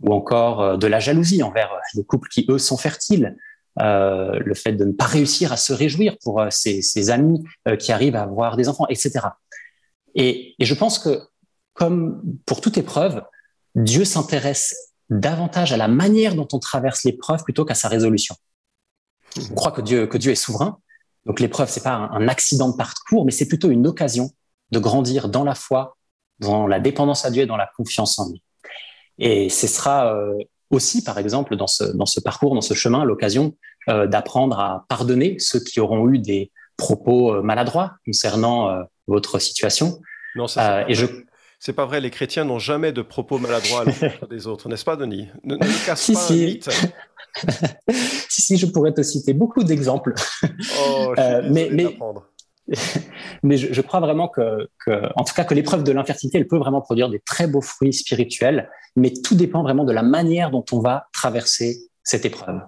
ou 0.01 0.13
encore 0.13 0.61
euh, 0.61 0.77
de 0.77 0.87
la 0.87 0.99
jalousie 0.99 1.43
envers 1.43 1.71
euh, 1.71 1.79
les 1.95 2.03
couples 2.03 2.29
qui, 2.29 2.45
eux, 2.49 2.57
sont 2.57 2.77
fertiles. 2.77 3.35
Euh, 3.81 4.39
le 4.45 4.53
fait 4.53 4.71
de 4.71 4.85
ne 4.85 4.93
pas 4.93 5.05
réussir 5.05 5.51
à 5.51 5.57
se 5.57 5.73
réjouir 5.73 6.15
pour 6.23 6.41
ses, 6.49 6.81
ses, 6.81 7.09
amis 7.09 7.43
qui 7.77 7.91
arrivent 7.91 8.15
à 8.15 8.21
avoir 8.21 8.55
des 8.55 8.69
enfants, 8.69 8.87
etc. 8.87 9.19
Et, 10.15 10.55
et, 10.57 10.65
je 10.65 10.73
pense 10.73 10.97
que, 10.97 11.19
comme 11.73 12.23
pour 12.45 12.61
toute 12.61 12.77
épreuve, 12.77 13.21
Dieu 13.75 14.05
s'intéresse 14.05 14.93
davantage 15.09 15.73
à 15.73 15.77
la 15.77 15.89
manière 15.89 16.35
dont 16.35 16.47
on 16.53 16.59
traverse 16.59 17.03
l'épreuve 17.03 17.43
plutôt 17.43 17.65
qu'à 17.65 17.75
sa 17.75 17.89
résolution. 17.89 18.37
On 19.51 19.53
croit 19.55 19.71
que 19.71 19.81
Dieu, 19.81 20.07
que 20.07 20.17
Dieu 20.17 20.31
est 20.31 20.35
souverain. 20.35 20.79
Donc 21.25 21.39
l'épreuve, 21.39 21.69
c'est 21.69 21.83
pas 21.83 21.93
un, 21.93 22.27
accident 22.27 22.69
de 22.69 22.75
parcours, 22.75 23.25
mais 23.25 23.31
c'est 23.31 23.47
plutôt 23.47 23.69
une 23.69 23.87
occasion 23.87 24.31
de 24.71 24.79
grandir 24.79 25.29
dans 25.29 25.43
la 25.43 25.55
foi, 25.55 25.97
dans 26.39 26.67
la 26.67 26.79
dépendance 26.79 27.25
à 27.25 27.31
Dieu 27.31 27.43
et 27.43 27.45
dans 27.45 27.57
la 27.57 27.69
confiance 27.75 28.19
en 28.19 28.29
lui. 28.29 28.43
Et 29.17 29.49
ce 29.49 29.67
sera 29.67 30.13
euh, 30.13 30.33
aussi, 30.69 31.03
par 31.03 31.17
exemple, 31.17 31.55
dans 31.55 31.67
ce, 31.67 31.83
dans 31.83 32.05
ce 32.05 32.19
parcours, 32.19 32.53
dans 32.53 32.61
ce 32.61 32.73
chemin, 32.73 33.05
l'occasion 33.05 33.55
euh, 33.89 34.07
d'apprendre 34.07 34.59
à 34.59 34.85
pardonner 34.87 35.37
ceux 35.39 35.59
qui 35.59 35.79
auront 35.79 36.09
eu 36.09 36.19
des 36.19 36.51
propos 36.77 37.35
euh, 37.35 37.41
maladroits 37.41 37.95
concernant 38.05 38.85
votre 39.07 39.39
situation. 39.39 39.99
Non, 40.35 40.47
ça, 40.47 40.87
et 40.89 40.93
je 40.93 41.05
c'est 41.65 41.73
pas 41.73 41.87
vrai, 41.87 41.99
les 41.99 42.11
chrétiens 42.11 42.45
n'ont 42.45 42.59
jamais 42.59 42.91
de 42.91 43.01
propos 43.01 43.39
maladroits 43.39 43.81
à 43.81 43.83
l'encontre 43.85 44.27
des 44.27 44.45
autres, 44.45 44.69
n'est-ce 44.69 44.85
pas, 44.85 44.95
Denis? 44.95 45.29
Ne, 45.43 45.55
ne 45.55 45.85
casse 45.85 46.01
si, 46.01 46.13
pas 46.13 46.19
si. 46.19 46.33
un 46.33 46.45
mythe. 46.45 46.69
si, 48.29 48.41
si, 48.43 48.57
je 48.57 48.67
pourrais 48.67 48.93
te 48.93 49.01
citer 49.01 49.33
beaucoup 49.33 49.63
d'exemples. 49.63 50.13
Oh, 50.79 51.13
euh, 51.17 51.41
mais, 51.49 51.69
mais, 51.71 51.97
mais 53.43 53.57
je, 53.57 53.73
je, 53.73 53.81
crois 53.81 53.99
vraiment 53.99 54.27
que, 54.27 54.69
que, 54.85 55.09
en 55.15 55.23
tout 55.23 55.33
cas, 55.33 55.43
que 55.43 55.55
l'épreuve 55.55 55.83
de 55.83 55.91
l'infertilité, 55.91 56.37
elle 56.37 56.47
peut 56.47 56.59
vraiment 56.59 56.81
produire 56.81 57.09
des 57.09 57.19
très 57.19 57.47
beaux 57.47 57.61
fruits 57.61 57.93
spirituels, 57.93 58.69
mais 58.95 59.11
tout 59.11 59.33
dépend 59.33 59.63
vraiment 59.63 59.85
de 59.85 59.91
la 59.91 60.03
manière 60.03 60.51
dont 60.51 60.65
on 60.71 60.81
va 60.81 61.07
traverser 61.13 61.79
cette 62.03 62.25
épreuve. 62.25 62.61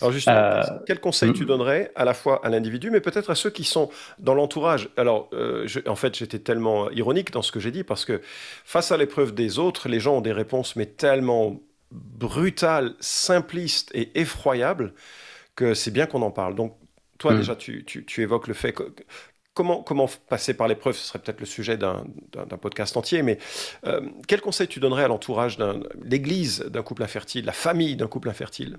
Alors 0.00 0.12
justement, 0.12 0.36
euh, 0.36 0.62
quel 0.86 1.00
conseil 1.00 1.32
tu 1.32 1.44
donnerais 1.44 1.92
à 1.94 2.04
la 2.04 2.14
fois 2.14 2.44
à 2.44 2.48
l'individu, 2.48 2.90
mais 2.90 3.00
peut-être 3.00 3.30
à 3.30 3.34
ceux 3.34 3.50
qui 3.50 3.64
sont 3.64 3.90
dans 4.18 4.34
l'entourage? 4.34 4.88
Alors, 4.96 5.28
euh, 5.32 5.64
je, 5.66 5.80
en 5.86 5.96
fait, 5.96 6.16
j'étais 6.16 6.38
tellement 6.38 6.90
ironique 6.90 7.30
dans 7.30 7.42
ce 7.42 7.52
que 7.52 7.60
j'ai 7.60 7.70
dit 7.70 7.84
parce 7.84 8.04
que 8.04 8.20
face 8.64 8.92
à 8.92 8.96
l'épreuve 8.96 9.34
des 9.34 9.58
autres, 9.58 9.88
les 9.88 10.00
gens 10.00 10.16
ont 10.16 10.20
des 10.20 10.32
réponses 10.32 10.76
mais 10.76 10.86
tellement 10.86 11.60
brutales, 11.90 12.94
simplistes 13.00 13.90
et 13.94 14.18
effroyables 14.18 14.94
que 15.56 15.74
c'est 15.74 15.90
bien 15.90 16.06
qu'on 16.06 16.22
en 16.22 16.30
parle. 16.30 16.54
Donc, 16.54 16.76
toi, 17.18 17.32
mmh. 17.32 17.36
déjà, 17.36 17.56
tu, 17.56 17.84
tu, 17.84 18.04
tu, 18.04 18.22
évoques 18.22 18.48
le 18.48 18.54
fait 18.54 18.72
que 18.72 18.92
comment, 19.54 19.82
comment 19.82 20.08
passer 20.28 20.54
par 20.54 20.68
l'épreuve 20.68 20.96
Ce 20.96 21.06
serait 21.06 21.20
peut-être 21.20 21.40
le 21.40 21.46
sujet 21.46 21.78
d'un 21.78 22.04
podcast 22.60 22.96
entier, 22.96 23.22
mais 23.22 23.38
euh, 23.86 24.00
quel 24.26 24.40
conseil 24.40 24.68
tu 24.68 24.80
donnerais 24.80 25.04
à 25.04 25.08
l'entourage 25.08 25.56
de 25.56 25.88
l'Église 26.02 26.60
d'un 26.60 26.82
couple 26.82 27.04
infertile, 27.04 27.44
la 27.44 27.52
famille 27.52 27.96
d'un 27.96 28.08
couple 28.08 28.28
infertile? 28.28 28.78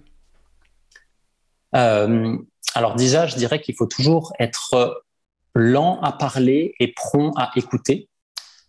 Alors 1.75 2.95
déjà, 2.95 3.27
je 3.27 3.35
dirais 3.35 3.61
qu'il 3.61 3.75
faut 3.75 3.85
toujours 3.85 4.33
être 4.39 5.03
lent 5.53 5.99
à 6.01 6.11
parler 6.11 6.73
et 6.79 6.93
prompt 6.93 7.31
à 7.37 7.51
écouter. 7.55 8.09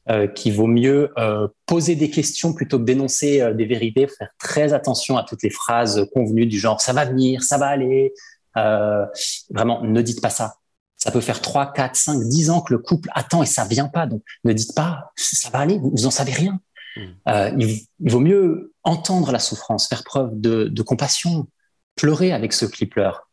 Euh, 0.08 0.28
qu'il 0.28 0.52
vaut 0.52 0.68
mieux 0.68 1.10
euh, 1.18 1.48
poser 1.66 1.96
des 1.96 2.10
questions 2.10 2.52
plutôt 2.52 2.78
que 2.78 2.84
d'énoncer 2.84 3.40
euh, 3.40 3.52
des 3.52 3.64
vérités, 3.64 4.06
faire 4.06 4.28
très 4.38 4.72
attention 4.72 5.16
à 5.16 5.24
toutes 5.24 5.42
les 5.42 5.50
phrases 5.50 6.06
convenues 6.14 6.46
du 6.46 6.60
genre 6.60 6.80
ça 6.80 6.92
va 6.92 7.04
venir, 7.06 7.42
ça 7.42 7.58
va 7.58 7.66
aller. 7.66 8.14
Euh, 8.56 9.04
vraiment, 9.50 9.82
ne 9.82 10.00
dites 10.02 10.22
pas 10.22 10.30
ça. 10.30 10.58
Ça 10.96 11.10
peut 11.10 11.20
faire 11.20 11.40
3, 11.40 11.72
4, 11.72 11.96
5, 11.96 12.20
10 12.22 12.50
ans 12.50 12.60
que 12.60 12.72
le 12.72 12.78
couple 12.78 13.10
attend 13.14 13.42
et 13.42 13.46
ça 13.46 13.64
vient 13.64 13.88
pas. 13.88 14.06
Donc, 14.06 14.22
ne 14.44 14.52
dites 14.52 14.76
pas, 14.76 15.10
ça 15.16 15.50
va 15.50 15.58
aller, 15.58 15.80
vous 15.82 16.06
en 16.06 16.12
savez 16.12 16.32
rien. 16.32 16.60
Mmh. 16.96 17.00
Euh, 17.28 17.50
il, 17.58 17.80
il, 17.98 18.12
vaut 18.12 18.20
mieux 18.20 18.74
entendre 18.84 19.32
la 19.32 19.40
souffrance, 19.40 19.88
faire 19.88 20.04
preuve 20.04 20.40
de, 20.40 20.68
de 20.68 20.82
compassion, 20.82 21.48
pleurer 21.96 22.32
avec 22.32 22.52
ceux 22.52 22.68
qui 22.68 22.86
pleurent. 22.86 23.26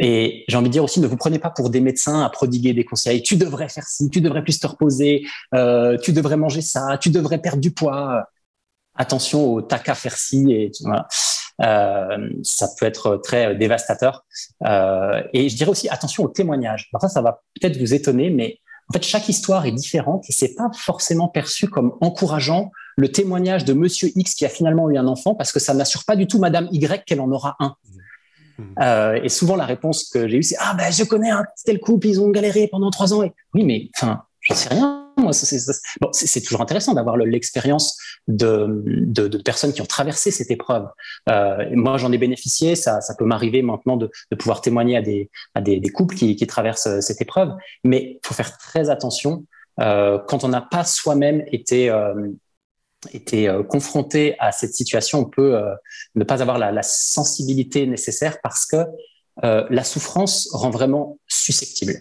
Et 0.00 0.44
j'ai 0.48 0.56
envie 0.56 0.68
de 0.68 0.72
dire 0.72 0.84
aussi, 0.84 1.00
ne 1.00 1.06
vous 1.06 1.16
prenez 1.16 1.38
pas 1.38 1.50
pour 1.50 1.70
des 1.70 1.80
médecins 1.80 2.22
à 2.22 2.28
prodiguer 2.28 2.72
des 2.74 2.84
conseils. 2.84 3.22
Tu 3.22 3.36
devrais 3.36 3.68
faire 3.68 3.86
ci, 3.86 4.10
tu 4.10 4.20
devrais 4.20 4.42
plus 4.42 4.58
te 4.58 4.66
reposer, 4.66 5.24
euh, 5.54 5.96
tu 5.98 6.12
devrais 6.12 6.36
manger 6.36 6.60
ça, 6.60 6.98
tu 7.00 7.10
devrais 7.10 7.38
perdre 7.38 7.60
du 7.60 7.70
poids. 7.70 8.24
Attention 8.96 9.52
au 9.52 9.62
taca 9.62 9.94
faire 9.94 10.16
ci 10.16 10.52
et 10.52 10.72
voilà. 10.82 11.06
Euh, 11.62 12.28
ça 12.42 12.68
peut 12.78 12.86
être 12.86 13.20
très 13.22 13.54
dévastateur. 13.54 14.24
Euh, 14.64 15.22
et 15.32 15.48
je 15.48 15.56
dirais 15.56 15.70
aussi 15.70 15.88
attention 15.88 16.24
aux 16.24 16.28
témoignages. 16.28 16.88
Alors 16.92 17.02
ça, 17.02 17.08
ça 17.08 17.22
va 17.22 17.42
peut-être 17.60 17.78
vous 17.78 17.94
étonner, 17.94 18.30
mais 18.30 18.58
en 18.88 18.92
fait, 18.92 19.02
chaque 19.02 19.28
histoire 19.28 19.66
est 19.66 19.72
différente 19.72 20.24
et 20.28 20.32
c'est 20.32 20.54
pas 20.54 20.70
forcément 20.74 21.28
perçu 21.28 21.68
comme 21.68 21.92
encourageant 22.00 22.70
le 22.96 23.12
témoignage 23.12 23.64
de 23.64 23.72
Monsieur 23.72 24.10
X 24.14 24.34
qui 24.34 24.44
a 24.44 24.48
finalement 24.48 24.90
eu 24.90 24.96
un 24.96 25.06
enfant 25.06 25.34
parce 25.34 25.52
que 25.52 25.60
ça 25.60 25.74
n'assure 25.74 26.04
pas 26.04 26.16
du 26.16 26.26
tout 26.26 26.38
Madame 26.38 26.68
Y 26.72 27.04
qu'elle 27.04 27.20
en 27.20 27.30
aura 27.30 27.56
un. 27.60 27.76
Mmh. 28.58 28.62
Euh, 28.80 29.20
et 29.22 29.28
souvent 29.28 29.54
la 29.54 29.66
réponse 29.66 30.08
que 30.08 30.26
j'ai 30.28 30.38
eue 30.38 30.42
c'est 30.42 30.56
ah 30.58 30.74
ben 30.78 30.90
je 30.90 31.04
connais 31.04 31.30
un 31.30 31.44
tel 31.66 31.78
couple 31.78 32.06
ils 32.06 32.22
ont 32.22 32.30
galéré 32.30 32.68
pendant 32.68 32.90
trois 32.90 33.12
ans 33.12 33.22
et 33.22 33.32
oui 33.52 33.64
mais 33.64 33.90
enfin 33.94 34.22
j'en 34.40 34.54
sais 34.54 34.70
rien 34.70 35.06
moi 35.18 35.32
c'est 35.34 36.40
toujours 36.40 36.62
intéressant 36.62 36.94
d'avoir 36.94 37.18
l'expérience 37.18 37.98
de, 38.28 38.82
de, 38.86 39.28
de, 39.28 39.38
personnes 39.38 39.74
qui 39.74 39.82
ont 39.82 39.86
traversé 39.86 40.30
cette 40.30 40.50
épreuve 40.50 40.86
euh, 41.28 41.66
moi 41.72 41.98
j'en 41.98 42.12
ai 42.12 42.18
bénéficié 42.18 42.76
ça, 42.76 43.02
ça 43.02 43.14
peut 43.14 43.26
m'arriver 43.26 43.60
maintenant 43.60 43.98
de, 43.98 44.10
de, 44.30 44.36
pouvoir 44.36 44.62
témoigner 44.62 44.96
à 44.96 45.02
des 45.02 45.30
à 45.54 45.60
des, 45.60 45.78
des 45.78 45.88
couples 45.90 46.14
qui, 46.14 46.34
qui 46.34 46.46
traversent 46.46 46.86
euh, 46.86 47.00
cette 47.02 47.20
épreuve 47.20 47.52
mais 47.84 48.18
il 48.22 48.26
faut 48.26 48.34
faire 48.34 48.56
très 48.56 48.88
attention 48.88 49.44
euh, 49.80 50.18
quand 50.28 50.44
on 50.44 50.48
n'a 50.48 50.62
pas 50.62 50.84
soi-même 50.84 51.44
été 51.52 51.90
euh, 53.06 53.16
été 53.16 53.48
euh, 53.48 53.62
confronté 53.62 54.36
à 54.38 54.52
cette 54.52 54.74
situation, 54.74 55.20
on 55.20 55.24
peut 55.24 55.58
ne 56.14 56.24
pas 56.24 56.42
avoir 56.42 56.58
la, 56.58 56.82
sensibilité 56.82 57.86
nécessaire 57.86 58.38
parce 58.42 58.66
que 58.66 58.76
la 59.42 59.84
souffrance 59.84 60.48
rend 60.52 60.70
vraiment 60.70 61.18
susceptible, 61.26 61.92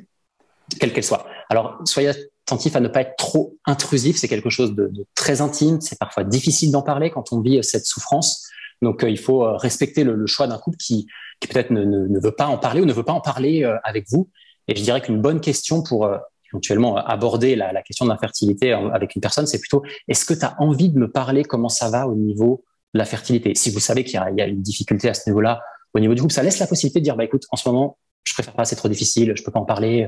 quelle 0.80 0.94
qu'elle 0.94 1.04
soit. 1.04 1.28
Alors, 1.50 1.82
soyez 1.86 2.10
attentif 2.10 2.76
à 2.76 2.80
ne 2.80 2.88
pas 2.88 3.02
être 3.02 3.16
trop 3.18 3.58
intrusif. 3.66 4.18
C'est 4.18 4.28
quelque 4.28 4.50
chose 4.50 4.74
de, 4.74 4.92
très 5.16 5.42
intime. 5.42 5.82
C'est 5.82 6.00
parfois 6.00 6.24
difficile 6.24 6.72
d'en 6.72 6.82
parler 6.82 7.10
quand 7.10 7.34
on 7.34 7.42
vit 7.42 7.62
cette 7.64 7.86
souffrance. 7.86 8.48
Donc, 8.82 9.04
il 9.06 9.20
faut 9.20 9.42
respecter 9.58 10.04
le, 10.04 10.26
choix 10.28 10.48
d'un 10.48 10.58
couple 10.58 10.78
qui, 10.78 11.08
peut-être 11.42 11.72
ne, 11.72 12.20
veut 12.20 12.36
pas 12.36 12.48
en 12.48 12.58
parler 12.58 12.82
ou 12.82 12.86
ne 12.86 12.94
veut 12.94 13.04
pas 13.04 13.14
en 13.14 13.22
parler 13.22 13.70
avec 13.84 14.06
vous. 14.10 14.30
Et 14.68 14.76
je 14.76 14.82
dirais 14.82 15.02
qu'une 15.02 15.22
bonne 15.22 15.42
question 15.42 15.84
pour 15.84 16.10
éventuellement 16.56 16.98
aborder 16.98 17.56
la, 17.56 17.82
question 17.84 18.06
de 18.06 18.10
l'infertilité 18.10 18.72
avec 18.72 19.16
une 19.16 19.22
personne, 19.22 19.46
c'est 19.46 19.60
plutôt 19.60 19.84
est-ce 20.08 20.26
que 20.26 20.34
tu 20.34 20.46
as 20.46 20.56
envie 20.60 20.90
de 20.90 20.98
me 20.98 21.12
parler 21.12 21.44
comment 21.44 21.70
ça 21.70 21.90
va 21.90 22.08
au 22.08 22.16
niveau 22.16 22.64
de 22.94 23.00
la 23.00 23.06
fertilité? 23.06 23.54
Si 23.56 23.70
vous 23.70 23.80
savez 23.80 24.04
qu'il 24.04 24.14
y, 24.14 24.42
a 24.42 24.48
une 24.48 24.62
difficulté 24.62 25.10
à 25.10 25.14
ce 25.14 25.30
niveau-là, 25.30 25.62
au 25.94 26.00
niveau 26.00 26.14
du 26.14 26.22
groupe, 26.22 26.32
ça 26.32 26.44
laisse 26.44 26.60
la 26.60 26.68
possibilité 26.68 27.00
de 27.00 27.04
dire 27.04 27.16
bah 27.16 27.24
écoute, 27.24 27.44
en 27.52 27.58
ce 27.58 27.68
moment, 27.70 27.98
je 28.24 28.34
préfère 28.34 28.54
pas, 28.54 28.66
c'est 28.66 28.76
trop 28.76 28.90
difficile, 28.90 29.34
je 29.36 29.44
peux 29.44 29.52
pas 29.52 29.60
en 29.60 29.66
parler, 29.66 30.08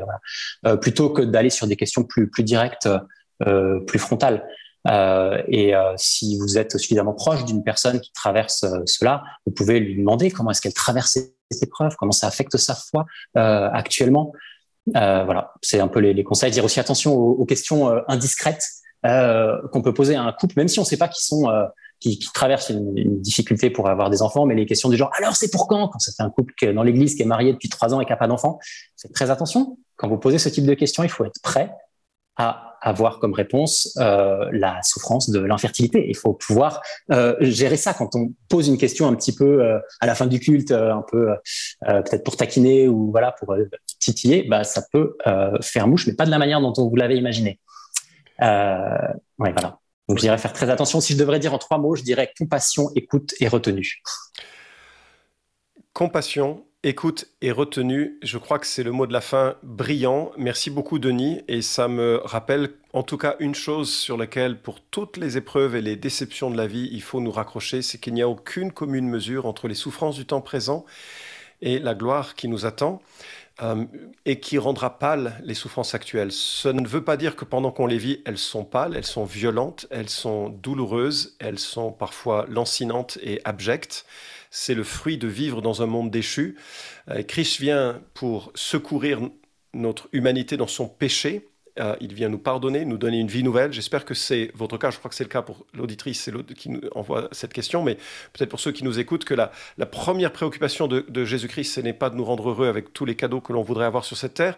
euh, 0.66 0.72
euh, 0.72 0.76
plutôt 0.76 1.10
que 1.10 1.22
d'aller 1.22 1.50
sur 1.50 1.68
des 1.68 1.76
questions 1.76 2.04
plus 2.04 2.30
directes, 2.44 2.90
euh, 3.48 3.80
plus 3.82 4.00
frontales. 4.00 4.46
Et 5.50 5.74
si 5.98 6.38
vous 6.40 6.58
êtes 6.58 6.78
suffisamment 6.78 7.14
proche 7.14 7.44
d'une 7.44 7.62
personne 7.62 8.00
qui 8.00 8.14
traverse 8.14 8.66
cela, 8.86 9.22
vous 9.46 9.52
pouvez 9.52 9.82
lui 9.82 9.98
demander 9.98 10.32
comment 10.32 10.52
est-ce 10.52 10.62
qu'elle 10.62 10.74
traverse 10.74 11.18
cette 11.52 11.62
épreuve, 11.62 11.98
comment 11.98 12.14
ça 12.14 12.28
affecte 12.28 12.56
sa 12.56 12.74
foi 12.74 13.06
actuellement. 13.36 14.32
Euh, 14.96 15.24
voilà, 15.26 15.54
c'est 15.62 15.80
un 15.80 15.88
peu 15.88 16.00
les, 16.00 16.14
les, 16.14 16.24
conseils. 16.24 16.52
Dire 16.52 16.66
aussi 16.66 16.80
attention 16.80 17.14
aux, 17.14 17.46
questions 17.46 17.90
euh, 17.90 18.02
indiscrètes 18.08 18.64
euh, 19.06 19.58
qu'on 19.72 19.82
peut 19.82 19.94
poser 19.94 20.16
à 20.16 20.24
un 20.24 20.32
couple, 20.32 20.54
même 20.58 20.68
si 20.68 20.80
on 20.80 20.84
ne 20.84 20.88
sait 20.88 20.98
pas 20.98 21.08
qu'ils 21.08 21.26
sont 21.26 21.50
qui, 22.00 22.20
qui, 22.20 22.30
traversent 22.34 22.70
une, 22.70 23.22
difficulté 23.22 23.70
pour 23.70 23.90
avoir 23.90 24.10
des 24.10 24.22
enfants, 24.22 24.46
mais 24.46 24.56
les 24.56 24.66
questions 24.66 24.90
du 24.90 24.98
genre 24.98 25.12
alors 25.18 25.36
c'est 25.36 25.52
pour 25.52 25.68
quand? 25.68 25.88
Quand 25.90 26.00
c'est 26.00 26.22
un 26.22 26.30
couple 26.30 26.54
dans 26.74 26.84
l'église 26.84 27.16
qui 27.16 27.24
est 27.24 27.26
marié 27.26 27.54
depuis 27.54 27.70
trois 27.70 27.94
ans 27.94 28.02
et 28.02 28.06
qui 28.06 28.12
n'a 28.12 28.18
pas 28.18 28.28
d'enfant, 28.28 28.60
c'est 28.96 29.12
très 29.14 29.30
attention. 29.30 29.78
Quand 29.98 30.08
vous 30.08 30.18
posez 30.18 30.38
ce 30.38 30.50
type 30.50 30.66
de 30.66 30.74
questions, 30.74 31.04
il 31.04 31.10
faut 31.10 31.26
être 31.26 31.42
prêt 31.42 31.72
à 32.38 32.68
avoir 32.82 33.20
comme 33.20 33.34
réponse 33.34 33.98
euh, 33.98 34.50
la 34.52 34.82
souffrance 34.84 35.30
de 35.30 35.40
l'infertilité. 35.40 36.06
Il 36.08 36.16
faut 36.16 36.34
pouvoir 36.34 36.82
euh, 37.12 37.36
gérer 37.42 37.78
ça 37.78 37.94
quand 37.94 38.16
on 38.16 38.34
pose 38.50 38.68
une 38.68 38.78
question 38.78 39.08
un 39.08 39.16
petit 39.16 39.34
peu 39.34 39.64
euh, 39.64 39.80
à 40.00 40.06
la 40.06 40.16
fin 40.16 40.28
du 40.28 40.40
culte, 40.40 40.72
un 40.72 41.04
peu 41.10 41.30
peut-être 41.82 42.24
pour 42.24 42.38
taquiner 42.38 42.88
ou 42.88 43.12
voilà 43.12 43.32
pour 43.32 43.56
titiller. 44.00 44.44
Bah, 44.48 44.64
ça 44.64 44.84
peut 44.92 45.18
faire 45.62 45.88
mouche, 45.88 46.08
mais 46.08 46.14
pas 46.14 46.26
de 46.26 46.32
la 46.32 46.38
manière 46.38 46.62
dont 46.62 46.74
on 46.78 46.88
vous 46.88 46.96
l'avait 46.96 47.18
imaginé. 47.18 47.60
ouais, 48.40 48.48
voilà. 49.38 49.80
Donc 50.08 50.18
je 50.18 50.22
dirais 50.22 50.38
faire 50.38 50.54
très 50.54 50.70
attention. 50.70 51.02
Si 51.02 51.14
je 51.14 51.18
devrais 51.18 51.40
dire 51.40 51.54
en 51.54 51.58
trois 51.58 51.78
mots, 51.78 51.96
je 51.96 52.04
dirais 52.04 52.32
compassion, 52.38 52.90
écoute 52.96 53.34
et 53.40 53.48
retenue. 53.48 54.02
Compassion, 55.94 56.67
Écoute 56.90 57.28
et 57.42 57.52
retenue, 57.52 58.18
je 58.24 58.38
crois 58.38 58.60
que 58.60 58.66
c'est 58.66 58.82
le 58.82 58.94
mot 58.94 59.08
de 59.08 59.12
la 59.12 59.20
fin 59.20 59.58
brillant. 59.62 60.32
Merci 60.38 60.70
beaucoup 60.70 61.00
Denis 61.00 61.42
et 61.50 61.62
ça 61.62 61.90
me 61.90 62.22
rappelle 62.24 62.70
en 62.94 63.04
tout 63.04 63.18
cas 63.18 63.36
une 63.40 63.56
chose 63.56 63.92
sur 63.92 64.16
laquelle 64.16 64.58
pour 64.58 64.80
toutes 64.80 65.18
les 65.18 65.36
épreuves 65.36 65.76
et 65.76 65.82
les 65.82 65.98
déceptions 65.98 66.50
de 66.50 66.56
la 66.56 66.66
vie 66.66 66.88
il 66.94 67.02
faut 67.02 67.20
nous 67.20 67.34
raccrocher, 67.34 67.82
c'est 67.82 67.98
qu'il 67.98 68.14
n'y 68.14 68.22
a 68.22 68.30
aucune 68.30 68.72
commune 68.72 69.10
mesure 69.10 69.48
entre 69.48 69.68
les 69.68 69.76
souffrances 69.76 70.16
du 70.16 70.26
temps 70.26 70.40
présent 70.40 70.86
et 71.62 71.78
la 71.78 71.94
gloire 71.94 72.36
qui 72.36 72.48
nous 72.48 72.66
attend. 72.66 73.02
Euh, 73.64 73.86
et 74.26 74.40
qui 74.40 74.60
rendra 74.60 75.00
pâles 75.00 75.42
les 75.44 75.56
souffrances 75.56 75.96
actuelles. 75.96 76.32
Ce 76.32 76.68
ne 76.70 76.88
veut 76.88 77.04
pas 77.04 77.18
dire 77.18 77.36
que 77.36 77.44
pendant 77.44 77.72
qu'on 77.72 77.88
les 77.88 77.98
vit, 77.98 78.22
elles 78.24 78.38
sont 78.38 78.64
pâles, 78.64 78.96
elles 78.96 79.04
sont 79.04 79.26
violentes, 79.26 79.88
elles 79.90 80.10
sont 80.10 80.50
douloureuses, 80.50 81.36
elles 81.40 81.58
sont 81.58 81.92
parfois 81.92 82.46
lancinantes 82.48 83.18
et 83.24 83.42
abjectes 83.46 84.06
c'est 84.50 84.74
le 84.74 84.84
fruit 84.84 85.18
de 85.18 85.28
vivre 85.28 85.62
dans 85.62 85.82
un 85.82 85.86
monde 85.86 86.12
déchu. 86.12 86.56
Euh, 87.10 87.24
Christ 87.24 87.60
vient 87.60 88.02
pour 88.14 88.52
secourir 88.56 89.20
notre 89.74 90.10
humanité 90.12 90.58
dans 90.58 90.68
son 90.68 90.88
péché. 90.88 91.48
Euh, 91.80 91.96
il 92.02 92.14
vient 92.14 92.30
nous 92.30 92.40
pardonner, 92.40 92.86
nous 92.86 92.98
donner 92.98 93.20
une 93.20 93.28
vie 93.28 93.44
nouvelle. 93.44 93.72
J'espère 93.72 94.04
que 94.04 94.14
c'est 94.14 94.50
votre 94.56 94.78
cas. 94.78 94.90
Je 94.90 94.98
crois 94.98 95.10
que 95.10 95.16
c'est 95.16 95.24
le 95.24 95.30
cas 95.30 95.44
pour 95.44 95.66
l'auditrice 95.74 96.30
qui 96.56 96.70
nous 96.70 96.82
envoie 96.96 97.28
cette 97.32 97.54
question, 97.54 97.84
mais 97.84 97.96
peut-être 98.34 98.50
pour 98.50 98.60
ceux 98.60 98.72
qui 98.72 98.84
nous 98.84 99.00
écoutent, 99.00 99.26
que 99.26 99.36
la, 99.36 99.52
la 99.78 99.86
première 99.86 100.32
préoccupation 100.32 100.88
de, 100.88 101.26
Jésus-Christ, 101.26 101.76
ce 101.76 101.82
n'est 101.82 101.94
pas 101.94 102.10
de 102.10 102.16
nous 102.16 102.26
rendre 102.26 102.50
heureux 102.50 102.68
avec 102.68 102.94
tous 102.94 103.06
les 103.06 103.16
cadeaux 103.16 103.42
que 103.42 103.54
l'on 103.54 103.62
voudrait 103.62 103.86
avoir 103.86 104.06
sur 104.06 104.18
cette 104.18 104.34
terre, 104.34 104.58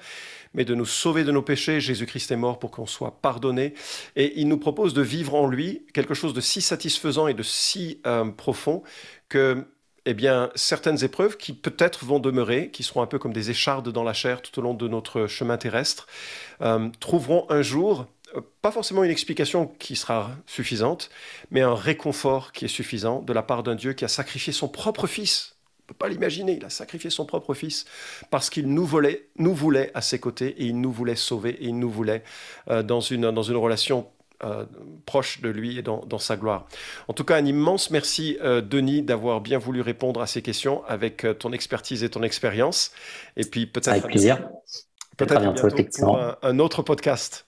mais 0.53 0.63
de 0.63 0.75
nous 0.75 0.85
sauver 0.85 1.23
de 1.23 1.31
nos 1.31 1.41
péchés. 1.41 1.81
Jésus-Christ 1.81 2.31
est 2.31 2.37
mort 2.37 2.57
pour 2.57 2.71
qu'on 2.71 2.85
soit 2.85 3.19
pardonné. 3.21 3.73
Et 4.15 4.39
il 4.39 4.47
nous 4.47 4.57
propose 4.57 4.93
de 4.93 5.01
vivre 5.01 5.35
en 5.35 5.47
lui 5.47 5.85
quelque 5.93 6.13
chose 6.13 6.33
de 6.33 6.41
si 6.41 6.61
satisfaisant 6.61 7.27
et 7.27 7.33
de 7.33 7.43
si 7.43 7.99
euh, 8.07 8.25
profond 8.31 8.83
que 9.27 9.65
eh 10.09 10.13
bien, 10.15 10.49
certaines 10.55 11.03
épreuves 11.03 11.37
qui 11.37 11.53
peut-être 11.53 12.03
vont 12.03 12.19
demeurer, 12.19 12.71
qui 12.71 12.83
seront 12.83 13.01
un 13.01 13.05
peu 13.05 13.19
comme 13.19 13.33
des 13.33 13.51
échardes 13.51 13.89
dans 13.89 14.03
la 14.03 14.13
chair 14.13 14.41
tout 14.41 14.57
au 14.57 14.61
long 14.61 14.73
de 14.73 14.87
notre 14.87 15.27
chemin 15.27 15.57
terrestre, 15.57 16.07
euh, 16.61 16.89
trouveront 16.99 17.45
un 17.49 17.61
jour 17.61 18.07
euh, 18.35 18.41
pas 18.61 18.71
forcément 18.71 19.03
une 19.03 19.11
explication 19.11 19.67
qui 19.79 19.95
sera 19.95 20.31
suffisante, 20.45 21.09
mais 21.51 21.61
un 21.61 21.75
réconfort 21.75 22.51
qui 22.51 22.65
est 22.65 22.69
suffisant 22.69 23.21
de 23.21 23.33
la 23.33 23.43
part 23.43 23.63
d'un 23.63 23.75
Dieu 23.75 23.93
qui 23.93 24.05
a 24.05 24.07
sacrifié 24.07 24.53
son 24.53 24.67
propre 24.67 25.07
Fils. 25.07 25.55
On 25.61 25.83
ne 25.83 25.87
peut 25.89 25.97
pas 25.97 26.09
l'imaginer, 26.09 26.53
il 26.53 26.65
a 26.65 26.69
sacrifié 26.69 27.09
son 27.09 27.25
propre 27.25 27.53
Fils 27.53 27.85
parce 28.29 28.49
qu'il 28.49 28.67
nous 28.67 28.85
voulait, 28.85 29.27
nous 29.37 29.53
voulait 29.53 29.91
à 29.93 30.01
ses 30.01 30.19
côtés 30.19 30.49
et 30.61 30.65
il 30.65 30.79
nous 30.79 30.91
voulait 30.91 31.15
sauver 31.15 31.51
et 31.51 31.65
il 31.65 31.77
nous 31.79 31.89
voulait 31.89 32.23
euh, 32.69 32.83
dans, 32.83 33.01
une, 33.01 33.31
dans 33.31 33.43
une 33.43 33.57
relation 33.57 34.07
euh, 34.43 34.65
proche 35.05 35.41
de 35.41 35.49
lui 35.49 35.77
et 35.77 35.81
dans, 35.81 36.05
dans, 36.05 36.17
sa 36.17 36.37
gloire. 36.37 36.67
En 37.07 37.13
tout 37.13 37.23
cas, 37.23 37.35
un 37.35 37.45
immense 37.45 37.91
merci, 37.91 38.37
euh, 38.41 38.61
Denis, 38.61 39.01
d'avoir 39.01 39.41
bien 39.41 39.57
voulu 39.57 39.81
répondre 39.81 40.21
à 40.21 40.27
ces 40.27 40.41
questions 40.41 40.83
avec 40.85 41.25
euh, 41.25 41.33
ton 41.33 41.51
expertise 41.51 42.03
et 42.03 42.09
ton 42.09 42.23
expérience. 42.23 42.91
Et 43.35 43.43
puis 43.43 43.65
peut-être 43.65 43.89
avec 43.89 44.05
plaisir. 44.05 44.49
Peut-être 45.17 45.41
bientôt, 45.41 45.67
bientôt 45.67 45.99
pour 45.99 46.17
un, 46.17 46.37
un 46.41 46.59
autre 46.59 46.83
podcast. 46.83 47.47